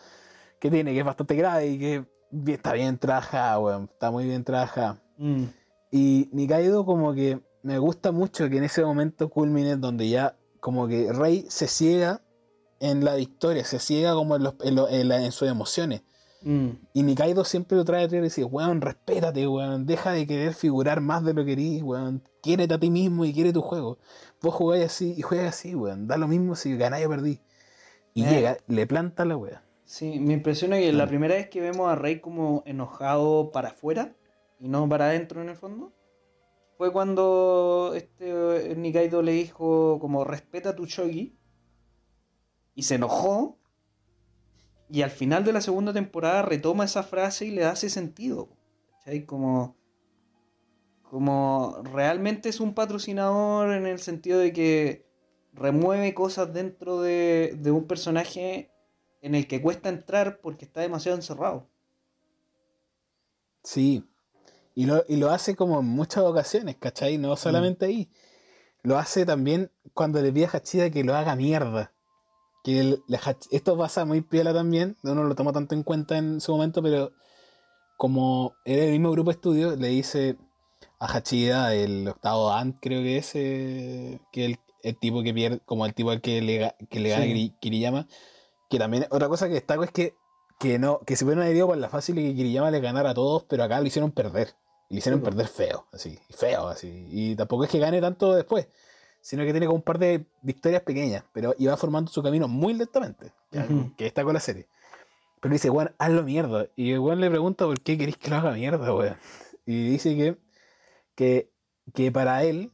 que 0.59 0.71
tiene, 0.71 0.93
que 0.93 1.01
es 1.01 1.05
bastante 1.05 1.37
grave 1.37 1.69
y 1.69 1.79
que 1.79 2.05
está 2.53 2.73
bien 2.73 2.99
trabajada, 2.99 3.59
weón. 3.59 3.91
Está 3.93 4.11
muy 4.11 4.25
bien 4.25 4.43
trabajada. 4.43 5.01
Mm. 5.19 5.45
Y 5.93 6.29
Nikaido, 6.33 6.85
como 6.85 7.15
que 7.15 7.41
me 7.63 7.79
gusta 7.79 8.13
mucho 8.13 8.49
que 8.51 8.59
en 8.59 8.65
ese 8.65 8.85
momento 8.85 9.31
culmine 9.31 9.77
donde 9.77 10.09
ya, 10.09 10.37
como 10.61 10.89
que 10.89 11.13
Rey 11.13 11.47
se 11.49 11.69
ciega 11.69 12.21
en 12.79 13.05
la 13.05 13.15
victoria, 13.15 13.65
se 13.65 13.79
ciega 13.79 14.15
como 14.15 14.37
en, 14.37 14.53
en, 15.11 15.33
sus 15.33 15.49
emociones. 15.49 16.03
Mm. 16.45 16.71
Y 16.93 17.03
Nikaido 17.03 17.45
siempre 17.45 17.77
lo 17.77 17.85
trae 17.85 18.05
a 18.05 18.07
y 18.07 18.21
dice, 18.21 18.45
weón, 18.45 18.83
respétate, 18.83 19.49
weón, 19.49 19.87
deja 19.87 20.13
de 20.13 20.27
querer 20.27 20.55
figurar 20.55 21.01
más 21.01 21.25
de 21.25 21.33
lo 21.33 21.45
que 21.45 21.53
eres, 21.53 21.83
weón, 21.83 22.23
quiérete 22.43 22.75
a 22.75 22.79
ti 22.79 22.91
mismo 22.91 23.25
y 23.25 23.33
quiere 23.33 23.53
tu 23.53 23.63
juego. 23.63 23.99
Vos 24.43 24.55
jugáis 24.55 24.85
así 24.85 25.15
y 25.17 25.23
juegas 25.23 25.57
así, 25.57 25.75
weón, 25.75 26.07
da 26.07 26.19
lo 26.19 26.29
mismo 26.29 26.55
si 26.55 26.77
ganáis 26.77 27.07
o 27.07 27.09
perdí. 27.09 27.41
Y 28.13 28.25
eh. 28.25 28.31
llega, 28.31 28.59
le 28.69 28.87
planta 28.87 29.25
la 29.25 29.37
weá. 29.37 29.65
Sí, 29.87 30.21
me 30.21 30.35
impresiona 30.35 30.79
que 30.79 30.93
la 30.93 31.07
primera 31.07 31.35
vez 31.35 31.49
que 31.49 31.61
vemos 31.61 31.91
a 31.91 31.95
Rey 31.95 32.21
como 32.21 32.63
enojado 32.67 33.51
para 33.51 33.71
afuera 33.71 34.15
y 34.61 34.69
no 34.69 34.89
para 34.89 35.07
adentro 35.07 35.43
en 35.43 35.49
el 35.49 35.57
fondo, 35.57 35.93
fue 36.77 36.93
cuando 36.93 37.93
este 37.95 38.75
Nikaido 38.77 39.23
le 39.23 39.33
dijo 39.33 39.99
como 40.01 40.25
respeta 40.25 40.75
tu 40.75 40.87
shogi 40.87 41.37
y 42.75 42.83
se 42.83 42.97
enojó. 42.97 43.59
Y 44.95 45.03
al 45.03 45.11
final 45.11 45.43
de 45.43 45.53
la 45.53 45.61
segunda 45.61 45.93
temporada 45.93 46.43
retoma 46.43 46.85
esa 46.85 47.03
frase 47.03 47.47
y 47.47 47.51
le 47.51 47.65
hace 47.65 47.91
sentido. 47.91 48.49
¿cachai? 48.93 49.27
Como, 49.27 49.75
como 51.03 51.83
realmente 51.83 52.49
es 52.49 52.61
un 52.61 52.75
patrocinador 52.75 53.73
en 53.73 53.87
el 53.87 53.99
sentido 53.99 54.39
de 54.39 54.53
que 54.53 55.05
remueve 55.53 56.15
cosas 56.15 56.55
dentro 56.55 57.03
de, 57.03 57.57
de 57.59 57.73
un 57.73 57.89
personaje 57.89 58.71
en 59.21 59.35
el 59.35 59.49
que 59.49 59.61
cuesta 59.61 59.89
entrar 59.89 60.41
porque 60.41 60.65
está 60.65 60.83
demasiado 60.83 61.19
encerrado. 61.19 61.69
Sí, 63.65 64.09
y 64.77 64.87
lo, 64.87 65.05
y 65.09 65.17
lo 65.17 65.31
hace 65.31 65.57
como 65.57 65.81
en 65.81 65.87
muchas 65.87 66.23
ocasiones, 66.23 66.77
¿cachai? 66.77 67.19
No 67.19 67.35
solamente 67.35 67.87
ahí. 67.87 68.13
Lo 68.85 68.97
hace 68.97 69.27
también 69.27 69.73
cuando 69.93 70.23
le 70.23 70.33
pide 70.33 70.45
a 70.45 70.51
Hachida 70.51 70.89
que 70.91 71.03
lo 71.03 71.17
haga 71.17 71.35
mierda 71.35 71.94
que 72.65 72.99
esto 73.51 73.77
pasa 73.77 74.07
muy 74.07 74.23
piola 74.23 74.55
también, 74.55 74.97
uno 75.03 75.23
lo 75.23 75.35
toma 75.35 75.53
tanto 75.53 75.75
en 75.75 75.83
cuenta 75.83 76.17
en 76.17 76.41
su 76.41 76.51
momento, 76.51 76.83
pero 76.83 77.13
como 77.99 78.55
era 78.65 78.85
el 78.85 78.93
mismo 78.93 79.11
grupo 79.11 79.31
de 79.31 79.35
estudio, 79.35 79.77
le 79.77 79.89
dice 79.89 80.39
a 80.99 81.07
Hachida, 81.07 81.75
el 81.75 82.09
octavo 82.09 82.51
Ant, 82.51 82.79
creo 82.81 83.03
que 83.03 83.19
es, 83.19 83.33
eh, 83.35 84.19
que 84.33 84.47
el, 84.47 84.59
el, 84.83 84.99
tipo 84.99 85.23
que 85.23 85.35
pierde, 85.35 85.61
como 85.67 85.85
el 85.85 85.93
tipo 85.93 86.11
al 86.11 86.23
que 86.23 86.41
le, 86.41 86.75
que 86.89 87.01
le 87.01 87.11
gana 87.11 87.27
Kiriyama, 87.61 88.09
que 88.71 88.79
también 88.79 89.07
otra 89.11 89.29
cosa 89.29 89.47
que 89.47 89.55
destaco 89.55 89.85
es 89.85 89.91
que, 89.91 90.15
que 90.59 90.79
no, 90.79 91.01
que 91.01 91.17
se 91.17 91.27
hubieran 91.27 91.47
herido 91.47 91.67
por 91.67 91.77
la 91.77 91.91
fácil 91.91 92.19
y 92.19 92.31
que 92.31 92.35
Kiriyama 92.35 92.71
le 92.71 92.81
ganara 92.81 93.11
a 93.11 93.15
todos, 93.15 93.45
pero 93.45 93.63
acá 93.63 93.79
lo 93.79 93.87
hicieron 93.87 94.11
perder. 94.11 94.55
Y 94.89 94.95
le 94.95 94.99
hicieron 95.01 95.21
perder 95.21 95.49
feo, 95.49 95.87
así, 95.93 96.19
feo, 96.31 96.69
así. 96.69 97.09
Y 97.11 97.37
tampoco 97.37 97.65
es 97.65 97.71
que 97.71 97.79
gane 97.79 98.01
tanto 98.01 98.35
después 98.35 98.69
sino 99.25 99.43
que 99.43 99.53
tiene 99.53 99.65
como 99.65 99.77
un 99.77 99.83
par 99.83 99.99
de 99.99 100.27
victorias 100.43 100.83
pequeñas, 100.83 101.25
pero 101.33 101.55
iba 101.59 101.75
formando 101.79 102.13
su 102.13 102.23
camino 102.23 102.47
muy 102.47 102.75
lentamente, 102.75 103.33
que 103.97 104.07
está 104.07 104.23
con 104.23 104.35
la 104.35 104.41
serie. 104.41 104.69
Pero 105.41 105.55
dice, 105.55 105.71
weón, 105.71 105.95
hazlo 105.99 106.25
mierda. 106.25 106.67
Y 106.77 106.91
el 106.91 106.99
weón 106.99 107.23
le 107.23 107.31
pregunta 107.31 107.65
por 107.65 107.81
qué 107.81 107.97
queréis 107.97 108.19
que 108.19 108.29
lo 108.29 108.37
haga 108.37 108.53
mierda, 108.53 108.95
weón. 108.95 109.17
Y 109.65 109.89
dice 109.89 110.15
que, 110.15 110.37
que, 111.15 111.51
que 111.95 112.13
para 112.13 112.45
él, 112.45 112.71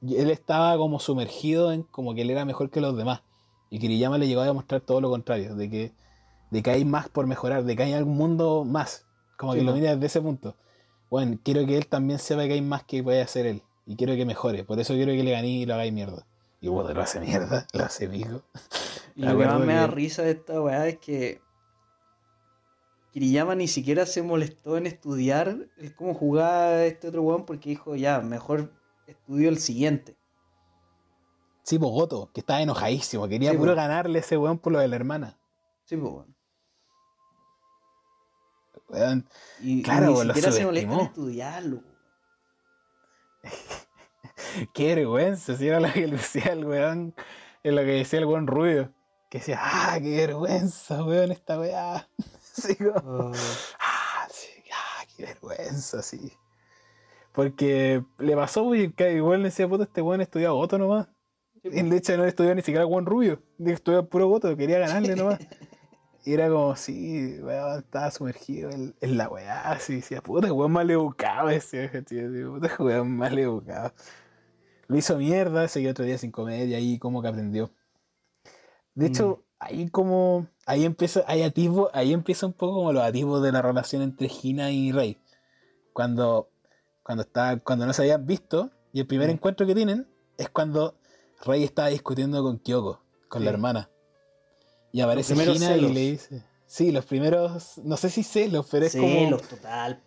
él 0.00 0.30
estaba 0.30 0.78
como 0.78 0.98
sumergido 0.98 1.72
en 1.72 1.82
como 1.82 2.14
que 2.14 2.22
él 2.22 2.30
era 2.30 2.46
mejor 2.46 2.70
que 2.70 2.80
los 2.80 2.96
demás. 2.96 3.20
Y 3.68 3.80
Kiriyama 3.80 4.16
le 4.16 4.26
llegó 4.26 4.40
a 4.40 4.46
demostrar 4.46 4.80
todo 4.80 5.02
lo 5.02 5.10
contrario, 5.10 5.56
de 5.56 5.68
que, 5.68 5.92
de 6.52 6.62
que 6.62 6.70
hay 6.70 6.86
más 6.86 7.10
por 7.10 7.26
mejorar, 7.26 7.64
de 7.64 7.76
que 7.76 7.82
hay 7.82 7.92
algún 7.92 8.16
mundo 8.16 8.64
más. 8.64 9.04
Como 9.36 9.52
que 9.52 9.62
lo 9.62 9.74
mira 9.74 9.90
desde 9.90 10.06
ese 10.06 10.22
punto. 10.22 10.56
Bueno, 11.10 11.38
quiero 11.44 11.66
que 11.66 11.76
él 11.76 11.86
también 11.86 12.18
sepa 12.18 12.46
que 12.46 12.54
hay 12.54 12.62
más 12.62 12.84
que 12.84 13.02
puede 13.02 13.20
hacer 13.20 13.44
él 13.44 13.62
y 13.86 13.96
quiero 13.96 14.14
que 14.14 14.24
mejore. 14.24 14.64
Por 14.64 14.78
eso 14.80 14.94
quiero 14.94 15.12
que 15.12 15.22
le 15.22 15.32
gané 15.32 15.48
y 15.48 15.66
lo 15.66 15.74
hagáis 15.74 15.92
mierda. 15.92 16.26
Y 16.60 16.68
bueno, 16.68 16.92
lo 16.92 17.02
hace 17.02 17.20
mierda, 17.20 17.66
lo 17.72 17.84
hace 17.84 18.08
pico. 18.08 18.42
Y 19.14 19.22
lo 19.22 19.38
que 19.38 19.46
más 19.46 19.60
me 19.60 19.74
da 19.74 19.86
risa 19.86 20.22
de 20.22 20.32
esta 20.32 20.60
weá 20.60 20.88
es 20.88 20.98
que 20.98 21.40
Kiriyama 23.12 23.54
ni 23.54 23.68
siquiera 23.68 24.06
se 24.06 24.22
molestó 24.22 24.76
en 24.76 24.86
estudiar 24.86 25.68
el 25.76 25.94
cómo 25.94 26.14
jugaba 26.14 26.82
este 26.84 27.08
otro 27.08 27.22
weón 27.22 27.44
porque 27.44 27.70
dijo, 27.70 27.94
ya, 27.94 28.20
mejor 28.20 28.72
estudio 29.06 29.48
el 29.50 29.58
siguiente. 29.58 30.16
Sí, 31.62 31.78
Bogoto, 31.78 32.30
que 32.32 32.40
estaba 32.40 32.60
enojadísimo, 32.60 33.28
quería 33.28 33.56
puro 33.56 33.74
ganarle 33.74 34.18
a 34.18 34.20
ese 34.20 34.36
weón 34.36 34.58
por 34.58 34.72
lo 34.72 34.80
de 34.80 34.88
la 34.88 34.96
hermana. 34.96 35.38
Sí, 35.84 35.96
pues 35.96 36.12
weón. 36.12 36.34
Y, 39.60 39.82
claro, 39.82 40.24
ni 40.24 40.28
siquiera 40.28 40.52
se 40.52 40.64
molestó 40.64 40.94
en 40.94 41.00
estudiarlo. 41.00 41.93
Qué 44.74 44.94
vergüenza, 44.94 45.56
si 45.56 45.68
era 45.68 45.80
lo 45.80 45.92
que 45.92 46.06
decía 46.06 46.52
el 46.52 46.64
weón, 46.64 47.14
es 47.62 47.72
lo 47.72 47.80
que 47.82 47.92
decía 47.92 48.18
el 48.20 48.26
weón 48.26 48.46
rubio. 48.46 48.92
Que 49.30 49.38
decía, 49.38 49.58
ah, 49.60 49.98
qué 50.00 50.16
vergüenza, 50.16 51.04
weón, 51.04 51.32
esta 51.32 51.58
weá. 51.58 52.08
Oh. 53.04 53.32
ah, 53.80 54.28
sí, 54.30 54.46
ah, 54.72 55.04
qué 55.16 55.24
vergüenza, 55.24 56.02
sí. 56.02 56.32
Porque 57.32 58.04
le 58.18 58.36
pasó, 58.36 58.62
muy 58.62 58.92
que 58.92 59.14
igual 59.14 59.42
le 59.42 59.48
decía, 59.48 59.66
puto, 59.66 59.82
este 59.82 60.02
weón 60.02 60.20
estudiaba 60.20 60.54
goto 60.54 60.78
nomás. 60.78 61.08
Y 61.64 61.82
de 61.82 61.96
hecho 61.96 62.16
no 62.16 62.24
estudiaba 62.24 62.54
ni 62.54 62.62
siquiera 62.62 62.86
weón 62.86 63.06
rubio, 63.06 63.42
estudiaba 63.58 64.06
puro 64.06 64.28
goto, 64.28 64.56
quería 64.56 64.78
ganarle 64.78 65.16
nomás. 65.16 65.40
Y 66.26 66.32
era 66.32 66.48
como, 66.48 66.74
sí, 66.74 67.38
weón, 67.42 67.80
estaba 67.80 68.10
sumergido 68.10 68.70
en, 68.70 68.94
la 69.18 69.28
weá, 69.28 69.72
así, 69.72 69.96
decía, 69.96 70.22
puta, 70.22 70.50
weón 70.52 70.72
mal 70.72 70.90
educado 70.90 71.50
ese, 71.50 71.88
tío, 72.02 72.54
puta, 72.54 72.74
weón 72.78 73.14
mal 73.14 73.38
educado. 73.38 73.92
Lo 74.88 74.96
hizo 74.96 75.18
mierda, 75.18 75.68
seguía 75.68 75.90
otro 75.90 76.04
día 76.04 76.16
sin 76.16 76.30
comer 76.30 76.68
y 76.68 76.74
ahí 76.74 76.98
como 76.98 77.20
que 77.20 77.28
aprendió. 77.28 77.70
De 78.94 79.06
hecho, 79.06 79.42
mm. 79.42 79.54
ahí 79.58 79.90
como, 79.90 80.46
ahí 80.64 80.84
empieza, 80.86 81.24
ahí 81.26 81.42
ahí 81.92 82.12
empieza 82.12 82.46
un 82.46 82.52
poco 82.54 82.76
como 82.76 82.92
los 82.92 83.02
atisbos 83.02 83.42
de 83.42 83.52
la 83.52 83.60
relación 83.60 84.00
entre 84.00 84.28
Gina 84.28 84.70
y 84.70 84.92
Rey. 84.92 85.18
Cuando, 85.92 86.48
cuando, 87.02 87.22
está, 87.22 87.58
cuando 87.58 87.84
no 87.84 87.92
se 87.92 88.02
habían 88.02 88.24
visto, 88.24 88.70
y 88.92 89.00
el 89.00 89.06
primer 89.06 89.28
mm. 89.28 89.32
encuentro 89.32 89.66
que 89.66 89.74
tienen 89.74 90.08
es 90.38 90.48
cuando 90.48 90.96
Rey 91.44 91.64
está 91.64 91.88
discutiendo 91.88 92.42
con 92.42 92.58
Kyoko, 92.58 93.02
con 93.28 93.44
la 93.44 93.50
hermana. 93.50 93.90
Y 94.94 95.00
aparece 95.00 95.34
Gina 95.34 95.76
y 95.76 95.92
le 95.92 96.00
dice. 96.12 96.40
Sí, 96.66 96.92
los 96.92 97.04
primeros. 97.04 97.78
No 97.82 97.96
sé 97.96 98.10
si 98.10 98.22
celos, 98.22 98.68
pero 98.70 98.86
es 98.86 98.94
como. 98.94 99.08
Celos, 99.08 99.42
total. 99.42 100.00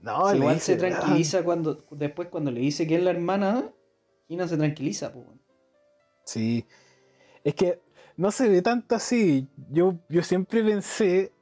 No, 0.00 0.34
igual 0.34 0.60
se 0.60 0.76
tranquiliza 0.76 1.44
cuando. 1.44 1.84
Después, 1.90 2.28
cuando 2.28 2.50
le 2.50 2.60
dice 2.60 2.86
que 2.86 2.94
es 2.94 3.02
la 3.02 3.10
hermana, 3.10 3.70
Gina 4.28 4.48
se 4.48 4.56
tranquiliza, 4.56 5.12
pues. 5.12 5.26
Sí. 6.24 6.64
Es 7.44 7.54
que 7.54 7.82
no 8.16 8.30
se 8.30 8.48
ve 8.48 8.62
tanto 8.62 8.94
así. 8.94 9.46
Yo, 9.70 9.96
yo 10.08 10.22
siempre 10.22 10.64
pensé 10.64 11.32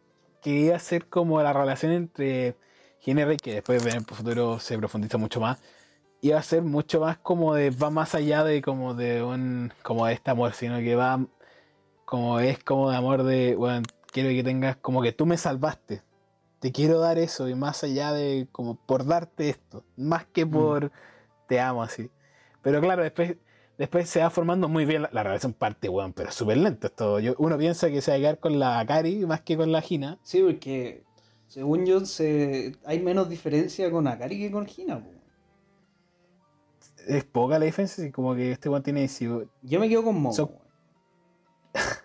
que 0.43 0.51
iba 0.51 0.75
a 0.75 0.81
ser 0.81 1.07
como 1.07 1.41
la 1.41 1.53
relación 1.53 1.93
entre 1.93 2.57
Gina 2.99 3.21
y 3.21 3.25
Rey, 3.27 3.37
que 3.37 3.55
después 3.55 3.87
en 3.87 3.99
el 3.99 4.05
futuro 4.05 4.59
se 4.59 4.77
profundiza 4.77 5.19
mucho 5.19 5.39
más. 5.39 5.63
Iba 6.21 6.41
a 6.41 6.43
ser 6.43 6.63
mucho 6.63 6.99
más 6.99 7.17
como 7.19 7.55
de. 7.55 7.71
va 7.71 7.91
más 7.91 8.17
allá 8.17 8.43
de 8.43 8.61
como 8.61 8.95
de 8.95 9.23
un. 9.23 9.73
como 9.85 10.05
de 10.07 10.15
este 10.15 10.33
amor, 10.33 10.53
sino 10.53 10.79
que 10.79 10.97
va 10.97 11.25
como 12.15 12.39
es 12.39 12.63
como 12.63 12.91
de 12.91 12.97
amor 12.97 13.25
de, 13.25 13.57
bueno, 13.57 13.83
quiero 14.13 14.29
que 14.29 14.45
tengas 14.45 14.77
como 14.77 15.03
que 15.03 15.11
tú 15.11 15.27
me 15.27 15.37
salvaste. 15.37 16.03
Te 16.61 16.71
quiero 16.71 17.01
dar 17.01 17.19
eso 17.19 17.49
y 17.49 17.57
más 17.57 17.83
allá 17.83 18.13
de 18.13 18.47
como 18.53 18.77
por 18.77 19.05
darte 19.05 19.49
esto, 19.49 19.83
más 19.97 20.25
que 20.27 20.47
mm. 20.47 20.51
por 20.51 20.93
te 21.49 21.59
amo 21.59 21.83
así. 21.83 22.09
Pero 22.63 22.81
claro, 22.81 23.03
después 23.03 23.37
después 23.79 24.09
se 24.09 24.21
va 24.21 24.31
formando 24.31 24.69
muy 24.69 24.85
bien 24.85 25.03
la, 25.11 25.23
relación 25.25 25.55
parte, 25.55 25.89
weón, 25.89 26.13
pero 26.13 26.31
súper 26.31 26.59
lento 26.59 26.87
esto. 26.87 27.19
Yo, 27.19 27.35
uno 27.39 27.59
piensa 27.59 27.91
que 27.91 28.01
se 28.01 28.13
va 28.13 28.17
a 28.17 28.21
quedar 28.21 28.39
con 28.39 28.61
la 28.61 28.79
Akari 28.79 29.27
más 29.27 29.41
que 29.41 29.57
con 29.57 29.73
la 29.73 29.81
Gina. 29.81 30.17
Sí, 30.23 30.41
porque 30.41 31.03
según 31.49 31.85
yo 31.85 32.07
se, 32.07 32.77
hay 32.85 33.03
menos 33.03 33.29
diferencia 33.29 33.91
con 33.91 34.07
Akari 34.07 34.39
que 34.39 34.53
con 34.53 34.67
Gina. 34.67 35.05
Es 37.09 37.25
poca 37.25 37.59
la 37.59 37.65
diferencia, 37.65 38.13
como 38.13 38.37
que 38.37 38.53
este 38.53 38.69
weón 38.69 38.85
tiene... 38.85 39.09
Yo 39.63 39.81
me 39.81 39.89
quedo 39.89 40.05
con 40.05 40.15
Momo. 40.15 40.61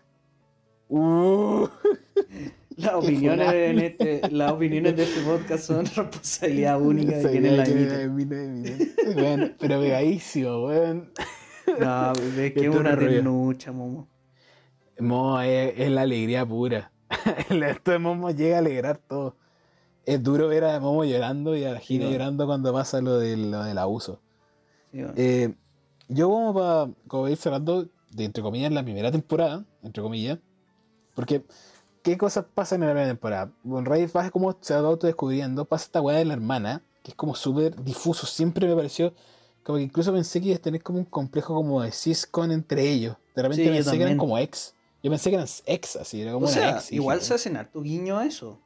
Uh, 0.90 1.68
Las 2.80 2.94
opiniones, 2.94 3.54
en 3.54 3.80
este, 3.80 4.22
las 4.32 4.54
opiniones 4.54 4.96
de 4.96 5.04
este 5.04 5.22
podcast 5.22 5.66
son 5.66 5.86
responsabilidad 5.96 6.82
única 6.82 7.18
de 7.18 7.30
quienes 7.30 7.58
la 7.58 8.02
emiten. 8.04 8.94
Weón, 9.18 9.56
pero 9.60 9.82
pegadísimo, 9.82 10.66
weón. 10.66 11.12
No, 11.78 12.14
es 12.14 12.54
que 12.54 12.68
es 12.68 12.76
una 12.76 12.98
ternucha, 12.98 13.74
momo. 13.74 14.08
Mo, 14.98 15.42
es, 15.42 15.74
es 15.78 15.92
la 15.92 16.02
alegría 16.02 16.46
pura. 16.46 16.92
Esto 17.50 17.92
de 17.92 18.00
Momo 18.00 18.32
llega 18.32 18.56
a 18.56 18.60
alegrar 18.60 18.98
todo. 18.98 19.36
Es 20.06 20.24
duro 20.24 20.48
ver 20.48 20.64
a 20.64 20.80
Momo 20.80 21.04
llorando 21.04 21.58
y 21.58 21.66
a 21.66 21.74
la 21.74 21.80
Gina 21.80 22.06
Sí, 22.06 22.12
llorando 22.14 22.46
cuando 22.46 22.72
pasa 22.72 23.02
lo 23.02 23.20
del, 23.20 23.52
lo 23.52 23.64
del 23.64 23.78
abuso. 23.78 24.22
Sí, 24.92 25.00
bueno. 25.00 25.14
Eh, 25.18 25.54
yo 26.08 26.30
como 26.30 26.54
para 26.54 26.90
como 27.08 27.28
ir 27.28 27.38
cerrando, 27.38 27.88
de, 28.12 28.24
entre 28.24 28.42
comillas, 28.42 28.72
la 28.72 28.84
primera 28.84 29.12
temporada, 29.12 29.66
entre 29.84 30.02
comillas, 30.02 30.40
porque 31.20 31.44
¿qué 32.02 32.18
cosas 32.18 32.46
pasan 32.54 32.82
en 32.82 32.88
la 32.88 32.94
primera 32.94 33.10
temporada? 33.10 33.52
Con 33.68 33.84
Rey 33.84 34.08
pasa 34.08 34.32
como 34.32 34.58
se 34.62 34.74
va 34.74 34.88
autodescubriendo, 34.88 35.66
pasa 35.66 35.84
esta 35.84 36.00
weá 36.00 36.18
de 36.18 36.24
la 36.24 36.32
hermana, 36.34 36.82
que 37.04 37.12
es 37.12 37.16
como 37.16 37.36
súper 37.36 37.76
difuso, 37.84 38.26
siempre 38.26 38.66
me 38.66 38.74
pareció, 38.74 39.14
como 39.64 39.80
que 39.80 39.84
incluso 39.84 40.14
pensé 40.14 40.40
que 40.40 40.48
iba 40.48 40.56
a 40.56 40.62
tener 40.62 40.82
como 40.82 41.00
un 41.00 41.04
complejo 41.04 41.54
como 41.54 41.82
de 41.82 41.92
ciscon 41.92 42.54
entre 42.54 42.90
ellos, 42.90 43.18
de 43.36 43.42
repente 43.42 43.66
Sí, 43.66 43.70
pensé 43.70 43.98
que 43.98 44.04
eran 44.04 44.18
como 44.18 44.38
ex, 44.38 44.74
yo 45.04 45.12
pensé 45.12 45.30
que 45.30 45.36
eran 45.36 45.48
ex, 45.66 45.98
así, 45.98 46.22
era 46.22 46.32
como 46.32 46.46
O 46.46 46.50
una 46.50 46.58
sea, 46.58 46.78
ex. 46.78 46.92
igual 46.94 47.22
se 47.22 47.34
hacen 47.34 47.58
harto 47.58 47.82
guiño 47.82 48.18
a 48.18 48.26
eso. 48.26 48.62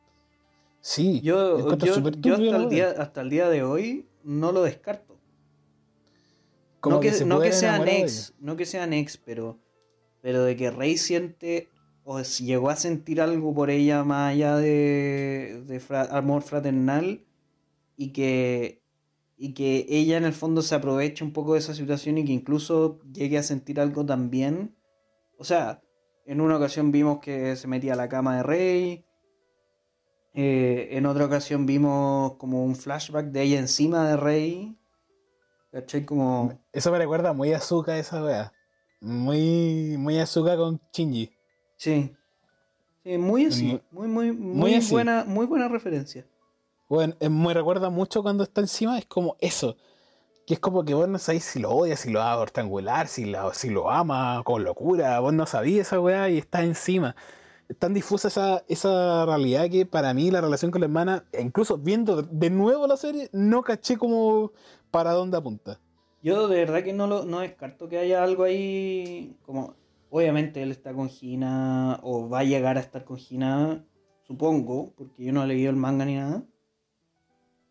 Sí, 0.79 1.19
Yo, 1.21 1.57
yo, 1.57 1.71
hasta, 1.73 2.57
el 2.57 2.69
día, 2.69 2.93
hasta 2.99 3.21
el 3.21 3.31
día 3.31 3.49
de 3.49 3.63
hoy 3.63 4.05
no 4.23 4.51
lo 4.51 4.61
descarto. 4.61 5.17
Como 6.81 6.97
no 6.97 7.01
que, 7.01 7.13
se 7.13 7.25
no 7.25 7.39
que 7.39 7.51
sean 7.51 7.87
ex, 7.87 8.35
no 8.39 8.55
que 8.57 8.67
sean 8.67 8.93
ex, 8.93 9.17
pero, 9.17 9.57
pero 10.21 10.43
de 10.43 10.55
que 10.55 10.69
Rey 10.69 10.97
siente 10.97 11.69
o 12.03 12.21
llegó 12.21 12.69
a 12.69 12.75
sentir 12.75 13.21
algo 13.21 13.53
por 13.53 13.69
ella 13.69 14.03
más 14.03 14.31
allá 14.33 14.57
de, 14.57 15.81
amor 16.11 16.41
fraternal 16.41 17.25
y 17.95 18.11
que, 18.11 18.83
y 19.37 19.53
que 19.53 19.85
ella 19.89 20.17
en 20.17 20.25
el 20.25 20.33
fondo 20.33 20.61
se 20.61 20.75
aproveche 20.75 21.23
un 21.23 21.31
poco 21.31 21.53
de 21.53 21.59
esa 21.59 21.73
situación 21.73 22.17
y 22.17 22.25
que 22.25 22.33
incluso 22.33 22.99
llegue 23.13 23.37
a 23.37 23.43
sentir 23.43 23.79
algo 23.79 24.05
también. 24.05 24.75
O 25.37 25.43
sea, 25.43 25.81
en 26.25 26.41
una 26.41 26.57
ocasión 26.57 26.91
vimos 26.91 27.19
que 27.19 27.55
se 27.55 27.67
metía 27.67 27.93
a 27.93 27.97
la 27.97 28.09
cama 28.09 28.37
de 28.37 28.43
Rey. 28.43 29.05
eh, 30.33 30.89
en 30.91 31.05
otra 31.05 31.25
ocasión 31.25 31.65
vimos 31.65 32.35
como 32.37 32.65
un 32.65 32.75
flashback 32.75 33.27
de 33.27 33.43
ella 33.43 33.59
encima 33.59 34.09
de 34.09 34.17
Rey. 34.17 34.77
¿Cachai? 35.71 36.05
Como... 36.05 36.59
Eso 36.71 36.91
me 36.91 36.97
recuerda 36.97 37.33
muy 37.33 37.53
a 37.53 37.57
Azuka 37.57 37.97
esa 37.97 38.23
weá. 38.23 38.53
Muy, 39.01 39.95
muy 39.97 40.19
Azuka 40.19 40.57
con 40.57 40.81
Shinji. 40.91 41.31
Sí. 41.83 42.15
Sí, 43.03 43.17
muy 43.17 43.45
así. 43.47 43.81
Muy, 43.91 44.07
muy, 44.07 44.31
muy, 44.31 44.75
así. 44.75 44.91
buena, 44.91 45.25
muy 45.27 45.45
buena 45.45 45.67
referencia. 45.67 46.25
Bueno, 46.87 47.13
eh, 47.19 47.27
me 47.27 47.53
recuerda 47.53 47.89
mucho 47.89 48.23
cuando 48.23 48.45
está 48.45 48.61
encima, 48.61 48.97
es 48.97 49.05
como 49.05 49.35
eso. 49.41 49.75
Que 50.47 50.53
es 50.53 50.61
como 50.61 50.85
que 50.85 50.93
vos 50.93 51.09
no 51.09 51.19
sabés 51.19 51.43
si 51.43 51.59
lo 51.59 51.71
odias, 51.71 51.99
si 51.99 52.09
lo 52.09 52.19
va 52.19 52.33
a 52.33 52.45
rectangular, 52.45 53.09
si 53.09 53.25
lo, 53.25 53.53
si 53.53 53.69
lo 53.69 53.91
ama 53.91 54.41
con 54.45 54.63
locura. 54.63 55.19
Vos 55.19 55.33
no 55.33 55.45
sabías 55.45 55.87
esa 55.87 55.99
weá 55.99 56.29
y 56.29 56.37
estás 56.37 56.63
encima. 56.63 57.17
Es 57.67 57.77
tan 57.77 57.93
difusa 57.93 58.29
esa, 58.29 58.63
esa 58.69 59.25
realidad 59.25 59.69
que 59.69 59.85
para 59.85 60.13
mí 60.13 60.31
la 60.31 60.39
relación 60.39 60.71
con 60.71 60.79
la 60.79 60.85
hermana, 60.85 61.25
incluso 61.37 61.77
viendo 61.77 62.21
de 62.21 62.49
nuevo 62.49 62.87
la 62.87 62.95
serie, 62.95 63.29
no 63.33 63.61
caché 63.61 63.97
como 63.97 64.53
para 64.89 65.11
dónde 65.11 65.35
apunta. 65.35 65.81
Yo 66.21 66.47
de 66.47 66.59
verdad 66.59 66.81
que 66.81 66.93
no 66.93 67.07
lo 67.07 67.25
no 67.25 67.41
descarto 67.41 67.89
que 67.89 67.97
haya 67.97 68.23
algo 68.23 68.45
ahí. 68.45 69.35
Como, 69.45 69.75
obviamente 70.15 70.61
él 70.61 70.69
está 70.69 70.93
con 70.93 71.09
Gina, 71.09 71.99
o 72.03 72.29
va 72.29 72.39
a 72.39 72.43
llegar 72.43 72.77
a 72.77 72.81
estar 72.81 73.03
con 73.03 73.17
Gina, 73.17 73.83
supongo, 74.27 74.93
porque 74.95 75.25
yo 75.25 75.33
no 75.33 75.43
he 75.43 75.47
leído 75.47 75.71
el 75.71 75.75
manga 75.75 76.05
ni 76.05 76.15
nada. 76.15 76.43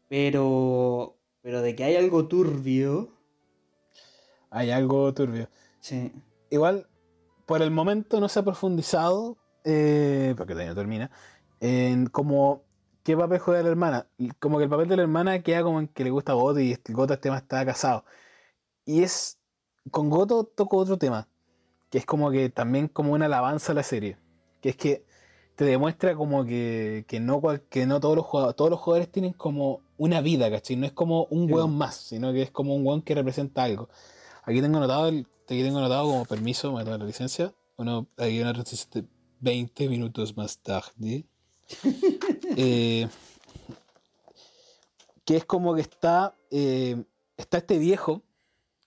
Pero. 0.09 1.17
Pero 1.41 1.63
de 1.63 1.77
que 1.77 1.85
hay 1.85 1.95
algo 1.95 2.27
turbio. 2.27 3.11
Hay 4.51 4.73
algo 4.73 5.15
turbio. 5.15 5.49
Sí. 5.79 6.13
Igual, 6.51 6.89
por 7.47 7.63
el 7.63 7.71
momento 7.71 8.19
no 8.19 8.29
se 8.29 8.41
ha 8.41 8.43
profundizado, 8.43 9.39
eh, 9.65 10.35
porque 10.37 10.55
todavía 10.55 10.73
no 10.73 10.81
termina, 10.81 11.11
en 11.61 12.07
como 12.07 12.65
qué 13.05 13.17
papel 13.17 13.39
juega 13.39 13.63
la 13.63 13.69
hermana. 13.69 14.09
Como 14.41 14.59
que 14.59 14.65
el 14.65 14.71
papel 14.71 14.89
de 14.89 14.97
la 14.97 15.03
hermana 15.03 15.43
queda 15.45 15.63
como 15.63 15.79
en 15.79 15.87
que 15.87 16.03
le 16.03 16.11
gusta 16.11 16.33
a 16.33 16.35
Goto 16.35 16.59
y 16.59 16.77
Goto 16.89 17.15
este 17.15 17.23
tema 17.23 17.39
está 17.39 17.65
casado. 17.65 18.05
Y 18.85 19.03
es, 19.05 19.39
con 19.93 20.11
Goto 20.11 20.45
toco 20.45 20.77
otro 20.79 20.99
tema, 20.99 21.29
que 21.93 21.99
es 21.99 22.07
como 22.07 22.31
que 22.33 22.49
también 22.49 22.89
como 22.89 23.13
una 23.13 23.27
alabanza 23.27 23.71
a 23.71 23.75
la 23.77 23.83
serie, 23.85 24.17
que 24.61 24.71
es 24.71 24.77
que 24.77 25.05
te 25.55 25.65
demuestra 25.67 26.17
como 26.17 26.45
que, 26.47 27.05
que 27.07 27.21
no, 27.21 27.41
cual- 27.41 27.61
que 27.69 27.85
no 27.87 28.01
todos 28.01 28.17
los 28.17 28.25
jugadores, 28.25 28.57
todos 28.57 28.71
los 28.71 28.81
jugadores 28.81 29.13
tienen 29.13 29.35
como 29.35 29.83
una 29.99 30.23
vida, 30.23 30.51
¿cachai? 30.51 30.77
No 30.77 30.87
es 30.87 30.93
como 30.93 31.27
un 31.27 31.47
Sí. 31.47 31.53
weón 31.53 31.77
más, 31.77 31.95
sino 31.97 32.33
que 32.33 32.41
es 32.43 32.51
como 32.51 32.75
un 32.75 32.85
weón 32.87 33.03
que 33.03 33.15
representa 33.15 33.63
algo. 33.63 33.89
Aquí 34.45 34.61
tengo 34.63 34.79
anotado, 34.79 35.09
el, 35.09 35.27
aquí 35.45 35.63
tengo 35.63 35.79
anotado 35.79 36.05
como 36.09 36.25
permiso, 36.25 36.73
me 36.73 36.83
tomar 36.83 36.99
la 36.99 37.05
licencia. 37.07 37.53
Bueno, 37.77 38.07
hay 38.17 38.41
una 38.41 38.53
licencia 38.53 38.89
de 39.03 39.05
20 39.41 39.89
minutos 39.89 40.37
más 40.37 40.59
tarde. 40.59 41.27
Eh, 42.57 43.09
que 45.25 45.37
es 45.37 45.45
como 45.45 45.75
que 45.75 45.83
está, 45.83 46.35
eh, 46.51 47.05
está 47.37 47.59
este 47.59 47.79
viejo, 47.79 48.23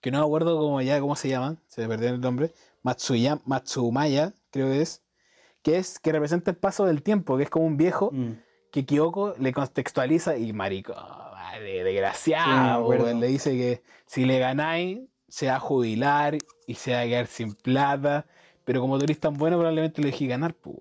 que 0.05 0.11
no 0.11 0.19
me 0.19 0.25
acuerdo 0.25 0.55
cómo 0.59 0.79
ya 0.83 0.99
cómo 0.99 1.15
se 1.15 1.29
llama, 1.29 1.57
se 1.65 1.81
me 1.81 1.87
perdió 1.87 2.09
el 2.09 2.21
nombre, 2.21 2.53
Matsuya, 2.83 3.39
Matsumaya, 3.43 4.33
creo 4.51 4.67
que 4.67 4.81
es, 4.81 5.01
que 5.63 5.77
es 5.79 5.97
que 5.97 6.11
representa 6.11 6.51
el 6.51 6.57
paso 6.57 6.85
del 6.85 7.01
tiempo, 7.01 7.37
que 7.37 7.43
es 7.45 7.49
como 7.49 7.65
un 7.65 7.75
viejo 7.75 8.11
Mm. 8.11 8.33
que 8.71 8.85
Kyoko 8.85 9.33
le 9.39 9.51
contextualiza 9.51 10.37
y 10.37 10.53
marico, 10.53 10.93
me 11.59 11.83
desgraciado, 11.83 12.93
le 13.15 13.25
dice 13.25 13.57
que 13.57 13.81
si 14.05 14.25
le 14.25 14.37
ganáis 14.37 14.99
se 15.27 15.47
va 15.47 15.55
a 15.55 15.59
jubilar 15.59 16.37
y 16.67 16.75
se 16.75 16.93
va 16.93 16.99
a 16.99 17.05
quedar 17.05 17.25
sin 17.25 17.55
plata, 17.55 18.27
pero 18.63 18.81
como 18.81 18.99
tú 18.99 19.05
eres 19.05 19.19
tan 19.19 19.33
bueno 19.33 19.57
probablemente 19.57 20.03
le 20.03 20.11
dejé 20.11 20.27
ganar, 20.27 20.53
pues. 20.53 20.77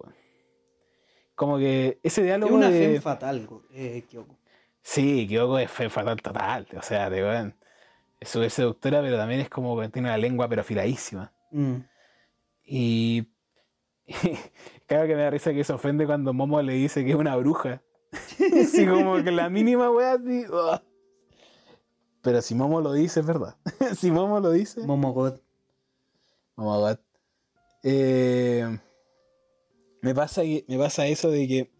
Como 1.34 1.56
que 1.56 1.98
ese 2.02 2.20
Es 2.20 2.26
diálogo 2.26 2.54
una 2.54 2.68
de... 2.68 2.78
fe 2.96 3.00
fatal, 3.00 3.48
eh, 3.72 4.04
Kyoko. 4.06 4.36
Sí, 4.82 5.26
Kyoko 5.26 5.58
es 5.60 5.70
fe 5.70 5.88
fatal 5.88 6.20
total, 6.20 6.66
o 6.76 6.82
sea, 6.82 7.08
de 7.08 7.22
weón, 7.22 7.54
es 8.24 8.30
súper 8.30 8.50
seductora, 8.50 9.02
pero 9.02 9.18
también 9.18 9.40
es 9.40 9.50
como 9.50 9.78
que 9.78 9.88
tiene 9.90 10.08
una 10.08 10.16
lengua 10.18 10.48
pero 10.48 10.62
afiladísima. 10.62 11.32
Mm. 11.50 11.76
Y... 12.64 13.28
Claro 14.86 15.06
que 15.06 15.14
me 15.16 15.22
da 15.22 15.30
risa 15.30 15.54
que 15.54 15.64
se 15.64 15.72
ofende 15.72 16.04
cuando 16.04 16.34
Momo 16.34 16.60
le 16.60 16.74
dice 16.74 17.04
que 17.04 17.12
es 17.12 17.16
una 17.16 17.36
bruja. 17.36 17.82
Así 18.60 18.86
como 18.88 19.22
que 19.22 19.30
la 19.30 19.48
mínima 19.48 19.90
wea 19.90 20.12
así. 20.12 20.44
Pero 22.20 22.42
si 22.42 22.54
Momo 22.54 22.82
lo 22.82 22.92
dice, 22.92 23.20
es 23.20 23.26
verdad. 23.26 23.56
si 23.96 24.10
Momo 24.10 24.40
lo 24.40 24.52
dice. 24.52 24.82
Momogot. 24.86 25.42
Momo 26.56 26.80
God. 26.80 26.98
Eh, 27.82 28.78
me, 30.02 30.14
pasa, 30.14 30.42
me 30.42 30.78
pasa 30.78 31.06
eso 31.06 31.30
de 31.30 31.48
que 31.48 31.70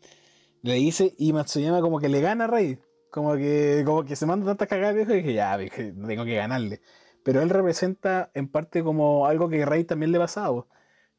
le 0.63 0.75
dice 0.75 1.15
y 1.19 1.33
Matsuyama 1.33 1.81
como 1.83 2.01
que 2.01 2.09
le 2.09 2.21
gana 2.21 2.45
a 2.45 2.49
Rey. 2.49 2.79
Como 3.15 3.37
que, 3.37 3.85
como 3.87 4.05
que 4.05 4.17
se 4.17 4.27
manda 4.27 4.45
tantas 4.45 4.67
cagadas 4.67 4.97
viejo 4.97 5.13
y 5.13 5.19
dije, 5.19 5.35
ya, 5.35 5.57
viejo, 5.57 5.77
tengo 5.77 6.25
que 6.25 6.35
ganarle. 6.35 6.81
Pero 7.23 7.43
él 7.43 7.49
representa 7.49 8.33
en 8.35 8.49
parte 8.49 8.83
como 8.83 9.27
algo 9.29 9.49
que 9.49 9.65
Rey 9.65 9.85
también 9.85 10.11
le 10.11 10.19
pasaba. 10.19 10.67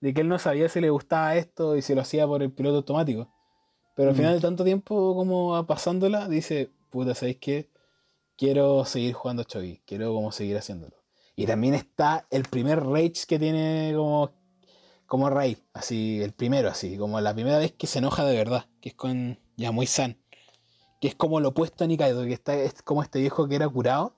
De 0.01 0.13
que 0.13 0.19
él 0.19 0.27
no 0.27 0.37
sabía 0.37 0.67
si 0.67 0.81
le 0.81 0.89
gustaba 0.89 1.37
esto 1.37 1.77
y 1.77 1.81
si 1.81 1.95
lo 1.95 2.01
hacía 2.01 2.27
por 2.27 2.43
el 2.43 2.51
piloto 2.51 2.75
automático. 2.79 3.31
Pero 3.95 4.09
al 4.09 4.13
Mm. 4.13 4.17
final 4.17 4.33
de 4.33 4.41
tanto 4.41 4.65
tiempo 4.65 5.15
como 5.15 5.65
pasándola, 5.65 6.27
dice, 6.27 6.69
puta, 6.89 7.15
¿sabéis 7.15 7.37
qué? 7.39 7.69
Quiero 8.35 8.83
seguir 8.83 9.13
jugando 9.13 9.45
Chogi, 9.45 9.81
quiero 9.85 10.13
como 10.13 10.33
seguir 10.33 10.57
haciéndolo. 10.57 10.97
Y 11.37 11.45
también 11.45 11.75
está 11.75 12.27
el 12.29 12.43
primer 12.43 12.83
rage 12.83 13.23
que 13.25 13.39
tiene 13.39 13.93
como, 13.95 14.33
como 15.05 15.29
Rey, 15.29 15.57
así, 15.73 16.21
el 16.21 16.33
primero, 16.33 16.67
así, 16.67 16.97
como 16.97 17.21
la 17.21 17.33
primera 17.33 17.57
vez 17.57 17.71
que 17.71 17.87
se 17.87 17.99
enoja 17.99 18.25
de 18.25 18.35
verdad, 18.35 18.65
que 18.81 18.89
es 18.89 18.95
con 18.95 19.39
Yamui-san, 19.55 20.17
que 20.99 21.07
es 21.09 21.15
como 21.15 21.39
lo 21.39 21.49
opuesto 21.49 21.83
a 21.83 21.87
Nikaido, 21.87 22.23
que 22.23 22.33
está, 22.33 22.55
es 22.55 22.81
como 22.81 23.01
este 23.03 23.19
viejo 23.19 23.47
que 23.47 23.55
era 23.55 23.67
curado 23.69 24.13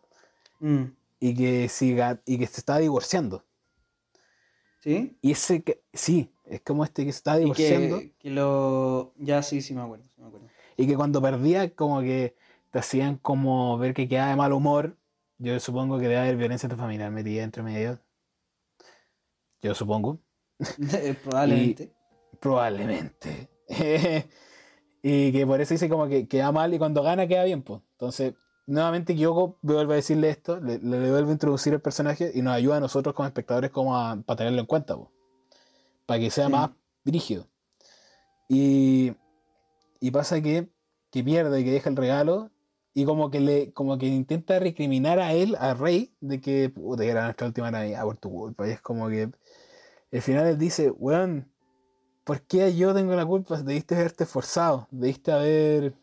Mm. 0.59 0.85
y 1.19 1.35
que, 1.35 1.69
siga, 1.69 2.19
y 2.25 2.37
que 2.39 2.47
se 2.47 2.59
está 2.61 2.77
divorciando. 2.79 3.43
¿Sí? 4.81 5.17
Y 5.21 5.31
ese 5.31 5.63
que, 5.63 5.81
sí, 5.93 6.31
es 6.45 6.61
como 6.61 6.83
este 6.83 7.05
que 7.05 7.11
se 7.11 7.17
está 7.17 7.35
Y 7.37 7.41
divorciando. 7.41 7.99
que, 7.99 8.11
que 8.13 8.29
lo. 8.29 9.13
Ya 9.17 9.41
sí, 9.43 9.61
sí 9.61 9.73
me 9.73 9.81
acuerdo. 9.81 10.05
Sí 10.15 10.21
me 10.21 10.27
acuerdo. 10.27 10.47
Y 10.77 10.87
que 10.87 10.95
cuando 10.95 11.21
perdía, 11.21 11.73
como 11.75 12.01
que 12.01 12.35
te 12.71 12.79
hacían 12.79 13.17
como 13.17 13.77
ver 13.77 13.93
que 13.93 14.07
quedaba 14.07 14.29
de 14.31 14.35
mal 14.35 14.53
humor. 14.53 14.95
Yo 15.39 15.59
supongo 15.59 15.97
que 15.97 16.03
debe 16.07 16.17
haber 16.17 16.37
violencia 16.37 16.67
familiar 16.69 17.11
metida 17.11 17.43
entre 17.43 17.61
medio. 17.63 17.99
Yo 19.61 19.75
supongo. 19.75 20.19
Probablemente. 21.23 21.91
Probablemente. 22.39 23.49
y 25.09 25.31
que 25.31 25.45
por 25.47 25.61
eso 25.61 25.73
dice 25.73 25.89
como 25.89 26.07
que 26.07 26.27
queda 26.27 26.51
mal 26.51 26.73
y 26.73 26.77
cuando 26.79 27.01
gana 27.03 27.27
queda 27.27 27.43
bien, 27.45 27.61
pues. 27.63 27.81
Entonces, 27.93 28.33
nuevamente 28.65 29.15
Kyoko 29.15 29.57
vuelve 29.61 29.93
a 29.93 29.95
decirle 29.97 30.29
esto, 30.29 30.59
le, 30.59 30.79
le 30.79 31.11
vuelve 31.11 31.29
a 31.29 31.33
introducir 31.33 31.73
el 31.73 31.81
personaje 31.81 32.31
y 32.33 32.41
nos 32.41 32.53
ayuda 32.53 32.77
a 32.77 32.79
nosotros 32.81 33.13
como 33.15 33.27
espectadores 33.27 33.71
como 33.71 33.95
a, 33.97 34.17
para 34.25 34.37
tenerlo 34.37 34.59
en 34.61 34.65
cuenta, 34.67 34.95
pues. 34.97 35.09
Para 36.05 36.19
que 36.19 36.29
sea 36.31 36.47
Sí. 36.47 36.51
más 36.51 36.71
brígido. 37.05 37.47
Y, 38.49 39.13
y 39.99 40.11
pasa 40.11 40.41
que, 40.41 40.69
que 41.11 41.23
pierde, 41.23 41.63
que 41.63 41.71
deja 41.71 41.89
el 41.89 41.95
regalo 41.97 42.51
y 42.93 43.05
como 43.05 43.29
que 43.29 43.39
le 43.41 43.73
como 43.73 43.97
que 43.97 44.07
intenta 44.07 44.59
recriminar 44.59 45.19
a 45.19 45.33
él, 45.33 45.55
a 45.59 45.73
Rey, 45.73 46.15
de 46.21 46.41
que 46.41 46.69
puta, 46.69 47.03
era 47.05 47.25
nuestra 47.25 47.47
última 47.47 47.71
Navidad 47.71 48.03
por 48.03 48.17
tu 48.17 48.31
culpa. 48.31 48.67
Y 48.67 48.71
es 48.71 48.81
como 48.81 49.09
que 49.09 49.29
al 50.11 50.21
final 50.21 50.47
él 50.47 50.57
dice, 50.57 50.91
weón, 50.91 51.51
¿por 52.27 52.41
qué 52.41 52.75
yo 52.75 52.93
tengo 52.93 53.15
la 53.15 53.25
culpa? 53.25 53.57
Debiste 53.63 53.95
haberte 53.95 54.25
esforzado, 54.25 54.87
debiste 54.91 55.31
haber. 55.31 55.95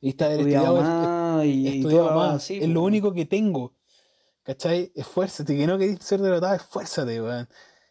Debiste 0.00 0.24
haber 0.24 0.38
Estudiado 0.40 0.76
estudiado, 0.78 1.36
más 1.36 1.44
y- 1.46 1.76
estudiado 1.78 2.14
más. 2.16 2.34
así, 2.36 2.58
es 2.60 2.68
lo 2.68 2.80
po. 2.80 2.86
único 2.86 3.12
que 3.12 3.24
tengo. 3.26 3.72
¿Cachai? 4.42 4.90
Esfuérzate, 4.94 5.56
que 5.56 5.66
no 5.66 5.78
querés 5.78 6.00
ser 6.04 6.20
derrotado, 6.20 6.54
esfuérzate, 6.56 7.22
weón. 7.22 7.48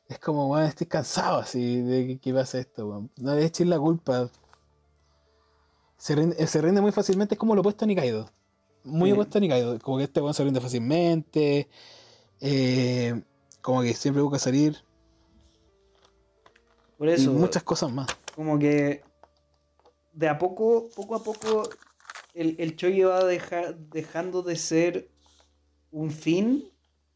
Es 0.08 0.20
como, 0.20 0.48
weón, 0.50 0.66
estoy 0.66 0.86
cansado 0.88 1.38
así 1.40 1.82
de 1.82 2.06
que, 2.08 2.20
que 2.20 2.34
pase 2.34 2.60
esto, 2.60 2.88
weón. 2.90 3.10
No 3.18 3.34
le 3.36 3.46
eches 3.46 3.66
la 3.68 3.80
culpa. 3.80 4.30
Se 5.98 6.16
rinde, 6.16 6.46
se 6.48 6.62
rinde 6.62 6.82
muy 6.82 6.92
fácilmente, 6.92 7.36
es 7.36 7.40
como 7.40 7.56
lo 7.56 7.62
opuesto 7.62 7.86
a 7.86 7.88
Nikaido. 7.88 8.30
Muy 8.84 9.10
Sí. 9.10 9.14
opuesto 9.14 9.38
a 9.38 9.42
Nikaido. 9.42 9.80
Como 9.80 9.98
que 9.98 10.04
este 10.04 10.20
weón 10.20 10.34
se 10.34 10.44
rinde 10.44 10.60
fácilmente. 10.62 11.70
eh, 12.46 13.24
como 13.62 13.82
que 13.82 13.94
siempre 13.94 14.22
busca 14.22 14.38
salir. 14.38 14.84
Por 16.98 17.10
Y 17.10 17.12
eso, 17.14 17.34
muchas 17.34 17.64
cosas 17.64 17.92
más. 17.92 18.08
como 18.36 18.58
que 18.60 19.04
de 20.14 20.30
a 20.30 20.38
poco, 20.38 20.90
poco 20.96 21.16
a 21.16 21.24
poco, 21.24 21.70
el, 22.34 22.56
el 22.60 22.76
va 23.08 23.24
deja- 23.26 23.74
dejando 23.74 24.42
de 24.44 24.56
ser 24.56 25.10
un 25.92 26.12
fin, 26.12 26.70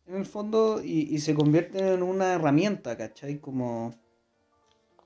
en 0.06 0.16
el 0.16 0.26
fondo, 0.26 0.82
y, 0.84 1.14
y 1.14 1.20
se 1.20 1.36
convierte 1.36 1.80
en 1.94 2.04
una 2.04 2.34
herramienta, 2.34 2.98
¿cachai? 2.98 3.40
Como... 3.40 3.94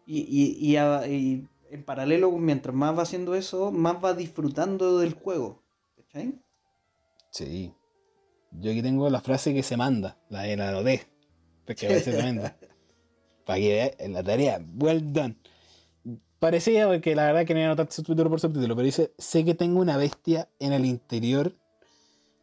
Y, 0.05 0.19
y, 0.21 0.71
y 0.71 0.77
a- 0.77 1.07
y 1.07 1.47
en 1.69 1.83
paralelo, 1.83 2.31
mientras 2.31 2.75
más 2.75 2.97
va 2.97 3.03
haciendo 3.03 3.35
eso, 3.35 3.71
más 3.71 4.03
va 4.03 4.13
disfrutando 4.13 4.99
del 4.99 5.13
juego, 5.13 5.63
¿cachai? 5.95 6.39
Sí. 7.29 7.73
Yo 8.51 8.71
aquí 8.71 8.81
tengo 8.81 9.09
la 9.09 9.21
frase 9.21 9.53
que 9.53 9.63
se 9.63 9.77
manda, 9.77 10.17
la 10.29 10.41
de 10.43 10.57
la 10.57 10.69
anoté. 10.69 11.07
Porque 11.65 11.87
parece 11.87 12.11
tremenda. 12.11 12.57
Para 13.51 13.59
que 13.59 13.95
en 13.99 14.13
la 14.13 14.23
tarea. 14.23 14.65
Well 14.79 15.11
done. 15.11 15.35
Parecía 16.39 16.87
porque 16.87 17.15
la 17.15 17.25
verdad 17.25 17.45
que 17.45 17.53
no 17.53 17.59
iba 17.59 17.67
a 17.67 17.71
anotar 17.73 17.91
subtítulo 17.91 18.29
por 18.29 18.39
subtítulo, 18.39 18.77
pero 18.77 18.85
dice, 18.85 19.11
sé 19.17 19.43
que 19.43 19.55
tengo 19.55 19.81
una 19.81 19.97
bestia 19.97 20.47
en 20.59 20.71
el 20.71 20.85
interior 20.85 21.53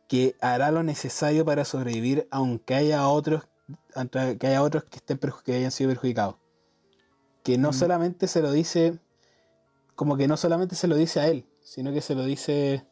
que 0.07 0.37
hará 0.43 0.71
lo 0.71 0.83
necesario 0.83 1.47
para 1.47 1.65
sobrevivir 1.65 2.29
aunque 2.31 2.75
haya 2.75 3.09
otros, 3.09 3.45
aunque 3.95 4.19
haya 4.19 4.63
otros 4.63 4.85
que 4.85 4.97
estén 4.97 5.19
que 5.47 5.55
hayan 5.55 5.71
sido 5.71 5.89
perjudicados. 5.89 6.35
Que 7.43 7.57
no 7.57 7.71
Mm. 7.71 7.73
solamente 7.73 8.27
se 8.29 8.43
lo 8.43 8.53
dice, 8.53 8.99
como 9.95 10.19
que 10.19 10.29
no 10.29 10.37
solamente 10.37 10.77
se 10.77 10.89
lo 10.89 10.95
dice 10.95 11.21
a 11.21 11.29
él, 11.29 11.47
sino 11.63 11.91
que 11.91 12.03
se 12.03 12.15
lo 12.15 12.23
dice 12.27 12.85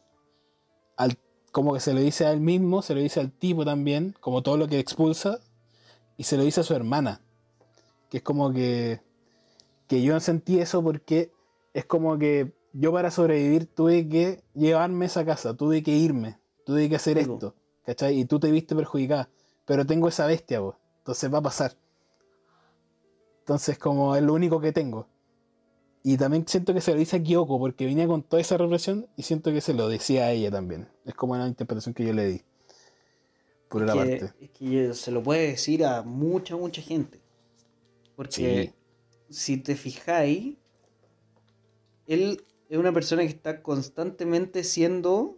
al, 0.95 1.19
como 1.51 1.75
que 1.75 1.81
se 1.81 1.93
lo 1.93 1.99
dice 1.99 2.25
a 2.25 2.31
él 2.31 2.39
mismo, 2.39 2.81
se 2.81 2.95
lo 2.95 2.99
dice 2.99 3.19
al 3.19 3.31
tipo 3.31 3.63
también, 3.63 4.15
como 4.21 4.41
todo 4.41 4.57
lo 4.57 4.67
que 4.67 4.79
expulsa, 4.79 5.39
y 6.17 6.23
se 6.23 6.35
lo 6.35 6.43
dice 6.43 6.61
a 6.61 6.63
su 6.63 6.73
hermana. 6.73 7.21
Que 8.09 8.17
es 8.17 8.23
como 8.23 8.51
que, 8.53 9.01
que 9.87 10.01
yo 10.01 10.19
sentí 10.19 10.59
eso 10.59 10.83
porque 10.83 11.31
es 11.73 11.85
como 11.85 12.17
que 12.17 12.53
yo 12.73 12.91
para 12.91 13.11
sobrevivir 13.11 13.65
tuve 13.65 14.07
que 14.07 14.43
llevarme 14.53 15.05
esa 15.05 15.25
casa, 15.25 15.55
tuve 15.55 15.83
que 15.83 15.91
irme, 15.91 16.39
tuve 16.65 16.89
que 16.89 16.95
hacer 16.95 17.17
esto, 17.17 17.55
¿cachai? 17.85 18.19
Y 18.19 18.25
tú 18.25 18.39
te 18.39 18.51
viste 18.51 18.75
perjudicada, 18.75 19.29
pero 19.65 19.85
tengo 19.85 20.07
esa 20.07 20.27
bestia, 20.27 20.59
vos, 20.59 20.75
entonces 20.99 21.33
va 21.33 21.39
a 21.39 21.41
pasar. 21.43 21.75
Entonces 23.39 23.77
como 23.77 24.15
es 24.15 24.23
lo 24.23 24.33
único 24.33 24.59
que 24.59 24.71
tengo. 24.71 25.07
Y 26.03 26.17
también 26.17 26.47
siento 26.47 26.73
que 26.73 26.81
se 26.81 26.91
lo 26.93 26.99
dice 26.99 27.17
a 27.17 27.23
Kyoko 27.23 27.59
porque 27.59 27.85
venía 27.85 28.07
con 28.07 28.23
toda 28.23 28.41
esa 28.41 28.57
represión 28.57 29.07
y 29.17 29.23
siento 29.23 29.51
que 29.51 29.61
se 29.61 29.73
lo 29.73 29.89
decía 29.89 30.25
a 30.25 30.31
ella 30.31 30.51
también. 30.51 30.87
Es 31.05 31.15
como 31.15 31.33
una 31.33 31.47
interpretación 31.47 31.93
que 31.93 32.05
yo 32.05 32.13
le 32.13 32.25
di. 32.27 32.41
Por 33.69 33.81
Es 33.81 33.87
la 33.87 33.93
que, 33.93 33.99
parte. 33.99 34.45
es 34.45 34.49
que 34.51 34.93
se 34.93 35.11
lo 35.11 35.21
puede 35.21 35.47
decir 35.47 35.83
a 35.85 36.03
mucha, 36.03 36.55
mucha 36.55 36.81
gente. 36.81 37.19
Porque 38.17 38.73
si 39.29 39.57
te 39.57 39.75
fijáis, 39.75 40.57
él 42.07 42.43
es 42.67 42.77
una 42.79 42.91
persona 42.91 43.21
que 43.21 43.27
está 43.27 43.61
constantemente 43.61 44.63
siendo 44.63 45.37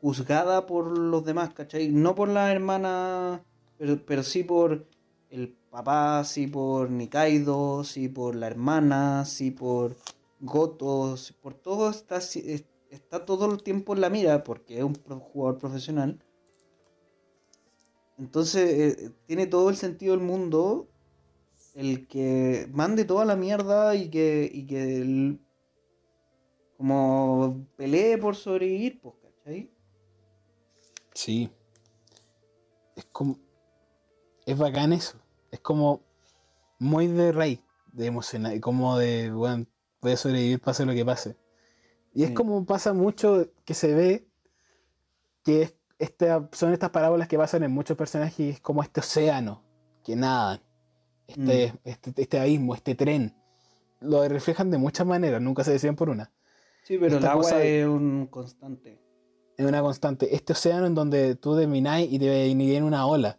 juzgada 0.00 0.66
por 0.66 0.98
los 0.98 1.24
demás, 1.24 1.54
¿cachai? 1.54 1.88
No 1.88 2.16
por 2.16 2.28
la 2.28 2.50
hermana, 2.50 3.44
pero, 3.78 4.04
pero 4.04 4.24
sí 4.24 4.42
por 4.42 4.88
el 5.30 5.50
papá, 5.70 6.24
sí 6.24 6.48
por 6.48 6.90
Nikaido, 6.90 7.84
sí 7.84 8.08
por 8.08 8.34
la 8.34 8.48
hermana, 8.48 9.24
sí 9.24 9.52
por 9.52 9.96
Goto, 10.40 11.16
sí 11.16 11.34
por 11.40 11.54
todo 11.54 11.88
está, 11.88 12.18
está 12.18 13.24
todo 13.24 13.46
el 13.52 13.62
tiempo 13.62 13.94
en 13.94 14.00
la 14.00 14.10
mira 14.10 14.42
porque 14.42 14.78
es 14.78 14.82
un 14.82 14.94
jugador 14.96 15.60
profesional. 15.60 16.18
Entonces 18.18 18.98
eh, 18.98 19.12
tiene 19.26 19.46
todo 19.46 19.70
el 19.70 19.76
sentido 19.76 20.16
del 20.16 20.26
mundo 20.26 20.89
el 21.74 22.06
que 22.08 22.68
mande 22.72 23.04
toda 23.04 23.24
la 23.24 23.36
mierda 23.36 23.94
y 23.94 24.08
que, 24.10 24.50
y 24.52 24.66
que 24.66 24.96
el- 24.98 25.40
como 26.76 27.66
pelee 27.76 28.16
por 28.18 28.36
sobrevivir, 28.36 29.00
pues, 29.00 29.14
¿cachai? 29.22 29.70
Sí. 31.14 31.50
Es 32.96 33.04
como. 33.06 33.38
Es 34.46 34.56
bacán 34.56 34.92
eso. 34.92 35.18
Es 35.50 35.60
como. 35.60 36.02
Muy 36.78 37.06
de 37.08 37.32
rey. 37.32 37.62
De 37.92 38.06
emocionar. 38.06 38.58
Como 38.60 38.96
de. 38.96 39.30
Bueno, 39.30 39.66
voy 40.00 40.12
a 40.12 40.16
sobrevivir 40.16 40.60
pase 40.60 40.86
lo 40.86 40.94
que 40.94 41.04
pase. 41.04 41.36
Y 42.14 42.24
es 42.24 42.30
como 42.32 42.64
pasa 42.64 42.92
mucho 42.94 43.46
que 43.64 43.74
se 43.74 43.94
ve. 43.94 44.26
Que 45.44 45.62
es, 45.62 45.74
esta- 45.98 46.48
son 46.52 46.72
estas 46.72 46.90
parábolas 46.90 47.28
que 47.28 47.36
pasan 47.36 47.62
en 47.62 47.72
muchos 47.72 47.96
personajes. 47.96 48.40
y 48.40 48.48
es 48.50 48.60
como 48.60 48.82
este 48.82 49.00
océano. 49.00 49.62
Que 50.02 50.16
nadan. 50.16 50.62
Este, 51.30 51.72
este, 51.84 52.12
este 52.16 52.38
abismo, 52.40 52.74
este 52.74 52.94
tren. 52.94 53.34
Lo 54.00 54.26
reflejan 54.28 54.70
de 54.70 54.78
muchas 54.78 55.06
maneras. 55.06 55.40
Nunca 55.40 55.64
se 55.64 55.72
deciden 55.72 55.96
por 55.96 56.08
una. 56.10 56.32
Sí, 56.84 56.96
pero 56.98 57.18
el 57.18 57.26
agua 57.26 57.62
es 57.62 57.86
un 57.86 58.26
constante. 58.26 58.98
es 59.56 59.66
una 59.66 59.82
constante. 59.82 60.34
Este 60.34 60.52
océano 60.54 60.86
en 60.86 60.94
donde 60.94 61.36
tú 61.36 61.56
termináis 61.56 62.10
y 62.10 62.18
te 62.18 62.28
venía 62.28 62.78
en 62.78 62.84
una 62.84 63.06
ola, 63.06 63.38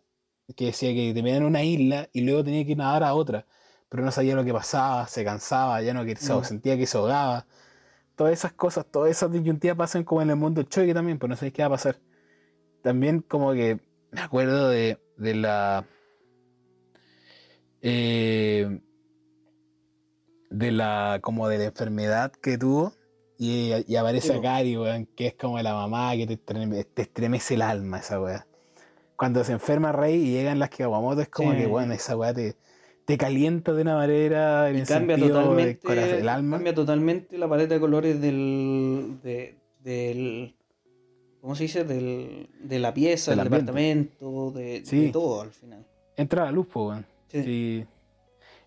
que 0.55 0.65
decía 0.65 0.93
que 0.93 1.13
te 1.13 1.19
en 1.35 1.43
una 1.43 1.63
isla 1.63 2.09
y 2.13 2.21
luego 2.21 2.43
tenía 2.43 2.65
que 2.65 2.75
nadar 2.75 3.03
a 3.03 3.13
otra, 3.13 3.45
pero 3.89 4.03
no 4.03 4.11
sabía 4.11 4.35
lo 4.35 4.43
que 4.43 4.53
pasaba, 4.53 5.07
se 5.07 5.23
cansaba, 5.23 5.81
ya 5.81 5.93
no 5.93 6.05
que 6.05 6.13
Mm. 6.15 6.43
sentía 6.43 6.77
que 6.77 6.85
se 6.85 6.97
ahogaba. 6.97 7.45
Todas 8.15 8.33
esas 8.33 8.53
cosas, 8.53 8.85
todas 8.85 9.09
esas 9.09 9.31
disyuntivas 9.31 9.77
pasan 9.77 10.03
como 10.03 10.21
en 10.21 10.29
el 10.29 10.35
mundo 10.35 10.61
choque 10.63 10.93
también, 10.93 11.17
pero 11.17 11.29
no 11.29 11.35
sabéis 11.35 11.53
qué 11.53 11.63
va 11.63 11.67
a 11.67 11.71
pasar. 11.71 11.97
También 12.83 13.21
como 13.21 13.53
que 13.53 13.79
me 14.11 14.21
acuerdo 14.21 14.69
de, 14.69 14.99
de 15.17 15.35
la... 15.35 15.85
eh, 17.81 18.79
de 20.49 20.71
la 20.71 21.19
como 21.21 21.47
de 21.47 21.57
la 21.59 21.63
enfermedad 21.65 22.31
que 22.31 22.57
tuvo 22.57 22.93
y, 23.37 23.71
y 23.87 23.95
aparece 23.95 24.33
po. 24.33 24.39
Akari, 24.39 24.77
weón, 24.77 25.05
que 25.15 25.27
es 25.27 25.33
como 25.35 25.59
la 25.61 25.73
mamá 25.73 26.15
que 26.15 26.27
te, 26.27 26.37
te 26.37 27.01
estremece 27.01 27.55
el 27.55 27.61
alma 27.63 27.99
esa 27.99 28.21
weá. 28.21 28.45
Cuando 29.15 29.43
se 29.43 29.51
enferma 29.53 29.91
Rey 29.91 30.15
y 30.15 30.31
llegan 30.31 30.59
las 30.59 30.69
Kawamoto 30.69 31.21
es 31.21 31.29
como 31.29 31.51
Sí. 31.51 31.57
que 31.59 31.67
bueno, 31.67 31.93
esa 31.93 32.15
weá 32.17 32.33
te, 32.33 32.55
te 33.05 33.17
calienta 33.17 33.73
de 33.73 33.81
una 33.81 33.95
manera 33.95 34.69
en 34.69 34.77
Y 34.77 34.79
el 34.81 34.87
cambia 34.87 35.17
totalmente, 35.17 35.79
corazón, 35.79 36.15
el 36.19 36.29
alma. 36.29 36.57
cambia 36.57 36.73
totalmente 36.75 37.37
la 37.37 37.47
paleta 37.47 37.73
de 37.75 37.79
colores 37.79 38.21
del, 38.21 39.19
de- 39.23 39.57
del 39.83 40.55
¿cómo 41.39 41.55
se 41.55 41.63
dice? 41.63 41.83
Del, 41.83 42.49
de 42.61 42.77
la 42.79 42.93
pieza, 42.93 43.31
Del 43.35 43.43
departamento, 43.45 44.51
de, 44.51 44.83
Sí. 44.85 45.05
de 45.05 45.11
todo 45.11 45.41
al 45.41 45.51
final. 45.51 45.85
Entra 46.15 46.45
la 46.45 46.51
luz, 46.51 46.67
po, 46.67 46.89
weón. 46.89 47.05
Sí. 47.31 47.43
Sí. 47.43 47.87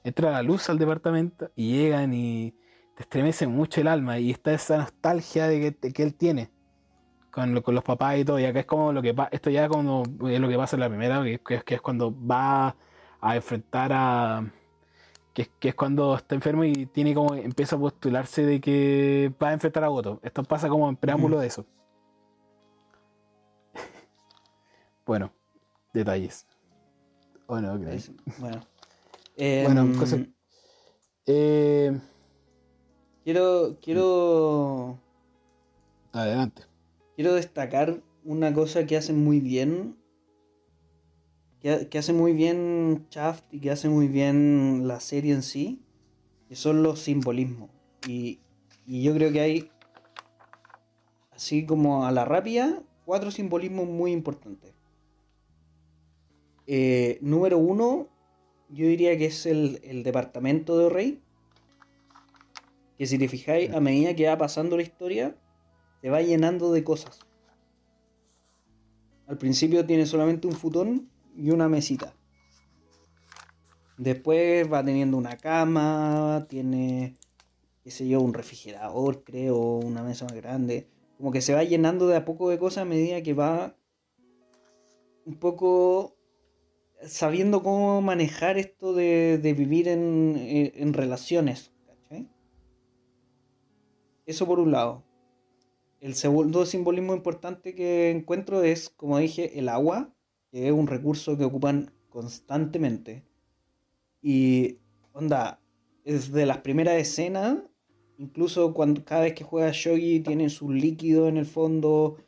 Entra 0.04 0.30
la 0.32 0.42
luz 0.42 0.68
al 0.70 0.78
departamento 0.78 1.50
y 1.56 1.72
llegan 1.78 2.14
y 2.14 2.54
te 2.96 3.02
estremece 3.04 3.46
mucho 3.46 3.80
el 3.80 3.88
alma 3.88 4.18
y 4.18 4.30
está 4.30 4.52
esa 4.54 4.78
nostalgia 4.78 5.48
de 5.48 5.60
que, 5.60 5.70
de 5.88 5.92
que 5.92 6.02
él 6.02 6.14
tiene 6.14 6.50
con, 7.30 7.54
lo- 7.54 7.62
con 7.62 7.74
los 7.74 7.84
papás 7.84 8.18
y 8.18 8.24
todo. 8.24 8.38
Y 8.40 8.44
acá 8.46 8.60
es 8.60 8.66
como 8.66 8.92
lo 8.92 9.02
que 9.02 9.14
pasa, 9.14 9.30
esto 9.32 9.50
ya 9.50 9.68
como 9.68 10.02
es 10.28 10.40
lo 10.40 10.48
que 10.48 10.56
pasa 10.56 10.76
en 10.76 10.80
la 10.80 10.88
primera, 10.88 11.22
que, 11.24 11.40
que 11.40 11.54
es, 11.56 11.64
que 11.64 11.74
es 11.76 11.80
cuando 11.82 12.14
va 12.26 12.76
a 13.20 13.36
enfrentar 13.36 13.92
a... 13.94 14.52
Que 15.34 15.42
es, 15.42 15.50
que 15.60 15.68
es 15.70 15.74
cuando 15.76 16.16
está 16.16 16.34
enfermo 16.36 16.64
y 16.64 16.86
tiene 16.86 17.14
como 17.14 17.34
empieza 17.34 17.76
a 17.76 17.80
postularse 17.80 18.44
de 18.46 18.60
que 18.60 19.32
va 19.42 19.50
a 19.50 19.54
enfrentar 19.54 19.84
a 19.84 19.88
Goto. 19.88 20.20
Esto 20.22 20.44
pasa 20.44 20.68
como 20.68 20.88
en 20.88 20.96
preámbulo 20.96 21.38
de 21.40 21.48
eso. 21.48 21.66
bueno, 25.06 25.32
detalles. 25.92 26.46
¿O 27.46 27.60
no? 27.60 27.76
Es- 27.90 28.10
bueno. 28.38 28.60
Em, 29.36 29.64
Bueno, 29.64 29.82
entonces- 29.82 30.28
Eh, 31.26 31.98
quiero, 33.24 33.78
quiero, 33.80 34.98
adelante. 36.12 36.62
quiero 37.16 37.34
destacar 37.34 38.02
una 38.24 38.52
cosa 38.52 38.86
que 38.86 38.96
hacen 38.96 39.24
muy 39.24 39.40
bien, 39.40 39.96
que, 41.60 41.88
que 41.88 41.98
hace 41.98 42.12
muy 42.12 42.32
bien 42.34 43.06
Shaft 43.10 43.44
y 43.52 43.60
que 43.60 43.70
hace 43.70 43.88
muy 43.88 44.06
bien 44.08 44.86
la 44.86 45.00
serie 45.00 45.32
en 45.32 45.42
sí, 45.42 45.82
que 46.48 46.50
que 46.50 46.56
son 46.56 46.82
los 46.82 47.00
simbolismos. 47.00 47.70
Y, 48.06 48.40
y 48.86 49.02
yo 49.02 49.14
creo 49.14 49.32
que 49.32 49.40
hay, 49.40 49.70
así 51.32 51.64
como 51.64 52.04
a 52.06 52.12
la 52.12 52.26
rápida, 52.26 52.82
cuatro 53.06 53.30
simbolismos 53.30 53.88
muy 53.88 54.12
importantes. 54.12 54.73
Eh, 56.66 57.18
número 57.20 57.58
uno, 57.58 58.08
yo 58.70 58.86
diría 58.86 59.16
que 59.18 59.26
es 59.26 59.46
el, 59.46 60.02
departamento 60.02 60.78
de 60.78 60.88
Rey. 60.88 61.22
Que 62.98 63.06
si 63.06 63.18
te 63.18 63.28
fijáis, 63.28 63.72
a 63.72 63.80
medida 63.80 64.14
que 64.14 64.26
va 64.26 64.38
pasando 64.38 64.76
la 64.76 64.82
historia, 64.82 65.36
se 66.00 66.10
va 66.10 66.22
llenando 66.22 66.72
de 66.72 66.84
cosas. 66.84 67.20
Al 69.26 69.38
principio 69.38 69.84
tiene 69.86 70.06
solamente 70.06 70.46
un 70.46 70.54
futón 70.54 71.10
y 71.36 71.50
una 71.50 71.68
mesita. 71.68 72.14
Después 73.96 74.70
va 74.72 74.84
teniendo 74.84 75.16
una 75.16 75.36
cama, 75.36 76.46
tiene, 76.48 77.14
qué 77.82 77.90
sé 77.90 78.08
yo, 78.08 78.20
un 78.20 78.34
refrigerador, 78.34 79.24
creo, 79.24 79.56
una 79.56 80.02
mesa 80.02 80.24
más 80.24 80.34
grande. 80.34 80.88
Como 81.16 81.30
que 81.30 81.40
se 81.40 81.54
va 81.54 81.64
llenando 81.64 82.06
de 82.06 82.16
a 82.16 82.24
poco 82.24 82.50
de 82.50 82.58
cosas 82.58 82.82
a 82.82 82.86
medida 82.86 83.22
que 83.22 83.34
va 83.34 83.76
un 85.24 85.36
poco 85.36 86.13
sabiendo 87.02 87.62
cómo 87.62 88.00
manejar 88.00 88.58
esto 88.58 88.94
de, 88.94 89.38
de 89.38 89.52
vivir 89.52 89.88
en, 89.88 90.34
en 90.36 90.92
relaciones. 90.92 91.72
¿cachai? 91.86 92.28
Eso 94.26 94.46
por 94.46 94.60
un 94.60 94.72
lado. 94.72 95.04
El 96.00 96.14
segundo 96.14 96.66
simbolismo 96.66 97.14
importante 97.14 97.74
que 97.74 98.10
encuentro 98.10 98.62
es, 98.62 98.90
como 98.90 99.18
dije, 99.18 99.58
el 99.58 99.68
agua, 99.68 100.14
que 100.50 100.66
es 100.66 100.72
un 100.72 100.86
recurso 100.86 101.38
que 101.38 101.44
ocupan 101.44 101.92
constantemente. 102.10 103.24
Y, 104.20 104.78
onda, 105.12 105.60
es 106.04 106.30
de 106.30 106.46
las 106.46 106.58
primeras 106.58 106.96
escenas, 106.96 107.58
incluso 108.18 108.74
cuando 108.74 109.04
cada 109.04 109.22
vez 109.22 109.34
que 109.34 109.44
juega 109.44 109.70
Shogi 109.72 110.20
tiene 110.20 110.50
su 110.50 110.70
líquido 110.70 111.28
en 111.28 111.38
el 111.38 111.46
fondo, 111.46 112.18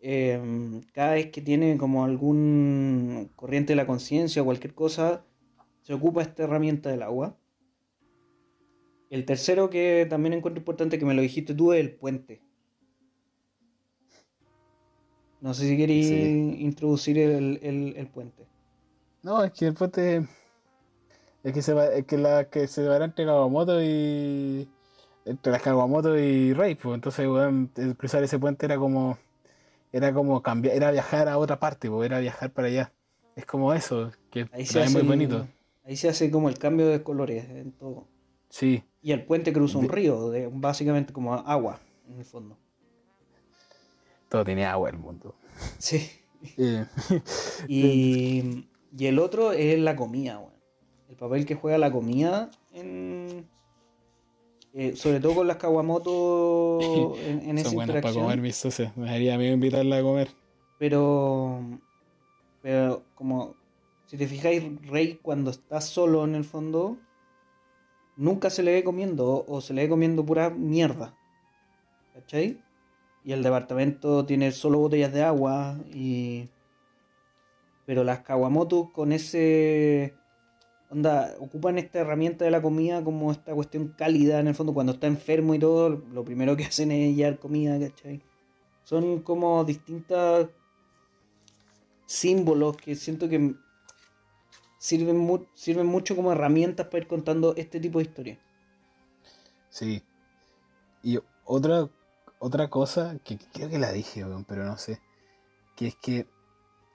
eh, 0.00 0.40
cada 0.92 1.12
vez 1.14 1.30
que 1.30 1.40
tiene 1.42 1.76
como 1.78 2.04
algún 2.04 3.30
corriente 3.36 3.72
de 3.72 3.76
la 3.76 3.86
conciencia 3.86 4.42
o 4.42 4.44
cualquier 4.44 4.74
cosa, 4.74 5.24
se 5.82 5.94
ocupa 5.94 6.22
esta 6.22 6.44
herramienta 6.44 6.90
del 6.90 7.02
agua. 7.02 7.36
El 9.10 9.24
tercero 9.24 9.70
que 9.70 10.06
también 10.08 10.32
encuentro 10.34 10.60
importante, 10.60 10.98
que 10.98 11.04
me 11.04 11.14
lo 11.14 11.22
dijiste 11.22 11.54
tú, 11.54 11.72
es 11.72 11.80
el 11.80 11.94
puente. 11.94 12.40
No 15.40 15.54
sé 15.54 15.68
si 15.68 15.76
queréis 15.76 16.06
Sí. 16.08 16.56
introducir 16.60 17.18
el, 17.18 17.58
el- 17.62 17.94
el 17.96 18.06
puente. 18.08 18.46
No, 19.22 19.42
es 19.44 19.52
que 19.52 19.66
el 19.66 19.74
puente. 19.74 20.26
Es 21.44 21.52
que 21.52 21.62
se 21.62 21.72
va, 21.72 21.86
es 21.86 22.04
que 22.06 22.18
la 22.18 22.48
que 22.50 22.66
se 22.66 22.86
va 22.86 23.02
entre 23.04 23.24
Kawamoto 23.24 23.82
y. 23.82 24.68
Entre 25.24 25.52
las 25.52 25.62
Kawamoto 25.62 26.16
y 26.18 26.52
Rey, 26.52 26.76
pues 26.76 26.94
entonces 26.94 27.26
el 27.76 27.96
cruzar 27.96 28.22
ese 28.22 28.38
puente 28.38 28.66
era 28.66 28.76
como. 28.78 29.18
Era 29.96 30.12
como 30.12 30.42
cambiar, 30.42 30.76
era 30.76 30.90
viajar 30.90 31.26
a 31.28 31.38
otra 31.38 31.58
parte, 31.58 31.88
pues 31.88 32.04
era 32.06 32.18
viajar 32.20 32.52
para 32.52 32.68
allá. 32.68 32.92
Es 33.34 33.46
como 33.46 33.72
eso, 33.72 34.12
que 34.30 34.46
Ahí 34.52 34.66
se 34.66 34.82
hace 34.82 34.92
muy 34.98 35.02
bonito. 35.08 35.46
Ahí 35.84 35.96
se 35.96 36.08
hace 36.08 36.30
como 36.30 36.48
el 36.50 36.58
cambio 36.58 36.86
de 36.88 37.02
colores 37.02 37.48
en 37.48 37.72
todo. 37.72 38.06
Sí, 38.50 38.84
Y 39.00 39.12
el 39.12 39.24
puente 39.24 39.52
cruza 39.54 39.78
un 39.78 39.86
De- 39.86 39.92
río, 39.94 40.30
de, 40.30 40.48
básicamente 40.52 41.12
como 41.12 41.32
agua, 41.34 41.80
en 42.08 42.18
el 42.18 42.24
fondo. 42.26 42.58
todo 44.28 44.44
tiene 44.44 44.66
agua 44.66 44.90
el 44.90 44.98
mundo. 44.98 45.34
Sí. 45.78 46.10
Y, 47.68 48.66
y 48.96 49.06
el 49.06 49.18
otro 49.18 49.52
es 49.52 49.78
la 49.78 49.96
comida. 49.96 50.42
El 51.08 51.16
papel 51.16 51.46
que 51.46 51.54
juega 51.54 51.78
la 51.78 51.90
comida 51.90 52.50
en. 52.72 53.48
Eh, 54.78 54.94
sobre 54.94 55.20
todo 55.20 55.36
con 55.36 55.46
las 55.46 55.56
Kawamoto 55.56 56.80
en, 57.26 57.48
en 57.48 57.56
esa 57.56 57.70
son 57.70 57.76
buenas 57.76 58.02
para 58.02 58.12
comer 58.12 58.42
mis 58.42 58.56
socios. 58.56 58.94
Me 58.94 59.08
haría 59.08 59.34
amigo 59.34 59.54
invitarla 59.54 59.98
a 59.98 60.02
comer. 60.02 60.28
Pero. 60.78 61.60
Pero 62.60 63.02
como. 63.14 63.54
Si 64.04 64.18
te 64.18 64.26
fijáis, 64.26 64.62
Rey 64.82 65.18
cuando 65.22 65.50
está 65.50 65.80
solo 65.80 66.24
en 66.24 66.34
el 66.34 66.44
fondo. 66.44 66.98
Nunca 68.16 68.50
se 68.50 68.62
le 68.62 68.72
ve 68.72 68.84
comiendo. 68.84 69.46
O 69.48 69.62
se 69.62 69.72
le 69.72 69.84
ve 69.84 69.88
comiendo 69.88 70.26
pura 70.26 70.50
mierda. 70.50 71.16
¿Cachai? 72.12 72.60
Y 73.24 73.32
el 73.32 73.42
departamento 73.42 74.26
tiene 74.26 74.52
solo 74.52 74.78
botellas 74.78 75.12
de 75.12 75.22
agua. 75.22 75.78
Y. 75.90 76.50
Pero 77.86 78.04
las 78.04 78.20
Kawamoto 78.20 78.92
con 78.92 79.12
ese. 79.12 80.14
Onda, 80.88 81.34
ocupan 81.40 81.78
esta 81.78 82.00
herramienta 82.00 82.44
de 82.44 82.50
la 82.50 82.62
comida 82.62 83.02
como 83.02 83.32
esta 83.32 83.54
cuestión 83.54 83.88
cálida 83.88 84.38
en 84.38 84.48
el 84.48 84.54
fondo. 84.54 84.72
Cuando 84.72 84.92
está 84.92 85.06
enfermo 85.06 85.54
y 85.54 85.58
todo, 85.58 85.90
lo 85.90 86.24
primero 86.24 86.56
que 86.56 86.64
hacen 86.66 86.92
es 86.92 87.16
llevar 87.16 87.38
comida, 87.38 87.78
¿cachai? 87.78 88.22
Son 88.84 89.20
como 89.20 89.64
distintas 89.64 90.48
símbolos 92.06 92.76
que 92.76 92.94
siento 92.94 93.28
que 93.28 93.56
sirven, 94.78 95.48
sirven 95.54 95.86
mucho 95.86 96.14
como 96.14 96.30
herramientas 96.30 96.86
para 96.86 96.98
ir 96.98 97.08
contando 97.08 97.54
este 97.56 97.80
tipo 97.80 97.98
de 97.98 98.04
historias. 98.04 98.38
Sí. 99.70 100.02
Y 101.02 101.18
otra, 101.44 101.90
otra 102.38 102.70
cosa 102.70 103.18
que 103.24 103.38
creo 103.52 103.68
que 103.68 103.78
la 103.78 103.92
dije, 103.92 104.24
pero 104.46 104.64
no 104.64 104.78
sé. 104.78 105.00
Que 105.74 105.88
es 105.88 105.96
que 105.96 106.26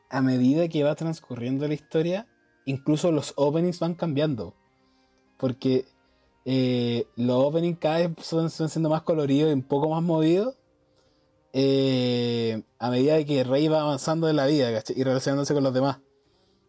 a 0.10 0.22
medida 0.22 0.68
que 0.68 0.84
va 0.84 0.96
transcurriendo 0.96 1.68
la 1.68 1.74
historia, 1.74 2.28
incluso 2.66 3.12
los 3.12 3.34
openings 3.36 3.80
van 3.80 3.96
cambiando. 3.96 4.56
Porque 5.38 5.86
eh, 6.46 7.08
los 7.16 7.46
openings 7.46 7.80
cada 7.80 7.98
vez 8.00 8.12
son, 8.22 8.50
son 8.50 8.70
siendo 8.70 8.90
más 8.90 9.04
coloridos 9.04 9.50
y 9.52 9.54
un 9.54 9.64
poco 9.64 9.90
más 9.90 10.04
movidos. 10.04 10.56
eh, 11.54 12.64
a 12.80 12.90
medida 12.90 13.16
de 13.16 13.26
que 13.26 13.44
Rey 13.44 13.68
va 13.68 13.82
avanzando 13.82 14.30
en 14.30 14.36
la 14.38 14.46
vida 14.46 14.72
¿cachai? 14.72 14.98
y 15.00 15.04
relacionándose 15.04 15.54
con 15.54 15.64
los 15.64 15.74
demás. 15.74 16.00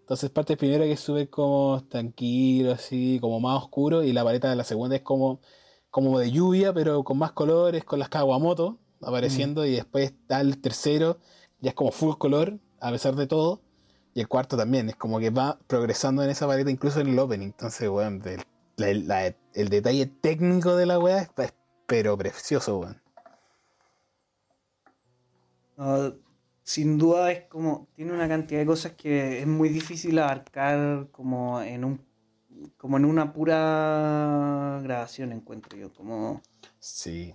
Entonces 0.01 0.30
parte 0.30 0.57
primero 0.57 0.84
que 0.84 0.97
sube 0.97 1.28
como 1.30 1.84
tranquilo, 1.88 2.72
así, 2.72 3.18
como 3.20 3.40
más 3.40 3.62
oscuro, 3.62 4.03
y 4.03 4.12
la 4.12 4.24
paleta 4.24 4.51
de 4.51 4.57
la 4.57 4.64
segunda 4.64 4.97
es 4.97 5.03
como, 5.03 5.40
como 5.90 6.18
de 6.18 6.30
lluvia, 6.32 6.72
pero 6.74 7.05
con 7.05 7.18
más 7.18 7.32
colores, 7.32 7.84
con 7.84 7.99
las 7.99 8.09
Kawamoto 8.09 8.78
apareciendo, 9.01 9.64
y 9.66 9.72
después 9.72 10.12
está 10.12 10.40
el 10.40 10.61
tercero, 10.61 11.18
ya 11.61 11.70
es 11.70 11.74
como 11.74 11.93
full 11.93 12.16
color, 12.18 12.59
a 12.80 12.90
pesar 12.90 13.16
de 13.16 13.26
todo, 13.26 13.61
y 14.14 14.20
el 14.20 14.28
cuarto 14.28 14.56
también, 14.56 14.88
es 14.88 14.96
como 14.96 15.18
que 15.18 15.30
va 15.30 15.58
progresando 15.66 16.22
en 16.22 16.30
esa 16.30 16.46
paleta, 16.46 16.70
incluso 16.70 17.00
en 17.00 17.08
el 17.08 17.18
opening. 17.18 17.46
Entonces, 17.46 17.88
weón, 17.88 18.22
la- 18.76 19.34
el 19.54 19.68
detalle 19.68 20.06
técnico 20.06 20.76
de 20.76 20.86
la 20.86 20.98
weá 20.98 21.22
es, 21.22 21.30
es 21.38 21.54
pero 21.86 22.16
precioso, 22.16 22.78
weón. 22.78 23.02
No, 25.76 26.14
sin 26.62 26.98
duda 26.98 27.32
es 27.32 27.44
como, 27.48 27.88
tiene 27.94 28.12
una 28.12 28.28
cantidad 28.28 28.60
de 28.60 28.66
cosas 28.66 28.92
que 28.92 29.40
es 29.40 29.46
muy 29.46 29.68
difícil 29.68 30.18
abarcar 30.18 31.08
como 31.10 31.60
en 31.60 31.84
un 31.84 32.12
como 32.76 32.96
en 32.96 33.04
una 33.06 33.32
pura 33.32 34.78
grabación 34.84 35.32
encuentro 35.32 35.76
yo, 35.76 35.92
como 35.92 36.42
Sí. 36.78 37.34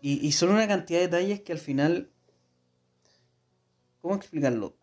y, 0.00 0.26
y 0.26 0.32
son 0.32 0.50
una 0.50 0.66
cantidad 0.66 0.98
de 1.00 1.06
detalles 1.06 1.42
que 1.42 1.52
al 1.52 1.58
final 1.58 2.10
¿cómo 4.00 4.16
explicarlo? 4.16 4.74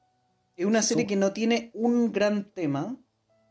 Es 0.60 0.66
una 0.66 0.82
serie 0.82 1.08
que 1.08 1.16
no 1.16 1.32
tiene 1.32 1.72
un 1.74 2.12
gran 2.12 2.44
tema, 2.52 2.98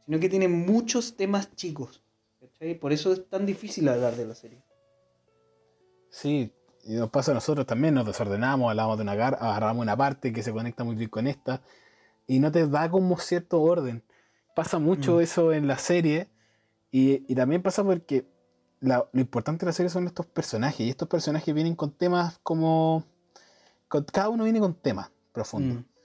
sino 0.05 0.21
que 0.21 0.29
tiene 0.29 0.47
muchos 0.47 1.17
temas 1.17 1.55
chicos. 1.57 2.03
¿cachai? 2.39 2.79
Por 2.79 2.93
eso 2.93 3.11
es 3.15 3.27
tan 3.31 3.47
difícil 3.47 3.89
hablar 3.89 4.15
de 4.15 4.27
la 4.27 4.35
serie. 4.35 4.63
Sí, 6.11 6.53
y 6.85 6.93
nos 6.97 7.09
pasa 7.09 7.31
a 7.31 7.35
nosotros 7.35 7.65
también, 7.67 7.95
nos 7.95 8.05
desordenamos, 8.05 8.69
hablamos 8.69 8.99
de 8.99 9.05
una 9.05 9.15
gar 9.15 9.39
agarramos 9.41 9.81
una 9.83 9.97
parte 9.97 10.35
que 10.35 10.43
se 10.43 10.53
conecta 10.53 10.85
muy 10.85 10.97
bien 10.97 11.09
con 11.09 11.27
esta, 11.27 11.63
y 12.27 12.41
no 12.41 12.53
te 12.53 12.67
da 12.67 12.91
como 12.91 13.19
cierto 13.19 13.63
orden. 13.63 14.03
Pasa 14.55 14.79
mucho 14.79 15.17
Mm. 15.17 15.21
eso 15.23 15.53
en 15.55 15.67
la 15.67 15.79
serie, 15.79 16.29
y, 16.91 17.25
y 17.27 17.35
también 17.35 17.63
pasa 17.63 17.83
porque 17.85 18.27
la- 18.81 19.09
lo 19.13 19.21
importante 19.23 19.65
de 19.65 19.71
la 19.71 19.73
serie 19.73 19.89
son 19.89 20.07
estos 20.07 20.27
personajes, 20.27 20.81
y 20.81 20.91
estos 20.91 21.09
personajes 21.09 21.55
vienen 21.55 21.75
con 21.75 21.91
temas 21.91 22.39
como... 22.43 23.03
con- 23.89 24.05
cada 24.05 24.29
uno 24.29 24.45
viene 24.45 24.61
con 24.61 24.75
temas 24.75 25.11
profundos. 25.33 25.79
Mm. 25.79 25.98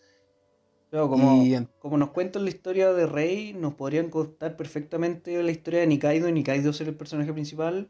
Claro, 0.93 1.09
como, 1.09 1.43
Y 1.43 1.57
como 1.79 1.97
nos 1.97 2.11
cuentan 2.11 2.43
la 2.43 2.51
historia 2.51 2.93
de 2.93 3.07
Rey, 3.07 3.51
nos 3.53 3.73
podrían 3.73 4.11
contar 4.11 4.55
perfectamente 4.55 5.41
la 5.41 5.49
historia 5.49 5.79
de 5.79 5.87
Nikaido 5.87 6.29
y 6.29 6.31
Nikaido 6.31 6.71
ser 6.71 6.87
el 6.87 6.93
personaje 6.95 7.33
principal. 7.33 7.87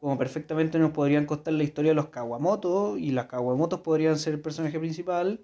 Como 0.00 0.16
perfectamente 0.16 0.78
nos 0.78 0.92
podrían 0.92 1.26
contar 1.26 1.52
la 1.52 1.64
historia 1.64 1.90
de 1.90 1.96
los 1.96 2.08
Kawamoto 2.08 2.96
y 2.96 3.10
las 3.10 3.26
Kawamotos 3.26 3.80
podrían 3.80 4.18
ser 4.18 4.32
el 4.32 4.40
personaje 4.40 4.78
principal. 4.78 5.42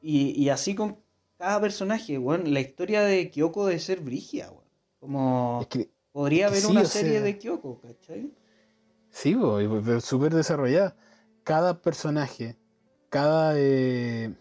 Y, 0.00 0.40
y 0.40 0.50
así 0.50 0.76
con 0.76 0.98
cada 1.36 1.60
personaje, 1.60 2.16
weón. 2.16 2.54
La 2.54 2.60
historia 2.60 3.02
de 3.02 3.32
Kyoko 3.32 3.66
debe 3.66 3.80
ser 3.80 3.98
brigia, 3.98 4.52
weón. 4.52 4.64
Como 5.00 5.58
Es 5.62 5.66
que 5.66 5.90
podría 6.12 6.46
haber 6.46 6.60
sí, 6.60 6.70
una 6.70 6.84
serie 6.84 7.14
sea- 7.14 7.22
de 7.22 7.38
Kyoko, 7.40 7.80
¿cachai? 7.80 8.32
Sí, 9.10 9.36
súper 10.00 10.32
desarrollada. 10.32 10.94
Cada 11.42 11.82
personaje, 11.82 12.56
cada. 13.08 13.54
eh, 13.56 14.32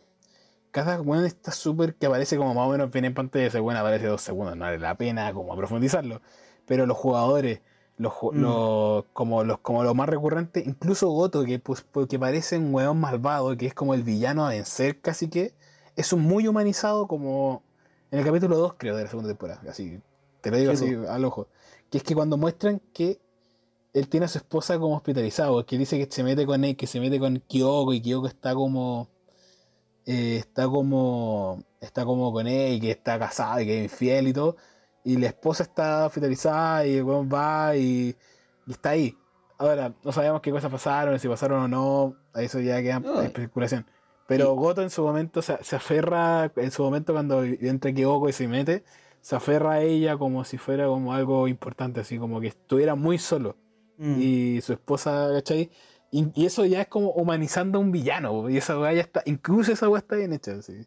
cada 0.73 0.99
weón 1.01 1.23
está 1.25 1.51
súper 1.53 1.95
que 1.95 2.07
aparece 2.07 2.35
como 2.35 2.53
más 2.53 2.67
o 2.67 2.71
menos 2.71 2.91
bien 2.91 3.05
en 3.05 3.13
pantalla. 3.13 3.45
Ese 3.45 3.61
weón 3.61 3.77
aparece 3.77 4.07
dos 4.07 4.21
segundos, 4.21 4.57
no 4.57 4.65
vale 4.65 4.79
la 4.79 4.95
pena 4.97 5.31
como 5.31 5.55
profundizarlo. 5.55 6.21
Pero 6.65 6.85
los 6.85 6.97
jugadores, 6.97 7.61
Los, 7.95 8.11
Mm. 8.23 8.41
los- 8.41 9.05
como, 9.13 9.43
los, 9.43 9.59
como 9.59 9.83
lo 9.83 9.93
más 9.93 10.09
recurrente, 10.09 10.63
incluso 10.65 11.09
Goto, 11.09 11.45
que, 11.45 11.59
pues, 11.59 11.81
porque 11.83 12.17
parece 12.17 12.57
un 12.57 12.73
weón 12.73 12.99
malvado, 12.99 13.55
que 13.55 13.67
es 13.67 13.75
como 13.75 13.93
el 13.93 14.01
villano 14.01 14.47
a 14.47 14.49
vencer 14.49 14.99
casi 14.99 15.29
que, 15.29 15.53
es 15.95 16.11
un 16.11 16.21
muy 16.23 16.47
humanizado 16.47 17.07
como 17.07 17.61
en 18.09 18.17
el 18.19 18.25
capítulo 18.25 18.57
2, 18.57 18.73
creo, 18.79 18.95
de 18.97 19.03
la 19.03 19.09
segunda 19.11 19.29
temporada. 19.29 19.61
Así, 19.69 19.99
te 20.41 20.49
lo 20.49 20.57
digo 20.57 20.75
Sí, 20.75 20.85
así 20.87 20.95
al 21.07 21.23
ojo. 21.23 21.47
Que 21.91 21.99
es 21.99 22.03
que 22.03 22.15
cuando 22.15 22.35
muestran 22.35 22.81
que 22.93 23.21
él 23.93 24.09
tiene 24.09 24.25
a 24.25 24.29
su 24.29 24.39
esposa 24.39 24.79
como 24.79 24.95
hospitalizado, 24.95 25.63
que 25.63 25.77
dice 25.77 25.99
que 26.03 26.11
se 26.11 26.23
mete 26.23 26.47
con 26.47 26.63
él, 26.63 26.75
que 26.75 26.87
se 26.87 26.99
mete 26.99 27.19
con 27.19 27.43
Kyoko 27.47 27.93
y 27.93 28.01
Kyoko 28.01 28.25
está 28.25 28.55
como 28.55 29.07
eh, 30.05 30.37
está 30.37 30.67
como 30.67 31.63
está 31.81 32.05
como 32.05 32.31
con 32.31 32.47
él 32.47 32.73
y 32.73 32.79
que 32.81 32.91
está 32.91 33.19
casado 33.19 33.59
y 33.61 33.65
que 33.65 33.77
es 33.85 33.91
infiel 33.91 34.27
y 34.29 34.33
todo. 34.33 34.55
Y 35.03 35.17
la 35.17 35.27
esposa 35.27 35.63
está 35.63 36.05
hospitalizada 36.05 36.85
y 36.85 36.97
el 36.97 37.03
weón 37.03 37.29
va 37.31 37.75
y, 37.75 38.15
y 38.67 38.71
está 38.71 38.91
ahí. 38.91 39.17
Ahora 39.57 39.93
no 40.03 40.11
sabemos 40.11 40.41
qué 40.41 40.51
cosas 40.51 40.71
pasaron 40.71 41.19
si 41.19 41.27
pasaron 41.27 41.63
o 41.63 41.67
no 41.67 42.15
eso 42.35 42.59
ya 42.59 42.81
queda 42.81 42.99
No, 42.99 43.19
en 43.19 43.27
especulación. 43.27 43.85
Pero 44.27 44.53
y- 44.53 44.57
Goto 44.57 44.81
en 44.81 44.89
su 44.89 45.03
momento 45.03 45.41
se, 45.41 45.61
se 45.63 45.75
aferra 45.75 46.51
en 46.55 46.71
su 46.71 46.83
momento 46.83 47.13
cuando 47.13 47.43
entra 47.43 47.93
Kyoko 47.93 48.29
y 48.29 48.33
se 48.33 48.47
mete 48.47 48.83
se 49.21 49.35
aferra 49.37 49.73
a 49.73 49.81
ella 49.81 50.17
como 50.17 50.43
si 50.43 50.57
fuera 50.57 50.87
como 50.87 51.13
algo 51.13 51.47
importante 51.47 52.01
así 52.01 52.17
como 52.17 52.41
que 52.41 52.47
estuviera 52.47 52.95
muy 52.95 53.17
solo. 53.17 53.57
Mm. 53.97 54.15
y 54.19 54.61
su 54.61 54.73
esposa, 54.73 55.29
¿cachai? 55.33 55.69
Y, 56.13 56.31
y 56.35 56.45
eso 56.45 56.63
ya 56.63 56.81
es 56.81 56.87
como 56.87 57.09
humanizando 57.09 57.79
a 57.79 57.81
un 57.81 57.91
villano, 57.91 58.47
y 58.47 58.57
esa 58.57 58.79
weá 58.79 58.93
ya 58.93 59.01
está, 59.01 59.23
incluso 59.25 59.71
esa 59.71 59.89
weá 59.89 59.97
está 59.97 60.15
bien 60.15 60.31
hecha, 60.31 60.61
sí. 60.61 60.85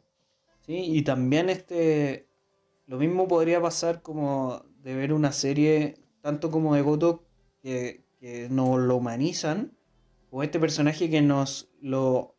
Sí, 0.61 0.77
y 0.77 1.03
también 1.03 1.49
este 1.49 2.29
lo 2.87 2.99
mismo 2.99 3.27
podría 3.27 3.61
pasar 3.61 4.03
como 4.03 4.63
de 4.83 4.95
ver 4.95 5.13
una 5.13 5.33
serie 5.33 5.97
tanto 6.21 6.53
como 6.53 6.77
de 6.77 6.83
Goto 6.83 7.25
que, 7.61 8.05
que 8.21 8.49
nos 8.49 8.79
lo 8.79 8.97
humanizan 8.97 9.73
o 10.31 10.45
este 10.45 10.61
personaje 10.61 11.11
que 11.11 11.23
nos 11.23 11.69
lo 11.81 12.37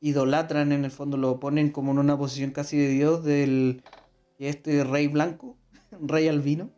idolatran 0.00 0.72
en 0.72 0.84
el 0.84 0.90
fondo, 0.90 1.16
lo 1.16 1.40
ponen 1.40 1.70
como 1.70 1.92
en 1.92 1.98
una 1.98 2.18
posición 2.18 2.50
casi 2.50 2.76
de 2.76 2.88
Dios 2.88 3.24
del 3.24 3.82
este 4.38 4.84
rey 4.84 5.08
blanco, 5.08 5.56
rey 6.02 6.28
albino. 6.28 6.70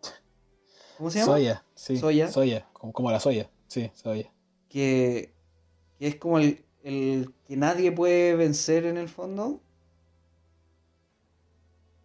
¿Cómo 0.97 1.11
se 1.11 1.19
llama? 1.19 1.33
Soya, 1.33 1.65
sí. 1.75 1.97
Soya. 1.97 2.29
Soya, 2.29 2.69
como, 2.73 2.93
como 2.93 3.11
la 3.11 3.19
soya, 3.19 3.51
sí, 3.67 3.91
soya. 3.95 4.33
Que, 4.71 5.35
que 5.99 6.07
es 6.07 6.17
como 6.17 6.39
el, 6.39 6.65
el 6.83 7.35
que 7.47 7.57
nadie 7.57 7.93
puede 7.93 8.35
vencer 8.37 8.87
en 8.87 8.97
el 8.97 9.09
fondo. 9.09 9.61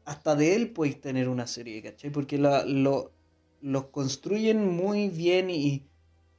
Hasta 0.04 0.36
de 0.36 0.56
él 0.56 0.72
puedes 0.72 1.00
tener 1.00 1.30
una 1.30 1.48
serie, 1.48 1.82
¿cachai? 1.82 2.10
Porque 2.12 2.38
lo, 2.38 3.12
los 3.62 3.86
construyen 3.86 4.68
muy 4.76 5.10
bien 5.10 5.50
y 5.50 5.88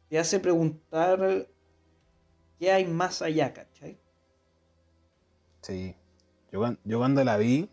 te 0.08 0.18
hace 0.18 0.38
preguntar 0.38 1.48
qué 2.58 2.70
hay 2.70 2.84
más 2.86 3.22
allá, 3.22 3.52
¿cachai? 3.52 3.98
Sí. 5.62 5.96
Yo, 6.52 6.62
yo 6.84 6.98
cuando 6.98 7.24
la 7.24 7.36
vi, 7.38 7.68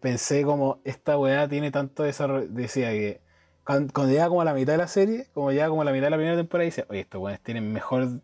pensé 0.00 0.42
como, 0.42 0.80
esta 0.84 1.18
weá 1.18 1.48
tiene 1.48 1.70
tanto 1.70 2.02
desarrollo, 2.02 2.48
decía 2.48 2.90
que 2.90 3.21
cuando, 3.64 3.92
cuando 3.92 4.12
llega 4.12 4.28
como 4.28 4.40
a 4.40 4.44
la 4.44 4.54
mitad 4.54 4.72
de 4.72 4.78
la 4.78 4.88
serie, 4.88 5.26
como 5.34 5.52
llega 5.52 5.68
como 5.68 5.82
a 5.82 5.84
la 5.84 5.92
mitad 5.92 6.06
de 6.06 6.10
la 6.10 6.16
primera 6.16 6.36
temporada, 6.36 6.64
dice, 6.64 6.86
oye, 6.88 7.00
estos 7.00 7.20
weones 7.20 7.40
tienen 7.40 7.72
mejor, 7.72 8.20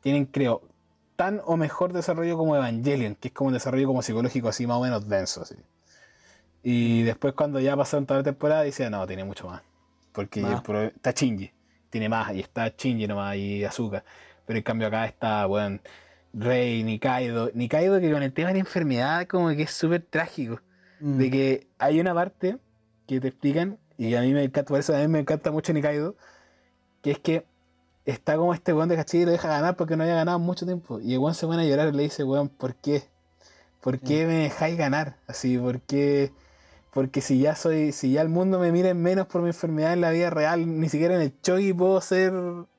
tienen 0.00 0.26
creo, 0.26 0.62
tan 1.16 1.40
o 1.44 1.56
mejor 1.56 1.92
desarrollo 1.92 2.36
como 2.36 2.56
Evangelion, 2.56 3.14
que 3.14 3.28
es 3.28 3.34
como 3.34 3.48
un 3.48 3.54
desarrollo 3.54 3.86
como 3.86 4.02
psicológico 4.02 4.48
así 4.48 4.66
más 4.66 4.78
o 4.78 4.82
menos 4.82 5.08
denso, 5.08 5.42
así. 5.42 5.56
Y 6.62 7.02
después 7.02 7.34
cuando 7.34 7.60
ya 7.60 7.76
pasaron 7.76 8.06
toda 8.06 8.20
la 8.20 8.24
temporada, 8.24 8.62
dice, 8.62 8.88
no, 8.90 9.06
tiene 9.06 9.24
mucho 9.24 9.46
más. 9.46 9.62
Porque 10.12 10.42
Más. 10.42 10.62
está 10.94 11.12
Shinji, 11.12 11.50
tiene 11.90 12.08
más, 12.08 12.34
y 12.34 12.40
está 12.40 12.68
Shinji 12.68 13.06
nomás, 13.06 13.36
y 13.36 13.64
Azúcar. 13.64 14.04
Pero 14.46 14.58
en 14.58 14.62
cambio 14.62 14.88
acá 14.88 15.06
está, 15.06 15.46
weón, 15.46 15.80
Rey, 16.34 16.82
Nikaido. 16.82 17.50
Nikaido 17.54 18.00
que 18.00 18.12
con 18.12 18.22
el 18.22 18.32
tema 18.32 18.48
de 18.48 18.54
la 18.54 18.60
enfermedad 18.60 19.26
como 19.26 19.48
que 19.50 19.62
es 19.62 19.70
súper 19.70 20.02
trágico. 20.02 20.60
Mm. 21.00 21.18
De 21.18 21.30
que 21.30 21.66
hay 21.78 22.00
una 22.00 22.14
parte 22.14 22.58
que 23.06 23.20
te 23.20 23.28
explican, 23.28 23.78
y 23.98 24.14
a 24.14 24.20
mí 24.22 24.32
me 24.32 24.44
encanta, 24.44 24.68
por 24.68 24.80
eso 24.80 24.94
a 24.94 24.98
mí 24.98 25.08
me 25.08 25.20
encanta 25.20 25.50
mucho 25.50 25.72
Nikaido, 25.72 26.14
que 27.02 27.10
es 27.12 27.18
que 27.18 27.44
está 28.04 28.36
como 28.36 28.54
este 28.54 28.72
weón 28.72 28.88
de 28.88 28.96
Cachillo 28.96 29.22
y 29.22 29.26
lo 29.26 29.32
deja 29.32 29.48
ganar 29.48 29.76
porque 29.76 29.96
no 29.96 30.02
había 30.02 30.16
ganado 30.16 30.38
mucho 30.38 30.66
tiempo. 30.66 31.00
Y 31.00 31.12
el 31.14 31.18
weón 31.18 31.34
se 31.34 31.46
pone 31.46 31.62
a 31.62 31.66
llorar 31.66 31.88
y 31.88 31.96
le 31.96 32.02
dice, 32.04 32.24
weón, 32.24 32.48
¿por 32.48 32.74
qué? 32.74 33.04
¿Por 33.80 33.98
qué 33.98 34.26
me 34.26 34.34
dejáis 34.44 34.76
ganar? 34.76 35.16
Así, 35.26 35.58
¿por 35.58 35.80
qué? 35.80 36.30
Porque 36.92 37.20
si 37.20 37.40
ya 37.40 37.56
soy, 37.56 37.90
si 37.92 38.12
ya 38.12 38.22
el 38.22 38.28
mundo 38.28 38.58
me 38.58 38.70
mira 38.70 38.90
en 38.90 39.02
menos 39.02 39.26
por 39.26 39.40
mi 39.42 39.48
enfermedad 39.48 39.92
en 39.94 40.02
la 40.02 40.10
vida 40.10 40.30
real, 40.30 40.78
ni 40.78 40.88
siquiera 40.88 41.14
en 41.16 41.22
el 41.22 41.40
chogi 41.40 41.72
puedo 41.72 42.00
ser, 42.00 42.32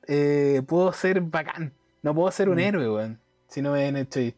eh, 0.06 0.62
puedo 0.66 0.92
ser 0.92 1.20
bacán. 1.20 1.72
No 2.02 2.14
puedo 2.14 2.30
ser 2.30 2.48
un 2.48 2.56
Mm. 2.56 2.60
héroe, 2.60 2.90
weón. 2.90 3.20
Si 3.48 3.60
no 3.60 3.72
me 3.72 3.80
ven 3.82 3.96
el 3.96 4.08
chogi. 4.08 4.34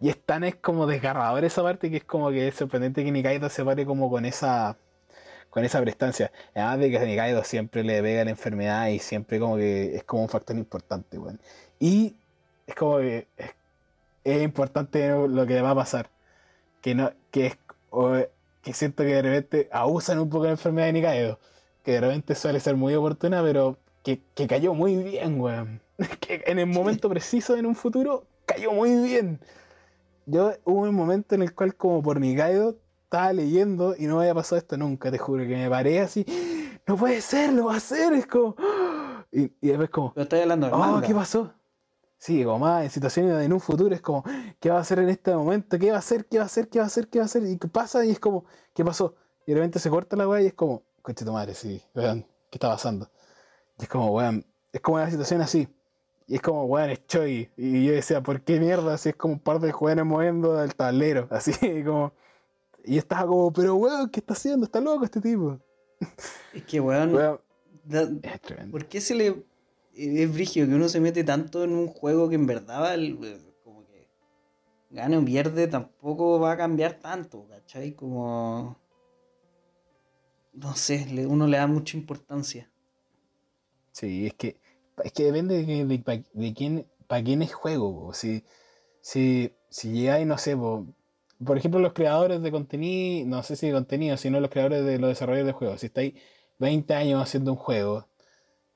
Y 0.00 0.08
es 0.08 0.20
tan 0.24 0.44
es 0.44 0.56
como 0.56 0.86
desgarrador 0.86 1.44
esa 1.44 1.62
parte 1.62 1.90
que 1.90 1.98
es 1.98 2.04
como 2.04 2.30
que 2.30 2.48
es 2.48 2.54
sorprendente 2.56 3.04
que 3.04 3.12
Nikaido 3.12 3.48
se 3.48 3.64
pare 3.64 3.86
como 3.86 4.10
con 4.10 4.24
esa 4.24 4.76
con 5.52 5.64
esa 5.64 5.80
prestancia. 5.82 6.32
Además 6.54 6.78
de 6.80 6.90
que 6.90 6.98
Nikaido 7.06 7.44
siempre 7.44 7.84
le 7.84 8.02
pega 8.02 8.24
la 8.24 8.30
enfermedad 8.30 8.88
y 8.88 8.98
siempre 8.98 9.38
como 9.38 9.56
que 9.56 9.94
es 9.96 10.02
como 10.04 10.22
un 10.22 10.28
factor 10.30 10.56
importante, 10.56 11.18
weón. 11.18 11.38
Y 11.78 12.16
es 12.66 12.74
como 12.74 12.96
que 12.98 13.26
es, 13.36 13.50
es 14.24 14.42
importante 14.42 15.08
lo 15.28 15.46
que 15.46 15.60
va 15.60 15.70
a 15.70 15.74
pasar. 15.74 16.08
Que 16.80 16.94
no, 16.94 17.12
que 17.30 17.46
es 17.48 17.58
o- 17.90 18.16
que 18.62 18.72
siento 18.72 19.02
que 19.02 19.10
de 19.10 19.22
repente 19.22 19.68
abusan 19.72 20.18
un 20.20 20.30
poco 20.30 20.44
de 20.44 20.48
la 20.48 20.52
enfermedad 20.54 20.86
de 20.86 20.92
Nikaido. 20.94 21.38
Que 21.84 21.92
de 21.92 22.00
repente 22.00 22.34
suele 22.34 22.58
ser 22.58 22.74
muy 22.76 22.94
oportuna, 22.94 23.42
pero 23.42 23.76
que, 24.02 24.20
que 24.34 24.46
cayó 24.46 24.72
muy 24.74 24.96
bien, 24.96 25.38
weón. 25.40 25.80
Que 26.20 26.42
en 26.46 26.58
el 26.60 26.66
momento 26.66 27.10
preciso 27.10 27.56
en 27.58 27.66
un 27.66 27.74
futuro 27.74 28.24
cayó 28.46 28.72
muy 28.72 28.90
bien. 29.04 29.38
Yo 30.24 30.54
hubo 30.64 30.82
un 30.82 30.94
momento 30.94 31.34
en 31.34 31.42
el 31.42 31.52
cual 31.54 31.74
como 31.74 32.02
por 32.02 32.18
Nikaido 32.20 32.76
estaba 33.12 33.32
leyendo 33.34 33.94
y 33.98 34.06
no 34.06 34.16
me 34.16 34.22
había 34.22 34.34
pasado 34.34 34.56
esto 34.56 34.78
nunca, 34.78 35.10
te 35.10 35.18
juro, 35.18 35.44
que 35.44 35.54
me 35.54 35.68
paré 35.68 36.00
así, 36.00 36.24
no 36.86 36.96
puede 36.96 37.20
ser, 37.20 37.52
lo 37.52 37.66
va 37.66 37.74
a 37.74 37.76
hacer, 37.76 38.14
es 38.14 38.26
como... 38.26 38.56
Y, 39.30 39.52
y 39.60 39.68
después 39.68 39.90
como, 39.90 40.14
Pero 40.14 40.22
estoy 40.22 40.40
hablando 40.40 40.70
oh. 40.72 41.00
¿qué 41.06 41.14
pasó? 41.14 41.52
Sí, 42.16 42.42
como 42.42 42.60
más 42.60 42.84
en 42.84 42.90
situaciones 42.90 43.44
en 43.44 43.52
un 43.52 43.60
futuro 43.60 43.94
es 43.94 44.00
como, 44.00 44.24
¿qué 44.58 44.70
va 44.70 44.78
a 44.78 44.80
hacer 44.80 44.98
en 45.00 45.10
este 45.10 45.34
momento? 45.34 45.78
¿Qué 45.78 45.90
va 45.90 45.96
a 45.96 45.98
hacer? 45.98 46.24
¿Qué 46.24 46.38
va 46.38 46.44
a 46.44 46.46
hacer? 46.46 46.68
¿Qué 46.68 46.78
va 46.78 46.84
a 46.84 46.86
hacer? 46.86 47.08
¿Qué 47.08 47.18
va 47.18 47.24
a 47.24 47.26
hacer? 47.26 47.44
Y 47.44 47.58
qué 47.58 47.68
pasa 47.68 48.02
y 48.02 48.12
es 48.12 48.18
como, 48.18 48.46
¿qué 48.74 48.82
pasó? 48.82 49.14
Y 49.46 49.52
de 49.52 49.58
repente 49.58 49.78
se 49.78 49.90
corta 49.90 50.16
la 50.16 50.26
weá 50.26 50.40
y 50.40 50.46
es 50.46 50.54
como, 50.54 50.82
coche 51.02 51.24
tu 51.24 51.32
madre, 51.32 51.54
sí, 51.54 51.82
weón, 51.94 52.22
¿qué 52.50 52.56
está 52.56 52.70
pasando? 52.70 53.10
Y 53.78 53.82
es 53.82 53.88
como, 53.90 54.10
weón, 54.10 54.46
es 54.72 54.80
como 54.80 54.96
una 54.96 55.10
situación 55.10 55.42
así. 55.42 55.68
Y 56.28 56.36
es 56.36 56.40
como, 56.40 56.64
weón, 56.64 56.88
es 56.88 57.06
Choi. 57.06 57.50
Y 57.58 57.84
yo 57.84 57.92
decía, 57.92 58.22
¿por 58.22 58.40
qué 58.40 58.58
mierda? 58.58 58.94
Así 58.94 59.10
es 59.10 59.16
como 59.16 59.34
un 59.34 59.40
par 59.40 59.60
de 59.60 59.70
jóvenes 59.70 60.06
moviendo 60.06 60.62
el 60.62 60.74
tablero. 60.74 61.28
Así 61.30 61.52
como. 61.84 62.14
Y 62.84 62.98
estaba 62.98 63.26
como, 63.26 63.52
pero 63.52 63.76
weón, 63.76 64.10
¿qué 64.10 64.20
está 64.20 64.32
haciendo? 64.34 64.66
Está 64.66 64.80
loco 64.80 65.04
este 65.04 65.20
tipo. 65.20 65.58
Es 66.52 66.64
que, 66.64 66.80
weón, 66.80 67.14
Weón, 67.14 67.40
da- 67.84 68.10
es 68.22 68.40
tremendo. 68.40 68.72
¿por 68.72 68.86
qué 68.86 69.00
se 69.00 69.14
le... 69.14 69.44
Es 69.94 70.32
brigio 70.32 70.66
que 70.66 70.74
uno 70.74 70.88
se 70.88 71.00
mete 71.00 71.22
tanto 71.22 71.64
en 71.64 71.72
un 71.74 71.86
juego 71.86 72.28
que 72.28 72.34
en 72.36 72.46
verdad 72.46 72.94
el- 72.94 73.18
como 73.62 73.84
que 73.86 74.08
gane 74.90 75.18
o 75.18 75.24
pierde 75.24 75.68
tampoco 75.68 76.40
va 76.40 76.52
a 76.52 76.56
cambiar 76.56 76.94
tanto, 77.00 77.46
¿cachai? 77.48 77.92
Como... 77.94 78.78
No 80.54 80.74
sé, 80.76 81.06
uno 81.26 81.46
le 81.46 81.56
da 81.56 81.66
mucha 81.66 81.96
importancia. 81.96 82.70
Sí, 83.92 84.26
es 84.26 84.34
que, 84.34 84.56
es 85.04 85.12
que 85.12 85.24
depende 85.24 85.64
de, 85.64 85.84
de, 85.84 86.24
de 86.32 86.54
quién, 86.54 86.86
para 87.06 87.22
quién 87.22 87.42
es 87.42 87.54
juego. 87.54 88.06
po. 88.06 88.12
Si, 88.14 88.44
si, 89.00 89.52
si 89.70 89.92
llegáis, 89.92 90.26
no 90.26 90.36
sé, 90.38 90.56
po, 90.56 90.86
por 91.44 91.56
ejemplo, 91.58 91.80
los 91.80 91.92
creadores 91.92 92.42
de 92.42 92.50
contenido, 92.50 93.26
no 93.28 93.42
sé 93.42 93.56
si 93.56 93.66
de 93.68 93.72
contenido, 93.72 94.16
sino 94.16 94.40
los 94.40 94.50
creadores 94.50 94.84
de 94.84 94.98
los 94.98 95.08
desarrolladores 95.10 95.46
de 95.46 95.52
juegos. 95.58 95.80
Si 95.80 95.86
estáis 95.86 96.14
20 96.58 96.94
años 96.94 97.22
haciendo 97.22 97.52
un 97.52 97.58
juego 97.58 98.06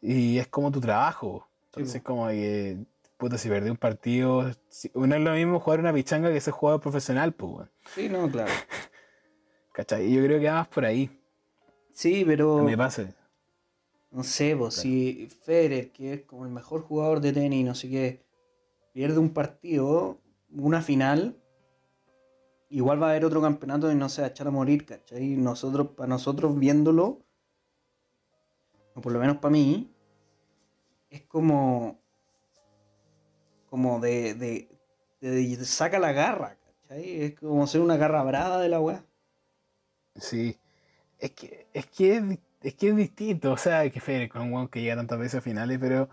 y 0.01 0.39
es 0.39 0.49
como 0.49 0.71
tu 0.71 0.81
trabajo, 0.81 1.49
entonces 1.67 2.03
po. 2.03 2.09
como 2.09 2.29
que, 2.29 2.79
puta, 3.17 3.39
si 3.39 3.49
perdí 3.49 3.71
un 3.71 3.77
partido, 3.77 4.51
si- 4.69 4.91
no 4.95 5.15
es 5.15 5.21
lo 5.23 5.33
mismo 5.33 5.61
jugar 5.61 5.81
una 5.81 5.93
pichanga 5.93 6.33
que 6.33 6.41
ser 6.41 6.53
jugador 6.53 6.81
profesional, 6.81 7.33
pues. 7.33 7.69
Sí, 7.95 8.09
no, 8.09 8.31
claro. 8.31 8.53
¿Cachai? 9.73 10.07
Y 10.07 10.15
yo 10.15 10.23
creo 10.25 10.41
que 10.41 10.47
va 10.47 10.55
más 10.55 10.69
por 10.69 10.85
ahí, 10.85 11.11
Sí, 11.93 12.25
pero... 12.27 12.63
me 12.65 12.77
pasa. 12.77 13.09
No 14.11 14.23
sé, 14.23 14.57
pues 14.57 14.75
Claro. 14.75 14.83
si 14.89 15.29
Federer, 15.43 15.91
que 15.93 16.13
es 16.15 16.23
como 16.23 16.45
el 16.47 16.53
mejor 16.53 16.83
jugador 16.83 17.21
de 17.21 17.33
tenis, 17.33 17.65
no 17.67 17.75
sé 17.75 17.89
qué, 17.91 18.23
pierde 18.93 19.19
un 19.19 19.31
partido, 19.31 20.19
una 20.51 20.81
final, 20.81 21.37
igual 22.69 23.03
va 23.03 23.09
a 23.09 23.11
haber 23.11 23.25
otro 23.25 23.41
campeonato 23.41 23.91
y 23.91 23.95
no 23.95 24.09
se 24.09 24.23
va 24.23 24.29
a 24.29 24.31
echar 24.31 24.49
a 24.49 24.51
morir, 24.51 24.87
¿cachai? 24.87 25.37
Nosotros, 25.37 25.89
para 25.97 26.09
nosotros 26.09 26.59
viéndolo, 26.59 27.21
o 28.95 29.01
por 29.01 29.13
lo 29.13 29.19
menos 29.19 29.39
para 29.39 29.53
mí, 29.53 29.93
es 31.11 31.23
como. 31.23 32.01
como 33.69 34.01
de, 34.01 34.35
de, 35.21 35.65
saca 35.65 35.99
la 35.99 36.13
garra, 36.13 36.59
¿cachai? 36.83 37.23
Es 37.23 37.39
como 37.39 37.67
ser 37.67 37.81
una 37.81 37.97
garra 37.97 38.23
brava 38.23 38.61
de 38.61 38.69
la 38.69 38.81
weá. 38.81 39.05
Sí. 40.17 40.59
Es 41.19 41.33
que, 41.33 41.67
es 41.73 41.87
que 41.87 42.17
es, 42.17 42.23
es 42.63 42.75
que 42.75 42.89
es 42.89 42.97
distinto, 42.97 43.53
o 43.53 43.57
sea, 43.57 43.89
que 43.91 44.01
Federer 44.01 44.29
con 44.29 44.43
un 44.43 44.53
weón 44.53 44.69
que 44.69 44.83
llega 44.83 44.97
tantas 44.97 45.19
veces 45.19 45.37
a 45.37 45.41
finales, 45.41 45.79
pero 45.81 46.09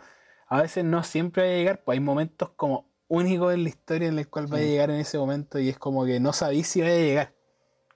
a 0.48 0.62
veces 0.62 0.86
no 0.86 1.04
siempre 1.04 1.44
va 1.44 1.50
a 1.50 1.58
llegar, 1.58 1.84
pues 1.84 1.98
hay 1.98 2.00
momentos 2.00 2.52
como 2.56 2.93
únicos 3.08 3.54
en 3.54 3.64
la 3.64 3.70
historia 3.70 4.08
en 4.08 4.18
el 4.20 4.28
cual 4.30 4.52
va 4.52 4.58
a 4.58 4.62
llegar 4.62 4.90
en 4.90 4.98
ese 5.00 5.18
momento 5.18 5.60
y 5.60 5.70
es 5.70 5.78
como 5.78 6.06
que 6.06 6.20
no 6.20 6.34
sabéis 6.34 6.68
si 6.68 6.82
va 6.82 6.88
a 6.88 6.92
llegar, 6.96 7.34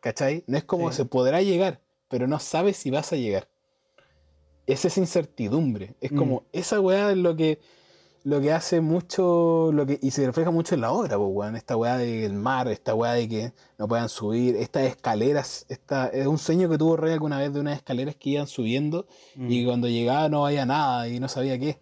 ¿cachai? 0.01 0.43
No 0.47 0.57
es 0.57 0.63
como 0.63 0.91
Sí. 0.91 0.97
se 0.97 1.05
podrá 1.05 1.41
llegar, 1.41 1.81
pero 2.09 2.27
no 2.27 2.39
sabes 2.39 2.77
si 2.77 2.91
vas 2.91 3.11
a 3.13 3.15
llegar. 3.15 3.47
Esa 4.65 4.89
es 4.89 4.97
incertidumbre, 4.97 5.95
es 6.01 6.11
Mm. 6.11 6.15
como, 6.17 6.43
esa 6.51 6.79
weá 6.81 7.11
es 7.11 7.17
lo 7.17 7.35
que, 7.35 7.59
lo 8.23 8.41
que 8.41 8.51
hace 8.51 8.81
mucho, 8.81 9.71
lo 9.71 9.85
que, 9.85 9.97
y 10.01 10.11
se 10.11 10.25
refleja 10.25 10.51
mucho 10.51 10.75
en 10.75 10.81
la 10.81 10.91
obra, 10.91 11.17
pues, 11.17 11.29
weón, 11.31 11.55
esta 11.55 11.77
weá 11.77 11.97
del 11.97 12.33
mar, 12.33 12.67
esta 12.67 12.93
weá 12.93 13.13
de 13.13 13.29
que 13.29 13.53
no 13.77 13.87
puedan 13.87 14.09
subir, 14.09 14.57
estas 14.57 14.83
escaleras, 14.83 15.65
esta, 15.69 16.07
es 16.09 16.27
un 16.27 16.37
sueño 16.37 16.67
que 16.69 16.77
tuvo 16.77 16.97
Rey 16.97 17.13
alguna 17.13 17.39
vez 17.39 17.53
de 17.53 17.61
unas 17.61 17.77
escaleras 17.77 18.15
que 18.17 18.31
iban 18.31 18.47
subiendo 18.47 19.07
Mm. 19.35 19.49
y 19.51 19.59
que 19.61 19.65
cuando 19.67 19.87
llegaba 19.87 20.27
no 20.27 20.45
había 20.45 20.65
nada 20.65 21.07
y 21.07 21.19
no 21.21 21.29
sabía 21.29 21.57
qué 21.57 21.79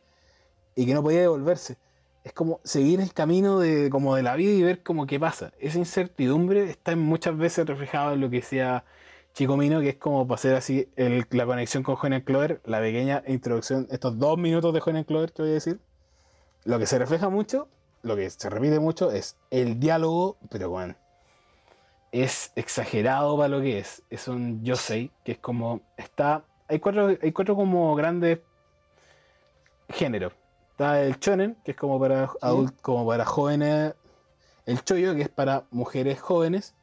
y 0.75 0.85
que 0.85 0.93
no 0.93 1.01
podía 1.01 1.21
devolverse. 1.21 1.77
Es 2.25 2.33
como 2.33 2.59
seguir 2.63 3.01
el 3.01 3.13
camino 3.13 3.59
de, 3.59 3.91
como 3.91 4.15
de 4.15 4.23
la 4.23 4.35
vida 4.35 4.51
y 4.51 4.63
ver 4.63 4.81
como 4.81 5.05
qué 5.05 5.19
pasa. 5.19 5.53
Esa 5.59 5.77
incertidumbre 5.77 6.71
está 6.71 6.95
muchas 6.95 7.37
veces 7.37 7.67
reflejada 7.67 8.13
en 8.13 8.21
lo 8.21 8.31
que 8.31 8.37
decía 8.37 8.83
Chico 9.33 9.55
Mino, 9.57 9.79
que 9.79 9.89
es 9.89 9.95
como 9.97 10.25
para 10.25 10.35
hacer 10.35 10.55
así 10.55 10.89
la 10.95 11.45
conexión 11.45 11.83
con 11.83 11.95
Jonan 11.95 12.21
Clover, 12.21 12.61
la 12.65 12.79
pequeña 12.79 13.21
introducción, 13.27 13.87
estos 13.91 14.17
dos 14.17 14.39
minutos 14.39 14.73
de 14.73 14.79
Jonan 14.79 15.03
Clover 15.03 15.33
que 15.33 15.43
voy 15.43 15.51
a 15.51 15.53
decir. 15.53 15.79
Lo 16.63 16.79
que 16.79 16.87
se 16.87 16.97
refleja 16.97 17.29
mucho, 17.29 17.67
lo 18.01 18.15
que 18.15 18.27
se 18.27 18.49
repite 18.49 18.79
mucho 18.79 19.11
es 19.11 19.37
el 19.51 19.79
diálogo, 19.79 20.37
pero 20.49 20.71
bueno, 20.71 20.95
es 22.11 22.51
exagerado 22.55 23.37
para 23.37 23.49
lo 23.49 23.61
que 23.61 23.77
es. 23.77 24.01
Es 24.09 24.27
un 24.27 24.63
yo 24.63 24.75
sé, 24.77 25.11
que 25.23 25.33
es 25.33 25.37
como, 25.37 25.81
está, 25.95 26.43
hay 26.67 26.79
cuatro, 26.79 27.15
hay 27.21 27.31
cuatro 27.31 27.55
como 27.55 27.93
grandes 27.93 28.39
géneros. 29.89 30.33
Está 30.75 31.01
el 31.03 31.17
shonen, 31.19 31.55
que 31.63 31.71
es 31.71 31.77
como 31.77 31.97
para 31.99 32.27
adult- 32.41 32.81
como 32.81 33.07
para 33.07 33.23
jóvenes, 33.23 33.93
el 34.65 34.83
choyo, 34.83 35.15
que 35.15 35.21
es 35.21 35.29
para 35.29 35.63
mujeres 35.71 36.19
jóvenes, 36.19 36.75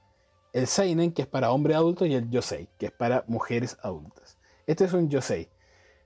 el 0.55 0.66
seinen, 0.66 1.12
que 1.12 1.22
es 1.22 1.28
para 1.28 1.51
hombres 1.53 1.76
adultos, 1.76 2.09
y 2.09 2.14
el 2.14 2.30
yosei, 2.30 2.70
que 2.78 2.86
es 2.86 2.93
para 2.93 3.22
mujeres 3.26 3.76
adultas. 3.82 4.38
Este 4.66 4.84
es 4.86 4.95
un 4.95 5.11
yosei. 5.11 5.51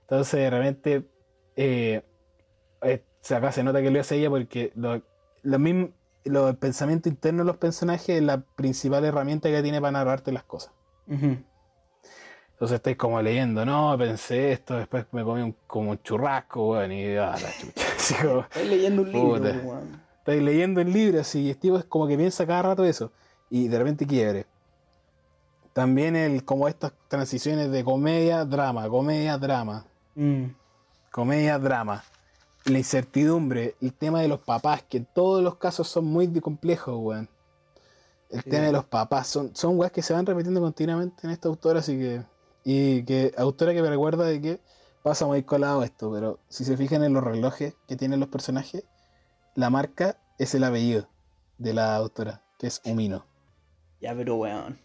Entonces, 0.01 0.33
de 0.37 0.49
repente, 0.49 1.09
eh, 1.55 2.03
eh, 2.81 3.03
acá 3.29 3.53
se 3.53 3.63
nota 3.63 3.81
que 3.81 3.89
lo 3.89 4.01
hace 4.01 4.17
ella 4.17 4.29
porque 4.29 4.73
lo, 4.75 5.01
lo 5.43 5.59
mismo, 5.59 5.91
lo- 6.25 6.49
el 6.49 6.57
pensamiento 6.57 7.07
interno 7.07 7.43
de 7.43 7.47
los 7.47 7.57
personajes 7.57 8.09
es 8.17 8.21
la 8.21 8.41
principal 8.41 9.05
herramienta 9.05 9.47
que 9.49 9.63
tiene 9.63 9.79
para 9.79 9.91
narrarte 9.93 10.33
las 10.33 10.43
cosas. 10.43 10.73
Ujú. 11.07 11.37
Entonces 12.57 12.75
estáis 12.77 12.97
como 12.97 13.21
leyendo, 13.21 13.63
no, 13.65 13.95
pensé 13.99 14.51
esto, 14.51 14.77
después 14.77 15.05
me 15.11 15.23
comí 15.23 15.41
un, 15.43 15.55
como 15.67 15.91
un 15.91 16.01
churrasco, 16.01 16.71
weón, 16.71 16.91
y 16.91 17.15
ah, 17.15 17.35
la 17.39 17.51
chucha. 17.59 17.85
Así 17.95 18.15
como, 18.15 18.39
Estoy 18.41 18.67
leyendo 18.67 19.01
un 19.03 19.11
libro, 19.11 19.35
Puta. 19.37 19.61
weón. 19.63 20.01
estáis 20.17 20.41
leyendo 20.41 20.81
el 20.81 20.91
libro 20.91 21.19
así, 21.21 21.47
y 21.49 21.53
Steve 21.53 21.77
es 21.77 21.85
como 21.85 22.07
que 22.07 22.17
piensa 22.17 22.47
cada 22.47 22.63
rato 22.63 22.83
eso, 22.83 23.11
y 23.51 23.67
de 23.67 23.77
repente 23.77 24.07
quiebre. 24.07 24.47
También 25.73 26.15
el, 26.15 26.43
como 26.43 26.67
estas 26.67 26.93
transiciones 27.07 27.69
de 27.71 27.83
comedia, 27.83 28.43
drama, 28.45 28.89
comedia, 28.89 29.37
drama, 29.37 29.85
Mm. 30.15 30.45
comedia, 31.11 31.59
drama. 31.59 32.03
La 32.65 32.79
incertidumbre, 32.79 33.75
el 33.81 33.93
tema 33.93 34.19
de 34.21 34.27
los 34.27 34.39
papás, 34.41 34.81
que 34.81 34.97
en 34.97 35.05
todos 35.05 35.43
los 35.43 35.57
casos 35.57 35.87
son 35.87 36.05
muy 36.05 36.27
complejos, 36.41 36.95
weón. 36.97 37.29
El 38.31 38.41
Sí. 38.41 38.49
tema 38.49 38.65
de 38.65 38.71
los 38.71 38.85
papás, 38.85 39.27
son, 39.27 39.55
son 39.55 39.77
weas 39.77 39.91
que 39.91 40.01
se 40.01 40.13
van 40.13 40.25
repitiendo 40.25 40.59
continuamente 40.59 41.27
en 41.27 41.29
esta 41.29 41.47
autora, 41.49 41.81
así 41.81 41.95
que. 41.99 42.23
Y 42.69 43.03
que 43.03 43.33
autora 43.37 43.73
que 43.73 43.81
me 43.81 43.89
recuerda 43.89 44.25
de 44.25 44.41
que 44.41 44.59
pasa 45.01 45.25
muy 45.25 45.41
colado 45.43 45.83
esto, 45.83 46.11
pero 46.11 46.41
si 46.49 46.65
se 46.65 46.75
fijan 46.75 47.01
en 47.01 47.13
los 47.13 47.23
relojes 47.23 47.75
que 47.87 47.95
tienen 47.95 48.19
los 48.19 48.27
personajes, 48.27 48.83
la 49.55 49.69
marca 49.69 50.19
es 50.37 50.53
el 50.53 50.65
apellido 50.65 51.07
de 51.57 51.73
la 51.73 51.95
autora, 51.95 52.43
que 52.59 52.67
es 52.67 52.81
Umino. 52.83 53.25
Ya, 54.01 54.13
pero 54.13 54.35
weón. 54.35 54.77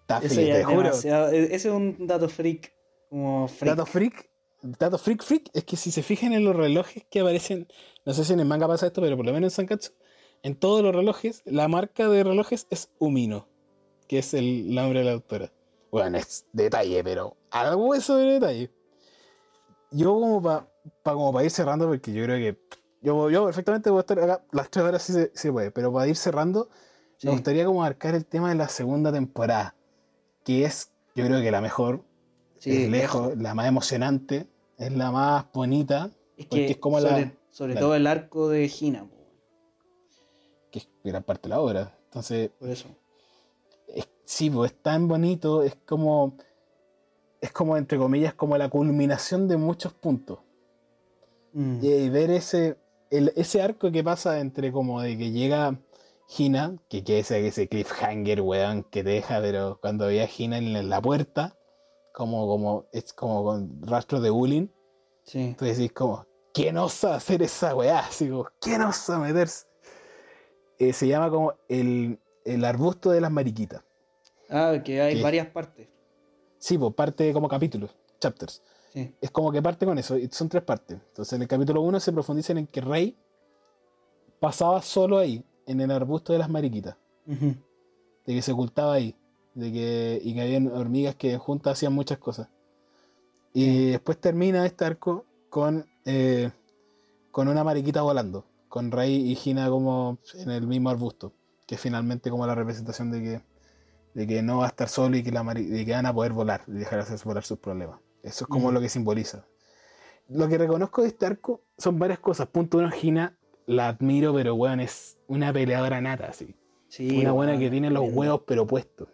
Está 0.00 0.20
Eso 0.20 0.28
feliz, 0.36 0.48
ya 0.48 0.54
te 0.54 0.60
es 0.60 0.66
juro. 0.66 0.88
e- 1.30 1.54
Ese 1.54 1.68
es 1.68 1.74
un 1.74 2.06
dato 2.06 2.26
freak. 2.26 2.72
Como 3.10 3.48
freak. 3.48 3.76
Dato 3.76 3.84
freak, 3.84 4.30
dato 4.62 4.96
freak 4.96 5.22
freak, 5.22 5.50
es 5.52 5.64
que 5.64 5.76
si 5.76 5.90
se 5.90 6.02
fijan 6.02 6.32
en 6.32 6.42
los 6.42 6.56
relojes 6.56 7.04
que 7.10 7.20
aparecen, 7.20 7.68
no 8.06 8.14
sé 8.14 8.24
si 8.24 8.32
en 8.32 8.40
el 8.40 8.46
manga 8.46 8.66
pasa 8.66 8.86
esto, 8.86 9.02
pero 9.02 9.14
por 9.14 9.26
lo 9.26 9.34
menos 9.34 9.52
en 9.52 9.56
Sankatsu, 9.56 9.92
en 10.42 10.56
todos 10.56 10.82
los 10.82 10.94
relojes, 10.94 11.42
la 11.44 11.68
marca 11.68 12.08
de 12.08 12.24
relojes 12.24 12.66
es 12.70 12.90
Umino, 12.98 13.46
que 14.08 14.20
es 14.20 14.32
el 14.32 14.74
nombre 14.74 15.00
de 15.00 15.04
la 15.04 15.12
autora. 15.12 15.52
Bueno, 15.90 16.18
es 16.18 16.46
detalle, 16.52 17.02
pero 17.02 17.36
algo 17.50 17.94
eso 17.94 18.16
de 18.16 18.32
detalle. 18.34 18.70
Yo 19.90 20.12
como 20.14 20.42
para 20.42 20.68
como 21.02 21.32
para 21.32 21.44
ir 21.44 21.50
cerrando, 21.50 21.86
porque 21.88 22.12
yo 22.12 22.24
creo 22.24 22.36
que 22.36 22.60
yo, 23.00 23.30
yo 23.30 23.44
perfectamente 23.46 23.88
puedo 23.90 24.00
estar 24.00 24.18
acá 24.18 24.44
las 24.52 24.70
tres 24.70 24.84
horas 24.84 25.02
si 25.02 25.12
se, 25.12 25.30
si 25.34 25.38
se 25.38 25.52
puede, 25.52 25.70
pero 25.70 25.92
para 25.92 26.06
ir 26.08 26.16
cerrando, 26.16 26.68
Sí. 27.16 27.26
me 27.26 27.32
gustaría 27.32 27.64
como 27.64 27.80
marcar 27.80 28.14
el 28.14 28.24
tema 28.26 28.48
de 28.50 28.54
la 28.54 28.68
segunda 28.68 29.10
temporada, 29.12 29.74
que 30.44 30.64
es, 30.64 30.90
yo 31.16 31.24
creo 31.26 31.40
que 31.40 31.50
la 31.50 31.60
mejor, 31.60 32.04
Sí, 32.58 32.84
es 32.84 32.90
lejos, 32.90 33.36
la 33.38 33.54
más 33.54 33.66
emocionante, 33.66 34.46
es 34.76 34.92
la 34.92 35.10
más 35.10 35.46
bonita, 35.52 36.10
Es 36.36 36.46
porque 36.46 36.66
que 36.66 36.72
es 36.72 36.78
como 36.78 37.00
la- 37.00 37.08
sobre, 37.10 37.36
sobre 37.50 37.74
la- 37.74 37.80
todo 37.80 37.94
el 37.94 38.06
arco 38.06 38.48
de 38.48 38.70
weón. 38.80 39.10
que 40.70 40.80
es 40.80 40.88
gran 41.02 41.22
parte 41.22 41.42
de 41.42 41.48
la 41.48 41.60
obra. 41.60 41.98
Entonces, 42.04 42.50
por 42.58 42.68
eso. 42.68 42.88
Sí, 44.28 44.50
pues 44.50 44.72
es 44.72 44.82
tan 44.82 45.08
bonito, 45.08 45.62
es 45.62 45.74
como, 45.86 46.36
es 47.40 47.50
como, 47.50 47.76
entre 47.78 47.96
comillas, 47.96 48.34
como 48.34 48.58
la 48.58 48.68
culminación 48.68 49.48
de 49.48 49.56
muchos 49.56 49.94
puntos. 49.94 50.40
Mm. 51.54 51.78
Y 51.82 52.08
ver 52.10 52.30
ese, 52.30 52.76
el- 53.10 53.32
ese 53.36 53.62
arco 53.62 53.90
que 53.90 54.04
pasa 54.04 54.38
entre 54.40 54.70
como 54.70 55.00
de 55.00 55.16
que 55.16 55.30
llega 55.30 55.78
Hina, 56.36 56.76
que, 56.90 57.02
que 57.02 57.20
ese, 57.20 57.46
ese 57.46 57.68
cliffhanger, 57.68 58.42
weón, 58.42 58.82
que 58.84 59.02
te 59.02 59.10
deja, 59.10 59.40
pero 59.40 59.78
cuando 59.80 60.08
veía 60.08 60.24
a 60.24 60.28
Hina 60.36 60.58
en 60.58 60.90
la 60.90 61.00
puerta, 61.00 61.56
como, 62.12 62.46
como, 62.46 62.84
es 62.92 63.14
como 63.14 63.42
con 63.44 63.80
rastro 63.82 64.20
de 64.20 64.28
bullying, 64.28 64.68
Sí. 65.22 65.54
tú 65.58 65.64
decís 65.64 65.90
como, 65.92 66.26
¿quién 66.52 66.76
osa 66.76 67.14
hacer 67.14 67.42
esa 67.42 67.74
weá? 67.74 68.00
Así 68.00 68.28
como, 68.28 68.46
¿quién 68.60 68.82
osa 68.82 69.18
meterse? 69.18 69.66
Eh, 70.78 70.92
se 70.92 71.08
llama 71.08 71.30
como 71.30 71.54
el, 71.68 72.18
el 72.44 72.64
arbusto 72.64 73.10
de 73.10 73.20
las 73.22 73.30
mariquitas. 73.30 73.82
Ah, 74.48 74.80
que 74.84 75.00
hay 75.00 75.22
varias 75.22 75.48
partes. 75.48 75.88
Sí, 76.58 76.76
pues 76.78 76.94
parte 76.94 77.32
como 77.32 77.48
capítulos, 77.48 77.90
chapters. 78.20 78.62
Sí. 78.92 79.14
Es 79.20 79.30
como 79.30 79.52
que 79.52 79.62
parte 79.62 79.86
con 79.86 79.98
eso, 79.98 80.16
y 80.16 80.28
son 80.28 80.48
tres 80.48 80.62
partes. 80.62 80.98
Entonces 81.08 81.34
en 81.34 81.42
el 81.42 81.48
capítulo 81.48 81.82
1 81.82 82.00
se 82.00 82.12
profundiza 82.12 82.52
en 82.52 82.66
que 82.66 82.80
Rey 82.80 83.16
pasaba 84.40 84.82
solo 84.82 85.18
ahí, 85.18 85.44
en 85.66 85.80
el 85.80 85.90
arbusto 85.90 86.32
de 86.32 86.38
las 86.38 86.48
mariquitas. 86.48 86.96
De 87.26 87.54
que 88.24 88.42
se 88.42 88.52
ocultaba 88.52 88.94
ahí. 88.94 89.14
De 89.54 89.72
que, 89.72 90.20
y 90.22 90.34
que 90.34 90.40
habían 90.40 90.68
hormigas 90.68 91.14
que 91.14 91.36
juntas 91.36 91.74
hacían 91.74 91.92
muchas 91.92 92.18
cosas. 92.18 92.48
Y 93.52 93.90
después 93.90 94.18
termina 94.18 94.64
este 94.64 94.84
arco 94.84 95.24
con, 95.50 95.86
eh, 96.04 96.50
con 97.30 97.48
una 97.48 97.64
mariquita 97.64 98.02
volando. 98.02 98.44
Con 98.68 98.90
Rey 98.90 99.14
y 99.14 99.38
Hina 99.44 99.68
como 99.68 100.18
en 100.34 100.50
el 100.50 100.66
mismo 100.66 100.90
arbusto. 100.90 101.32
Que 101.66 101.76
finalmente 101.76 102.30
como 102.30 102.46
la 102.46 102.54
representación 102.54 103.10
de 103.10 103.22
que, 103.22 103.42
de 104.18 104.26
que 104.26 104.42
no 104.42 104.58
va 104.58 104.64
a 104.64 104.68
estar 104.68 104.88
solo 104.88 105.16
y 105.16 105.22
que, 105.22 105.30
la 105.30 105.44
de 105.44 105.84
que 105.84 105.92
van 105.92 106.06
a 106.06 106.12
poder 106.12 106.32
volar 106.32 106.62
y 106.66 106.72
dejar 106.72 106.98
de 106.98 107.02
hacer 107.14 107.20
volar 107.24 107.44
sus 107.44 107.58
problemas. 107.58 108.00
Eso 108.24 108.44
es 108.44 108.48
como 108.48 108.70
Mm. 108.70 108.74
lo 108.74 108.80
que 108.80 108.88
simboliza. 108.88 109.46
Lo 110.28 110.48
que 110.48 110.58
reconozco 110.58 111.02
de 111.02 111.08
este 111.08 111.24
arco 111.24 111.62
son 111.76 112.00
varias 112.00 112.18
cosas. 112.18 112.48
Punto 112.48 112.78
uno, 112.78 112.90
Hina 113.00 113.38
la 113.66 113.88
admiro, 113.88 114.34
pero 114.34 114.56
weón, 114.56 114.80
es 114.80 115.18
una 115.28 115.52
peleadora 115.52 116.00
nata, 116.00 116.26
así. 116.26 116.56
Sí, 116.88 117.20
una 117.20 117.30
buena 117.32 117.56
que 117.58 117.70
tiene 117.70 117.90
los 117.90 118.12
huevos 118.12 118.42
pero 118.44 118.66
puestos. 118.66 119.08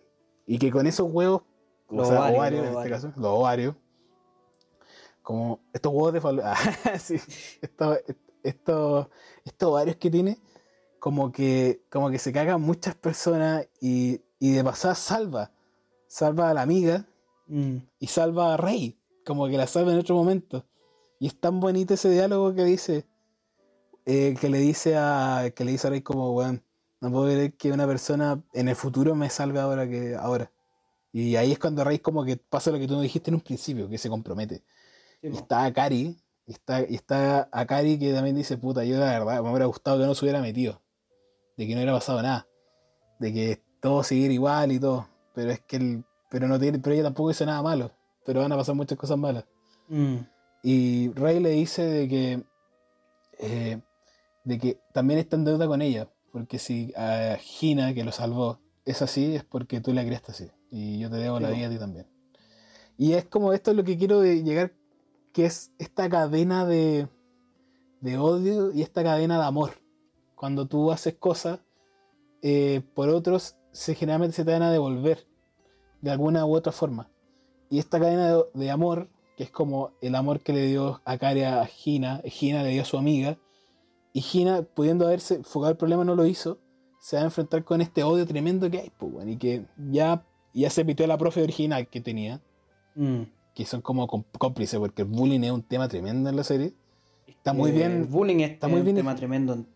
Y 0.46 0.58
que 0.58 0.70
con 0.70 0.86
esos 0.86 1.10
huevos, 1.12 1.42
o 1.88 1.96
Los 1.96 2.08
sea, 2.08 2.20
ovarios, 2.32 2.60
en 2.60 2.64
este 2.68 2.76
ovarios. 2.76 3.02
caso, 3.02 3.20
los 3.20 3.26
ovarios, 3.30 3.74
como 5.22 5.60
estos 5.72 5.92
huevos 5.92 6.12
de 6.14 6.20
falo- 6.22 6.42
Ah, 6.94 6.98
sí, 6.98 7.16
estos, 7.60 7.98
estos, 8.42 9.08
estos 9.44 9.68
ovarios 9.68 9.96
que 9.96 10.10
tiene, 10.10 10.38
como 10.98 11.30
que, 11.32 11.82
como 11.90 12.10
que 12.10 12.18
se 12.18 12.32
cagan 12.32 12.60
muchas 12.62 12.94
personas 12.94 13.68
y, 13.80 14.20
y 14.44 14.50
de 14.52 14.62
pasada 14.62 14.94
salva. 14.94 15.50
Salva 16.06 16.50
a 16.50 16.54
la 16.54 16.60
amiga 16.60 17.06
Mm. 17.46 17.76
y 17.98 18.06
salva 18.06 18.54
a 18.54 18.56
Rey, 18.58 18.98
como 19.24 19.46
que 19.48 19.56
la 19.56 19.66
salva 19.66 19.92
en 19.92 19.98
otro 19.98 20.14
momento. 20.14 20.66
Y 21.18 21.28
es 21.28 21.40
tan 21.40 21.60
bonito 21.60 21.94
ese 21.94 22.10
diálogo 22.10 22.54
que 22.54 22.64
dice, 22.64 23.06
eh, 24.04 24.34
que 24.38 24.50
le 24.50 24.58
dice 24.58 24.96
a, 24.96 25.50
que 25.54 25.64
le 25.64 25.72
dice 25.72 25.86
a 25.86 25.90
Rey 25.90 26.02
como, 26.02 26.34
weón, 26.34 26.62
no 27.00 27.10
puedo 27.10 27.24
creer 27.26 27.54
que 27.54 27.72
una 27.72 27.86
persona 27.86 28.42
en 28.52 28.68
el 28.68 28.76
futuro 28.76 29.14
me 29.14 29.30
salve 29.30 29.60
ahora 29.60 29.88
que 29.88 30.14
ahora. 30.14 30.52
Y 31.10 31.36
ahí 31.36 31.52
es 31.52 31.58
cuando 31.58 31.84
Rey 31.84 31.98
como 32.00 32.22
que 32.22 32.36
pasa 32.36 32.70
lo 32.70 32.78
que 32.78 32.86
tú 32.86 32.96
me 32.96 33.02
dijiste 33.02 33.30
en 33.30 33.36
un 33.36 33.40
principio, 33.40 33.88
que 33.88 33.96
se 33.96 34.10
compromete. 34.10 34.62
Sí, 35.22 35.28
Y 35.32 35.36
está 35.36 35.64
Akari, 35.64 36.18
y 36.46 36.52
está, 36.52 36.82
y 36.82 36.94
está 36.96 37.48
Akari 37.50 37.98
que 37.98 38.12
también 38.12 38.36
dice, 38.36 38.58
puta, 38.58 38.84
yo 38.84 38.98
la 38.98 39.18
verdad 39.18 39.42
me 39.42 39.48
hubiera 39.48 39.66
gustado 39.66 39.98
que 40.00 40.06
no 40.06 40.14
se 40.14 40.26
hubiera 40.26 40.42
metido, 40.42 40.82
de 41.56 41.66
que 41.66 41.72
no 41.74 41.78
hubiera 41.80 41.94
pasado 41.94 42.20
nada, 42.20 42.46
de 43.20 43.32
que 43.32 43.63
todo 43.84 44.02
seguir 44.02 44.30
igual 44.30 44.72
y 44.72 44.80
todo, 44.80 45.06
pero 45.34 45.50
es 45.50 45.60
que 45.60 45.76
el, 45.76 46.04
pero 46.30 46.48
no 46.48 46.58
tiene, 46.58 46.78
pero 46.78 46.94
ella 46.94 47.02
tampoco 47.04 47.30
hizo 47.30 47.44
nada 47.44 47.60
malo. 47.62 47.90
pero 48.24 48.40
van 48.40 48.50
a 48.52 48.56
pasar 48.56 48.74
muchas 48.74 48.96
cosas 48.96 49.18
malas. 49.18 49.44
Mm, 49.88 50.16
Y 50.62 51.10
Rey 51.12 51.38
le 51.40 51.50
dice 51.50 51.82
de 51.82 52.08
que, 52.08 52.42
eh, 53.38 53.82
de 54.44 54.58
que 54.58 54.80
también 54.94 55.20
está 55.20 55.36
en 55.36 55.44
deuda 55.44 55.66
con 55.66 55.82
ella, 55.82 56.08
porque 56.32 56.58
si 56.58 56.94
a 56.96 57.36
Gina, 57.38 57.92
que 57.92 58.02
lo 58.04 58.10
salvó, 58.12 58.58
es 58.86 59.02
así, 59.02 59.36
es 59.36 59.44
porque 59.44 59.82
tú 59.82 59.92
la 59.92 60.02
creaste 60.02 60.32
así. 60.32 60.50
Y 60.70 60.98
yo 60.98 61.10
te 61.10 61.16
debo 61.18 61.38
la 61.38 61.50
Sí, 61.50 61.56
vida 61.56 61.66
a 61.66 61.70
ti 61.70 61.78
también. 61.78 62.06
Y 62.96 63.12
es 63.12 63.26
como 63.26 63.52
esto 63.52 63.72
es 63.72 63.76
lo 63.76 63.84
que 63.84 63.98
quiero 63.98 64.20
de 64.20 64.42
llegar, 64.42 64.72
que 65.34 65.44
es 65.44 65.72
esta 65.78 66.08
cadena 66.08 66.64
de, 66.64 67.06
de 68.00 68.16
odio 68.16 68.72
y 68.72 68.80
esta 68.80 69.02
cadena 69.02 69.38
de 69.38 69.44
amor. 69.44 69.72
Cuando 70.34 70.66
tú 70.66 70.90
haces 70.90 71.14
cosas 71.16 71.60
eh, 72.40 72.80
por 72.94 73.10
otros, 73.10 73.56
se, 73.74 73.94
generalmente 73.94 74.36
se 74.36 74.44
te 74.44 74.52
van 74.52 74.62
a 74.62 74.70
devolver 74.70 75.26
de 76.00 76.10
alguna 76.10 76.46
u 76.46 76.54
otra 76.54 76.72
forma. 76.72 77.10
Y 77.70 77.78
esta 77.78 77.98
cadena 77.98 78.28
de, 78.36 78.42
de 78.54 78.70
amor, 78.70 79.08
que 79.36 79.42
es 79.44 79.50
como 79.50 79.90
el 80.00 80.14
amor 80.14 80.40
que 80.40 80.52
le 80.52 80.66
dio 80.66 81.00
Akaria 81.04 81.60
a 81.60 81.66
Gina, 81.66 82.22
Gina 82.24 82.62
le 82.62 82.70
dio 82.70 82.82
a 82.82 82.84
su 82.86 82.96
amiga, 82.96 83.36
y 84.12 84.20
Gina, 84.20 84.62
pudiendo 84.62 85.06
haberse 85.06 85.34
enfocado 85.34 85.72
el 85.72 85.76
problema, 85.76 86.04
no 86.04 86.14
lo 86.14 86.24
hizo, 86.24 86.58
se 87.00 87.16
va 87.16 87.22
a 87.22 87.24
enfrentar 87.26 87.64
con 87.64 87.80
este 87.80 88.04
odio 88.04 88.24
tremendo 88.26 88.70
que 88.70 88.78
hay, 88.80 88.92
pues, 88.96 89.26
y 89.26 89.36
que 89.36 89.66
ya, 89.90 90.24
ya 90.54 90.70
se 90.70 90.84
pitió 90.84 91.04
a 91.04 91.08
la 91.08 91.18
profe 91.18 91.42
original 91.42 91.88
que 91.88 92.00
tenía, 92.00 92.40
mm. 92.94 93.22
que 93.54 93.64
son 93.66 93.80
como 93.82 94.06
com- 94.06 94.22
cómplices, 94.38 94.78
porque 94.78 95.02
el 95.02 95.08
bullying 95.08 95.40
es 95.40 95.50
un 95.50 95.62
tema 95.62 95.88
tremendo 95.88 96.30
en 96.30 96.36
la 96.36 96.44
serie. 96.44 96.74
Está 97.26 97.52
muy 97.52 97.70
Eh, 97.70 97.74
bien- 97.74 97.92
El 97.92 98.04
bullying 98.04 98.36
está 98.40 98.52
está 98.54 98.68
muy 98.68 98.78
un 98.80 98.84
bien 98.84 98.96
tema 98.96 99.10
hecho. 99.12 99.18
tremendo 99.18 99.52
en, 99.54 99.66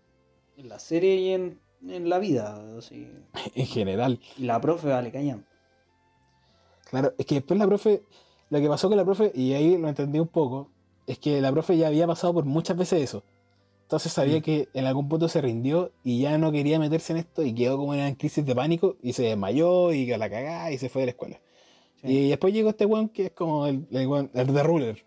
en 0.56 0.68
la 0.68 0.78
serie 0.78 1.16
y 1.16 1.28
en, 1.32 1.58
en 1.86 2.08
la 2.08 2.18
vida. 2.18 2.60
así. 2.78 3.06
en 3.54 3.66
general. 3.66 4.20
Y 4.36 4.44
la 4.44 4.60
profe 4.60 4.88
vale 4.88 5.10
cañón. 5.12 5.46
Claro, 6.90 7.12
es 7.18 7.26
que 7.26 7.36
después 7.36 7.58
la 7.58 7.66
profe, 7.66 8.02
lo 8.50 8.60
que 8.60 8.68
pasó 8.68 8.88
con 8.88 8.96
la 8.96 9.04
profe, 9.04 9.30
y 9.34 9.52
ahí 9.52 9.76
lo 9.76 9.88
entendí 9.88 10.18
un 10.18 10.28
poco, 10.28 10.70
es 11.06 11.18
que 11.18 11.40
la 11.40 11.52
profe 11.52 11.76
ya 11.76 11.88
había 11.88 12.06
pasado 12.06 12.32
por 12.34 12.44
muchas 12.44 12.76
veces 12.76 13.02
eso. 13.02 13.22
Entonces 13.82 14.12
sabía 14.12 14.38
Mm. 14.38 14.42
que 14.42 14.68
en 14.74 14.84
algún 14.84 15.08
punto 15.08 15.28
se 15.28 15.40
rindió 15.40 15.92
y 16.04 16.20
ya 16.20 16.36
no 16.36 16.52
quería 16.52 16.78
meterse 16.78 17.12
en 17.14 17.18
esto 17.20 17.42
y 17.42 17.54
quedó 17.54 17.78
como 17.78 17.94
en 17.94 18.00
una 18.00 18.14
crisis 18.16 18.44
de 18.44 18.54
pánico 18.54 18.96
y 19.02 19.14
se 19.14 19.22
desmayó 19.22 19.92
y 19.92 20.06
la 20.06 20.28
cagá 20.28 20.70
y 20.72 20.78
se 20.78 20.88
fue 20.90 21.02
de 21.02 21.06
la 21.06 21.10
escuela. 21.12 21.40
Sí. 22.02 22.08
Y 22.08 22.28
después 22.28 22.52
llegó 22.52 22.68
este 22.70 22.84
weón 22.86 23.08
que 23.08 23.26
es 23.26 23.32
como 23.32 23.66
el, 23.66 23.86
el, 23.90 24.06
weón- 24.06 24.30
el 24.34 24.46
de 24.52 24.62
Ruler. 24.62 25.04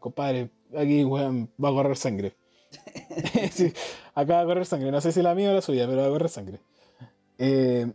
Compadre, 0.00 0.50
aquí 0.76 1.04
weón, 1.04 1.48
va 1.62 1.68
a 1.68 1.72
correr 1.72 1.96
sangre. 1.96 2.34
Sí, 3.52 3.72
acá 4.14 4.36
va 4.36 4.40
a 4.40 4.44
correr 4.46 4.66
sangre. 4.66 4.90
No 4.90 5.00
sé 5.00 5.12
si 5.12 5.22
la 5.22 5.34
mía 5.34 5.50
o 5.50 5.54
la 5.54 5.62
suya, 5.62 5.86
pero 5.86 6.02
va 6.02 6.06
a 6.06 6.10
correr 6.10 6.28
sangre. 6.28 6.60
Eh, 7.38 7.92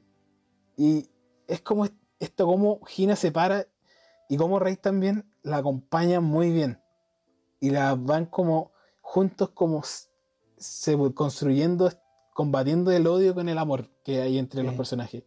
y 0.77 1.09
es 1.47 1.61
como 1.61 1.85
est- 1.85 1.95
esto, 2.19 2.45
como 2.45 2.83
Gina 2.85 3.15
se 3.15 3.31
para 3.31 3.67
y 4.29 4.37
como 4.37 4.59
Rey 4.59 4.75
también 4.75 5.25
la 5.41 5.57
acompaña 5.57 6.19
muy 6.19 6.51
bien. 6.51 6.81
Y 7.59 7.71
la 7.71 7.95
van 7.95 8.25
como 8.25 8.71
juntos, 9.01 9.49
como 9.49 9.81
se 10.57 10.97
construyendo, 11.13 11.91
combatiendo 12.33 12.91
el 12.91 13.07
odio 13.07 13.33
con 13.33 13.49
el 13.49 13.57
amor 13.57 13.89
que 14.03 14.21
hay 14.21 14.37
entre 14.37 14.63
los 14.63 14.73
personajes. 14.75 15.23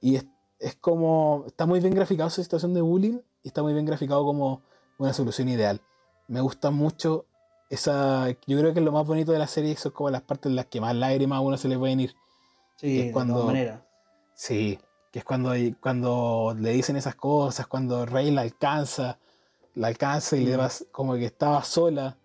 Y 0.00 0.16
es, 0.16 0.26
es 0.58 0.74
como. 0.76 1.44
Está 1.46 1.66
muy 1.66 1.80
bien 1.80 1.94
graficado 1.94 2.28
esa 2.28 2.42
situación 2.42 2.74
de 2.74 2.80
bullying 2.80 3.20
y 3.42 3.48
está 3.48 3.62
muy 3.62 3.72
bien 3.74 3.84
graficado 3.86 4.24
como 4.24 4.62
una 4.98 5.12
solución 5.12 5.48
ideal. 5.48 5.80
Me 6.28 6.40
gusta 6.40 6.70
mucho 6.70 7.26
esa. 7.72 8.28
Yo 8.46 8.58
creo 8.58 8.74
que 8.74 8.80
lo 8.80 8.92
más 8.92 9.06
bonito 9.06 9.32
de 9.32 9.38
la 9.38 9.46
serie 9.46 9.76
son 9.76 9.92
como 9.92 10.10
las 10.10 10.22
partes 10.22 10.50
en 10.50 10.56
las 10.56 10.66
que 10.66 10.80
más 10.80 10.94
lágrimas 10.94 11.38
a 11.38 11.40
uno 11.40 11.56
se 11.56 11.68
le 11.68 11.78
pueden 11.78 12.00
ir. 12.00 12.14
Sí, 12.76 12.98
es 13.00 13.06
de 13.06 13.12
cuando- 13.12 13.34
todas 13.34 13.46
maneras. 13.46 13.80
Sí, 14.34 14.78
que 15.10 15.18
es 15.20 15.24
cuando, 15.24 15.52
cuando 15.80 16.54
le 16.58 16.70
dicen 16.70 16.96
esas 16.96 17.14
cosas, 17.14 17.66
cuando 17.66 18.06
Rey 18.06 18.30
la 18.30 18.42
alcanza, 18.42 19.18
la 19.74 19.88
alcanza 19.88 20.36
y 20.36 20.44
le 20.44 20.56
Mm. 20.56 20.58
vas 20.58 20.86
como 20.92 21.14
que 21.14 21.26
estaba 21.26 21.62
sola. 21.64 22.16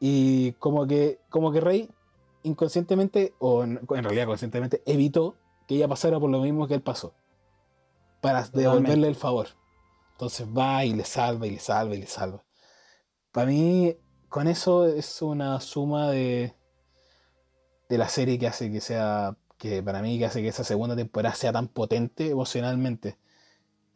Y 0.00 0.52
como 0.54 0.86
que, 0.86 1.20
como 1.30 1.52
que 1.52 1.60
Rey 1.60 1.88
inconscientemente, 2.42 3.34
o 3.38 3.64
en 3.64 3.80
en 3.88 4.04
realidad 4.04 4.26
conscientemente, 4.26 4.82
evitó 4.84 5.34
que 5.66 5.76
ella 5.76 5.88
pasara 5.88 6.20
por 6.20 6.28
lo 6.30 6.40
mismo 6.40 6.66
que 6.68 6.74
él 6.74 6.82
pasó. 6.82 7.14
Para 8.20 8.44
Totalmente. 8.44 8.60
devolverle 8.60 9.08
el 9.08 9.14
favor. 9.14 9.48
Entonces 10.12 10.46
va 10.46 10.84
y 10.84 10.92
le 10.92 11.04
salva 11.04 11.46
y 11.46 11.50
le 11.52 11.58
salva 11.58 11.94
y 11.94 12.00
le 12.00 12.06
salva. 12.06 12.42
Para 13.32 13.46
mí, 13.46 13.96
con 14.34 14.48
eso 14.48 14.84
es 14.88 15.22
una 15.22 15.60
suma 15.60 16.10
de, 16.10 16.56
de 17.88 17.98
la 17.98 18.08
serie 18.08 18.36
que 18.36 18.48
hace 18.48 18.68
que 18.72 18.80
sea, 18.80 19.36
que 19.56 19.80
para 19.80 20.02
mí 20.02 20.18
que 20.18 20.26
hace 20.26 20.42
que 20.42 20.48
esa 20.48 20.64
segunda 20.64 20.96
temporada 20.96 21.36
sea 21.36 21.52
tan 21.52 21.68
potente 21.68 22.30
emocionalmente. 22.30 23.16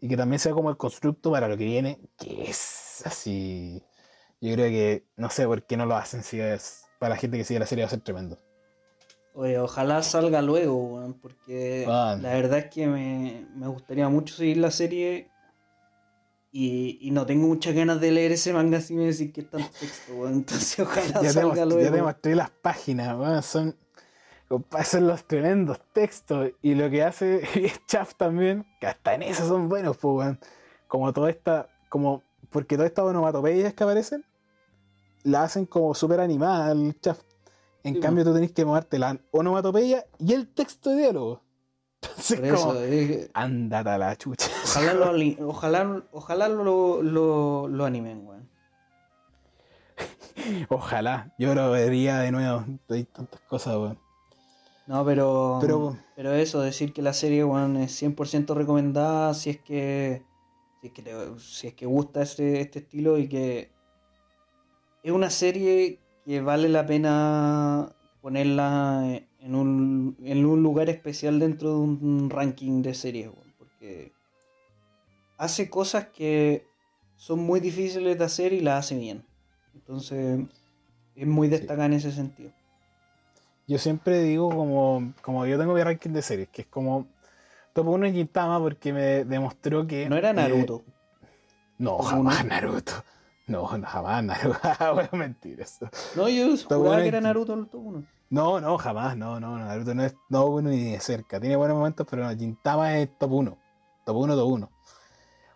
Y 0.01 0.07
que 0.07 0.17
también 0.17 0.39
sea 0.39 0.53
como 0.53 0.71
el 0.71 0.77
constructo 0.77 1.33
para 1.33 1.49
lo 1.49 1.57
que 1.57 1.65
viene, 1.65 1.99
que 2.17 2.49
es 2.49 3.03
así. 3.05 3.83
Yo 4.41 4.55
creo 4.55 4.69
que, 4.69 5.07
no 5.17 5.29
sé 5.29 5.45
por 5.45 5.65
qué 5.65 5.77
no 5.77 5.87
lo 5.87 5.97
hacen, 5.97 6.23
si 6.23 6.39
es, 6.39 6.85
para 7.01 7.17
la 7.17 7.21
gente 7.21 7.37
que 7.37 7.43
sigue 7.43 7.59
la 7.59 7.67
serie 7.67 7.83
va 7.83 7.89
a 7.89 7.91
ser 7.91 8.03
tremendo. 8.03 8.39
Oye, 9.35 9.59
ojalá 9.59 10.05
salga 10.05 10.41
luego, 10.41 10.77
weón, 10.77 11.15
porque 11.15 11.85
la 11.85 12.15
verdad 12.17 12.59
es 12.61 12.67
que 12.67 12.87
me, 12.87 13.45
me 13.57 13.67
gustaría 13.67 14.09
mucho 14.09 14.37
seguir 14.37 14.59
la 14.59 14.71
serie 14.71 15.33
y, 16.59 16.99
y 17.01 17.11
no 17.11 17.25
tengo 17.27 17.47
muchas 17.47 17.75
ganas 17.75 18.01
de 18.01 18.11
leer 18.11 18.33
ese 18.33 18.53
manga 18.53 18.81
sin 18.81 18.99
decir 18.99 19.33
que 19.33 19.43
es 19.43 19.51
tanto 19.51 19.69
texto, 19.79 20.13
weón. 20.15 20.33
Entonces 20.39 20.81
ojalá 20.81 21.23
Ya 21.23 21.33
te, 21.33 21.33
salga 21.33 21.65
luego. 21.65 21.83
ya 21.83 21.93
te 21.93 22.03
mostré 22.03 22.35
las 22.35 22.51
páginas, 22.51 23.17
weón, 23.19 23.43
son, 23.43 23.77
son 24.85 25.07
los 25.07 25.25
tremendos 25.25 25.81
textos. 25.93 26.51
Y 26.63 26.75
lo 26.75 26.91
que 26.91 27.03
hace 27.03 27.43
Chaff 27.87 28.15
también, 28.15 28.67
que 28.81 28.87
hasta 28.87 29.15
en 29.15 29.23
eso 29.23 29.47
son 29.47 29.69
buenos, 29.69 29.97
pues, 29.99 30.15
weón. 30.17 30.39
Como 30.89 31.13
toda 31.13 31.31
esta, 31.31 31.69
como, 31.89 32.23
porque 32.51 32.77
todas 32.77 32.91
estas 32.91 33.05
onomatopeyas 33.05 33.75
que 33.75 33.85
aparecen, 33.85 34.25
la 35.23 35.43
hacen 35.45 35.67
como 35.67 35.95
súper 35.95 36.21
animada 36.21 36.73
el 36.73 36.99
Chaff. 37.01 37.21
En 37.85 37.95
Sí, 37.95 38.01
cambio, 38.01 38.25
tú 38.25 38.35
tenés 38.35 38.53
que 38.53 38.65
moverte 38.65 38.99
la 38.99 39.19
onomatopeya 39.31 40.05
y 40.19 40.33
el 40.33 40.49
texto 40.49 40.91
de 40.91 40.97
diálogo. 40.97 41.43
Entonces, 42.01 42.41
Por 42.41 42.49
como, 42.51 42.73
eso, 42.75 42.85
eh, 42.85 43.31
ándate 43.35 43.91
a 43.91 43.99
la 43.99 44.17
chucha. 44.17 44.49
ojalá 44.65 44.93
lo, 44.95 45.49
ojalá, 45.49 46.03
ojalá 46.13 46.49
lo, 46.49 47.03
lo, 47.03 47.69
lo 47.69 47.85
animen, 47.85 48.27
weón. 48.27 48.49
Ojalá, 50.69 51.35
yo 51.39 51.55
lo 51.55 51.71
vería 51.73 52.19
de 52.19 52.31
nuevo. 52.31 52.65
Hay 52.89 53.05
tantas 53.05 53.41
cosas, 53.43 53.75
weón. 53.77 53.99
No, 54.87 55.05
pero, 55.05 55.59
Pero- 55.61 55.99
pero 56.17 56.33
eso, 56.33 56.61
decir 56.63 56.93
que 56.93 57.03
la 57.03 57.13
serie 57.13 57.45
weón, 57.45 57.77
es 57.77 58.01
100% 58.01 58.55
recomendada 58.55 59.35
si 59.35 59.51
es 59.51 59.59
que 59.61 60.23
si 60.81 60.87
es 60.87 60.93
que, 60.93 61.03
te- 61.03 61.39
si 61.41 61.67
es 61.67 61.75
que 61.75 61.87
gusta 61.87 62.23
este, 62.23 62.61
este 62.61 62.79
estilo 62.79 63.19
y 63.19 63.29
que 63.29 63.73
es 65.03 65.11
una 65.13 65.29
serie 65.31 66.01
que 66.25 66.41
vale 66.41 66.69
la 66.69 66.87
pena 66.87 67.91
ponerla 68.23 69.21
en 69.41 69.55
un, 69.55 70.17
en 70.25 70.45
un 70.45 70.63
lugar 70.63 70.89
especial 70.91 71.39
dentro 71.39 71.71
de 71.71 71.79
un 71.79 72.31
ranking 72.31 72.83
de 72.83 72.95
series, 72.95 73.31
porque 73.59 74.13
hace 75.39 75.71
cosas 75.71 76.09
que 76.09 76.67
son 77.17 77.41
muy 77.41 77.61
difíciles 77.61 78.19
de 78.19 78.25
hacer 78.25 78.53
y 78.53 78.61
las 78.61 78.87
hace 78.87 78.97
bien. 78.97 79.25
Entonces 79.75 80.41
es 81.15 81.27
muy 81.27 81.49
destacada 81.49 81.87
en 81.87 81.95
ese 81.95 82.13
sentido. 82.13 82.53
Yo 83.67 83.79
siempre 83.79 84.23
digo 84.23 84.49
como, 84.49 85.13
como 85.21 85.47
yo 85.47 85.59
tengo 85.59 85.75
mi 85.75 85.83
ranking 85.83 86.11
de 86.11 86.23
series, 86.23 86.49
que 86.49 86.63
es 86.63 86.69
como 86.69 87.07
top 87.75 87.89
1 87.89 88.07
en 88.07 88.15
Gintama 88.15 88.59
porque 88.61 88.93
me 88.93 89.25
demostró 89.25 89.87
que... 89.87 90.09
No 90.09 90.17
era 90.17 90.31
eh, 90.31 90.35
Naruto. 90.35 90.85
no, 91.79 91.99
jamás 91.99 92.41
uno. 92.41 92.49
Naruto. 92.49 92.93
No, 93.47 93.67
jamás 93.67 94.25
Naruto. 94.25 94.59
Bueno, 94.95 95.11
mentira 95.13 95.65
eso. 95.65 95.89
No, 96.17 96.29
yo 96.29 96.57
juraba 96.57 97.03
que 97.03 97.09
era 97.09 97.21
Naruto 97.21 97.55
el 97.55 97.67
top 97.69 97.87
1. 97.87 98.05
No, 98.31 98.61
no, 98.61 98.79
jamás. 98.79 99.17
No, 99.17 99.41
no, 99.41 99.59
Naruto 99.59 99.95
no 99.95 100.05
es 100.05 100.15
top 100.31 100.51
1 100.51 100.71
ni 100.71 100.93
de 100.93 101.01
cerca. 101.01 101.41
Tiene 101.41 101.57
buenos 101.57 101.77
momentos, 101.77 102.07
pero 102.09 102.25
no, 102.25 102.37
Gintama 102.37 102.99
es 102.99 103.17
top 103.19 103.33
1. 103.33 103.59
Top 104.05 104.17
1, 104.17 104.37
top 104.37 104.49
1. 104.49 104.71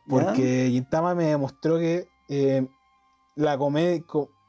Porque 0.09 0.69
Gintama 0.70 1.15
me 1.15 1.27
demostró 1.27 1.78
que 1.78 2.09
eh, 2.28 2.66
la 3.36 3.59
comedia... 3.59 4.03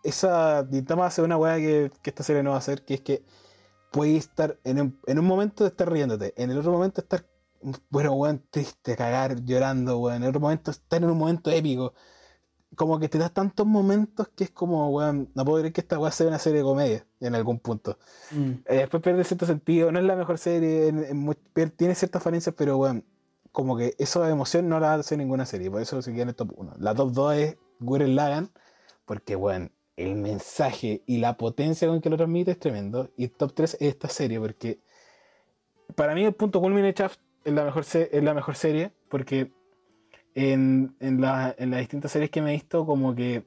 Esa 0.04 0.68
Gintama 0.70 1.06
hace 1.06 1.22
una 1.22 1.38
weá 1.38 1.56
que, 1.58 1.92
que 2.02 2.10
esta 2.10 2.24
serie 2.24 2.44
no 2.44 2.50
va 2.52 2.58
a 2.58 2.60
hacer, 2.60 2.84
que 2.84 2.96
es 2.96 3.02
que 3.02 3.24
puedes 3.94 4.18
estar 4.26 4.60
en 4.64 4.82
un, 4.82 5.00
en 5.06 5.20
un 5.20 5.26
momento 5.26 5.64
de 5.64 5.70
estar 5.70 5.90
riéndote, 5.90 6.34
en 6.36 6.50
el 6.50 6.58
otro 6.58 6.72
momento 6.72 7.00
estar, 7.00 7.26
bueno, 7.90 8.12
weón, 8.14 8.44
triste, 8.50 8.98
cagar, 8.98 9.46
llorando, 9.46 10.00
weón, 10.00 10.18
en 10.18 10.24
el 10.24 10.30
otro 10.30 10.42
momento 10.42 10.72
estar 10.72 11.02
en 11.02 11.10
un 11.10 11.18
momento 11.18 11.52
épico. 11.52 11.94
Como 12.76 13.00
que 13.00 13.08
te 13.10 13.18
das 13.18 13.32
tantos 13.34 13.66
momentos 13.68 14.30
que 14.36 14.46
es 14.46 14.50
como, 14.52 14.90
weón, 14.90 15.30
no 15.36 15.46
puedo 15.46 15.60
creer 15.60 15.74
que 15.74 15.82
esta 15.82 16.00
weá 16.00 16.12
sea 16.12 16.28
una 16.28 16.40
serie 16.40 16.60
de 16.60 16.64
comedia 16.66 17.06
en 17.20 17.36
algún 17.36 17.60
punto. 17.60 17.98
Mm. 18.32 18.52
Eh, 18.66 18.78
después 18.78 19.04
pierde 19.04 19.24
cierto 19.24 19.46
sentido, 19.46 19.92
no 19.92 20.00
es 20.00 20.06
la 20.06 20.16
mejor 20.16 20.38
serie, 20.38 20.88
en- 20.88 21.04
en 21.06 21.72
tiene 21.78 21.94
ciertas 21.96 22.24
falencias, 22.24 22.56
pero 22.58 22.78
weón, 22.78 23.04
como 23.52 23.78
que 23.78 23.94
esa 24.00 24.28
emoción 24.30 24.68
no 24.68 24.80
la 24.80 24.96
hace 24.96 25.16
ninguna 25.18 25.46
serie, 25.46 25.70
por 25.70 25.82
eso 25.82 26.02
se 26.02 26.12
queda 26.12 26.24
en 26.24 26.30
el 26.30 26.36
top 26.36 26.54
1. 26.56 26.74
La 26.80 26.96
top 26.96 27.12
2 27.12 27.36
es 27.36 27.58
Gurren 27.80 28.16
Lagan, 28.16 28.50
porque 29.06 29.36
weón, 29.36 29.72
el 29.96 30.16
mensaje 30.16 31.04
y 31.06 31.18
la 31.20 31.38
potencia 31.38 31.88
con 31.88 32.02
que 32.02 32.10
lo 32.10 32.18
transmite 32.18 32.50
es 32.52 32.60
tremendo. 32.60 33.12
Y 33.16 33.28
top 33.28 33.54
3 33.54 33.76
es 33.76 33.90
esta 33.90 34.10
serie, 34.10 34.40
porque 34.40 34.80
para 35.96 36.16
mí 36.16 36.26
el 36.26 36.34
punto 36.34 36.60
culmine 36.60 36.94
Shaft 36.94 37.20
es 37.46 37.54
la 37.54 37.64
mejor, 37.66 37.86
es 37.94 38.24
la 38.24 38.34
mejor 38.34 38.56
serie, 38.56 38.92
porque 39.10 39.52
en, 40.36 40.96
en, 41.00 41.22
la- 41.22 41.54
en 41.58 41.72
las 41.72 41.80
distintas 41.80 42.12
series 42.12 42.32
que 42.32 42.42
me 42.42 42.52
he 42.52 42.54
visto, 42.54 42.86
como 42.86 43.14
que 43.16 43.46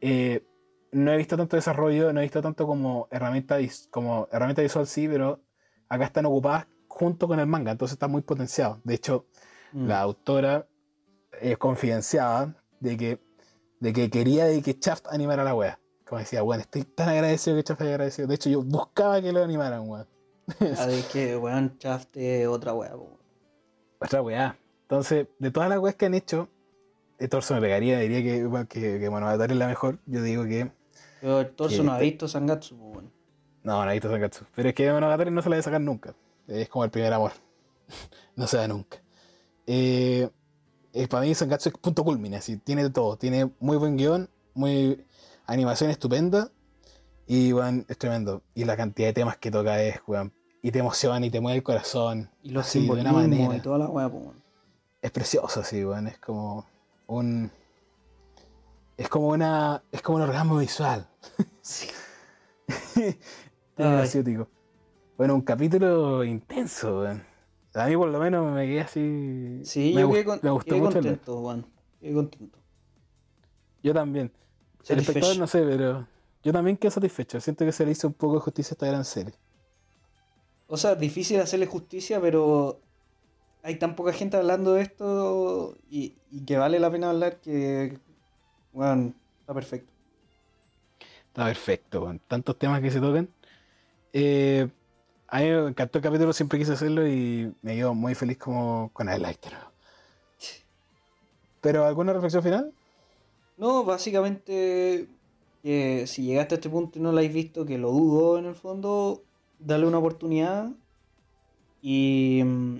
eh, 0.00 0.44
no 0.92 1.12
he 1.12 1.16
visto 1.16 1.36
tanto 1.36 1.56
desarrollo, 1.56 2.12
no 2.12 2.20
he 2.20 2.24
visto 2.24 2.42
tanto 2.42 2.66
como 2.66 3.08
herramienta, 3.10 3.56
como 3.90 4.28
herramienta 4.32 4.62
visual, 4.62 4.86
sí, 4.86 5.08
pero 5.08 5.40
acá 5.88 6.04
están 6.04 6.26
ocupadas 6.26 6.66
junto 6.88 7.26
con 7.28 7.40
el 7.40 7.46
manga, 7.46 7.72
entonces 7.72 7.94
está 7.94 8.08
muy 8.08 8.22
potenciado. 8.22 8.80
De 8.84 8.94
hecho, 8.94 9.26
Mm. 9.72 9.86
la 9.88 10.02
autora 10.02 10.66
es 11.40 11.56
confidenciaba 11.56 12.54
de 12.80 12.96
que, 12.98 13.20
de 13.80 13.92
que 13.94 14.10
quería 14.10 14.44
de 14.44 14.60
que 14.60 14.76
Shaft 14.78 15.06
animara 15.08 15.44
la 15.44 15.54
wea. 15.54 15.78
Como 16.06 16.18
decía, 16.18 16.42
bueno, 16.42 16.60
estoy 16.60 16.84
tan 16.84 17.08
agradecido 17.08 17.56
que 17.56 17.62
Shaft 17.62 17.80
haya 17.80 17.90
agradecido. 17.92 18.28
De 18.28 18.34
hecho, 18.34 18.50
yo 18.50 18.62
buscaba 18.62 19.22
que 19.22 19.32
lo 19.32 19.42
animaran, 19.42 19.88
weón. 19.88 20.06
Ah, 20.60 20.86
es 20.90 21.06
que, 21.06 21.38
weón, 21.38 21.74
Shaft 21.78 22.14
es 22.18 22.46
otra 22.46 22.74
weá, 22.74 22.90
po, 22.92 22.98
weón. 23.04 23.18
Otra 24.00 24.20
weá. 24.20 24.58
Entonces, 24.92 25.26
de 25.38 25.50
todas 25.50 25.70
las 25.70 25.78
weas 25.78 25.96
que 25.96 26.04
han 26.04 26.12
hecho, 26.12 26.50
el 27.18 27.26
torso 27.30 27.54
me 27.54 27.62
pegaría, 27.62 27.98
diría 28.00 28.22
que, 28.22 28.44
bueno, 28.44 28.68
que, 28.68 29.00
que 29.00 29.08
Monogatari 29.08 29.54
es 29.54 29.58
la 29.58 29.66
mejor. 29.66 29.98
Yo 30.04 30.22
digo 30.22 30.44
que. 30.44 30.70
Pero 31.22 31.40
el 31.40 31.50
torso 31.52 31.78
Que 31.78 31.82
no 31.82 31.92
ha 31.94 31.98
te- 31.98 32.04
visto 32.04 32.28
Sangatsu, 32.28 32.76
po, 32.76 32.84
weón. 32.88 33.10
No, 33.62 33.82
no 33.82 33.90
he 33.90 33.94
visto 33.94 34.10
Sankatsu. 34.10 34.44
Pero 34.54 34.68
es 34.68 34.74
que 34.74 34.92
Monogatari 34.92 35.30
no 35.30 35.40
se 35.40 35.48
la 35.48 35.56
a 35.56 35.62
sacar 35.62 35.80
nunca. 35.80 36.14
Es 36.46 36.68
como 36.68 36.84
el 36.84 36.90
primer 36.90 37.10
amor. 37.10 37.32
no 38.36 38.46
se 38.46 38.58
da 38.58 38.68
nunca. 38.68 38.98
Eh, 39.66 40.28
eh, 40.92 41.08
para 41.08 41.24
mí 41.24 41.34
Sankatsu 41.34 41.70
es 41.70 41.74
punto 41.78 42.04
culmine, 42.04 42.36
así, 42.36 42.58
tiene 42.58 42.82
de 42.82 42.90
todo. 42.90 43.16
Tiene 43.16 43.50
muy 43.60 43.78
buen 43.78 43.96
guion, 43.96 44.28
muy 44.52 45.06
animación 45.46 45.88
estupenda. 45.88 46.50
Y 47.26 47.54
weón, 47.54 47.86
es 47.88 47.96
tremendo. 47.96 48.42
Y 48.54 48.66
la 48.66 48.76
cantidad 48.76 49.08
de 49.08 49.14
temas 49.14 49.38
que 49.38 49.50
toca 49.50 49.82
es, 49.82 50.02
weón. 50.06 50.34
Y 50.60 50.70
te 50.70 50.80
emociona 50.80 51.24
y 51.24 51.30
te 51.30 51.40
mueve 51.40 51.56
el 51.56 51.62
corazón. 51.62 52.28
Y 52.42 52.50
los 52.50 52.66
así, 52.66 52.84
de 52.86 52.92
una 52.92 53.10
manera. 53.12 53.56
y 53.56 53.60
toda 53.60 53.78
la 53.78 53.86
weá, 53.88 54.06
weón. 54.06 54.41
Es 55.02 55.10
precioso, 55.10 55.60
así, 55.60 55.84
weón. 55.84 56.06
Es 56.06 56.18
como 56.18 56.64
un. 57.08 57.50
Es 58.96 59.08
como 59.08 59.28
una. 59.28 59.82
Es 59.92 60.00
como 60.02 60.16
un 60.16 60.22
orgasmo 60.22 60.58
visual. 60.58 61.06
Sí. 61.60 61.88
Asiático. 63.76 64.48
Bueno, 65.16 65.34
un 65.34 65.42
capítulo 65.42 66.24
intenso, 66.24 67.00
weón. 67.00 67.22
A 67.74 67.86
mí 67.86 67.96
por 67.96 68.08
lo 68.08 68.18
menos 68.18 68.52
me 68.52 68.66
quedé 68.66 68.80
así. 68.80 69.60
Sí, 69.64 69.92
me 69.94 70.02
yo 70.02 70.10
quedé, 70.10 70.24
con- 70.24 70.40
me 70.42 70.50
gustó 70.50 70.70
quedé 70.70 70.80
mucho 70.80 70.92
contento, 70.94 71.40
weón. 71.40 71.66
Quedé 72.00 72.14
contento. 72.14 72.58
Yo 73.82 73.94
también. 73.94 74.32
El 74.88 74.98
espectador 74.98 75.38
no 75.38 75.46
sé, 75.46 75.62
pero 75.62 76.06
yo 76.42 76.52
también 76.52 76.76
quedé 76.76 76.90
satisfecho. 76.90 77.40
Siento 77.40 77.64
que 77.64 77.72
se 77.72 77.86
le 77.86 77.92
hizo 77.92 78.08
un 78.08 78.14
poco 78.14 78.34
de 78.34 78.40
justicia 78.40 78.72
a 78.72 78.74
esta 78.74 78.86
gran 78.86 79.04
serie. 79.04 79.34
O 80.66 80.76
sea, 80.76 80.94
difícil 80.96 81.40
hacerle 81.40 81.66
justicia, 81.66 82.20
pero 82.20 82.80
hay 83.62 83.76
tan 83.76 83.94
poca 83.94 84.12
gente 84.12 84.36
hablando 84.36 84.74
de 84.74 84.82
esto 84.82 85.76
y, 85.88 86.14
y 86.30 86.44
que 86.44 86.56
vale 86.56 86.80
la 86.80 86.90
pena 86.90 87.10
hablar 87.10 87.40
que, 87.40 87.98
bueno, 88.72 89.14
está 89.40 89.54
perfecto. 89.54 89.92
Está 91.28 91.46
perfecto, 91.46 92.02
weón. 92.02 92.20
Tantos 92.28 92.58
temas 92.58 92.80
que 92.80 92.90
se 92.90 93.00
tocan. 93.00 93.28
Eh, 94.12 94.68
a 95.28 95.38
mí 95.40 95.44
me 95.46 95.68
encantó 95.68 95.98
el 95.98 96.04
capítulo, 96.04 96.32
siempre 96.32 96.58
quise 96.58 96.72
hacerlo 96.72 97.08
y 97.08 97.54
me 97.62 97.74
quedo 97.74 97.94
muy 97.94 98.14
feliz 98.14 98.36
como 98.36 98.90
con 98.92 99.08
el 99.08 99.22
like. 99.22 99.48
Pero 101.62 101.86
¿alguna 101.86 102.12
reflexión 102.12 102.42
final? 102.42 102.72
No, 103.56 103.84
básicamente, 103.84 105.08
que 105.62 106.06
si 106.06 106.24
llegaste 106.24 106.56
a 106.56 106.56
este 106.56 106.68
punto 106.68 106.98
y 106.98 107.02
no 107.02 107.12
lo 107.12 107.18
habéis 107.18 107.32
visto, 107.32 107.64
que 107.64 107.78
lo 107.78 107.92
dudo 107.92 108.38
en 108.38 108.46
el 108.46 108.54
fondo, 108.54 109.22
dale 109.58 109.86
una 109.86 109.98
oportunidad 109.98 110.70
y, 111.80 112.42
mm, 112.44 112.78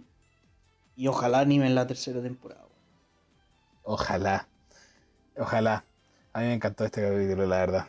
y 0.96 1.06
ojalá 1.08 1.40
animen 1.40 1.74
la 1.74 1.86
tercera 1.86 2.20
temporada. 2.22 2.62
Ojalá. 3.84 4.46
Ojalá. 5.36 5.84
A 6.32 6.40
mí 6.40 6.46
me 6.46 6.54
encantó 6.54 6.84
este 6.84 7.02
capítulo, 7.02 7.46
la 7.46 7.58
verdad. 7.58 7.86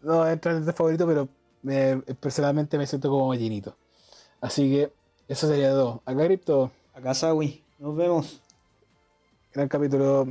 No 0.00 0.26
entra 0.28 0.52
en 0.56 0.66
el 0.66 0.72
favorito, 0.72 1.06
pero 1.06 1.28
me- 1.62 1.96
personalmente 2.20 2.78
me 2.78 2.86
siento 2.86 3.08
como 3.10 3.34
llenito. 3.34 3.76
Así 4.40 4.70
que 4.70 4.92
eso 5.28 5.46
sería 5.48 5.70
todo. 5.70 6.02
Acá 6.04 6.24
Crypto, 6.26 6.70
Acá 6.94 7.14
Sawi, 7.14 7.64
nos 7.78 7.96
vemos. 7.96 8.40
gran 9.52 9.68
capítulo. 9.68 10.28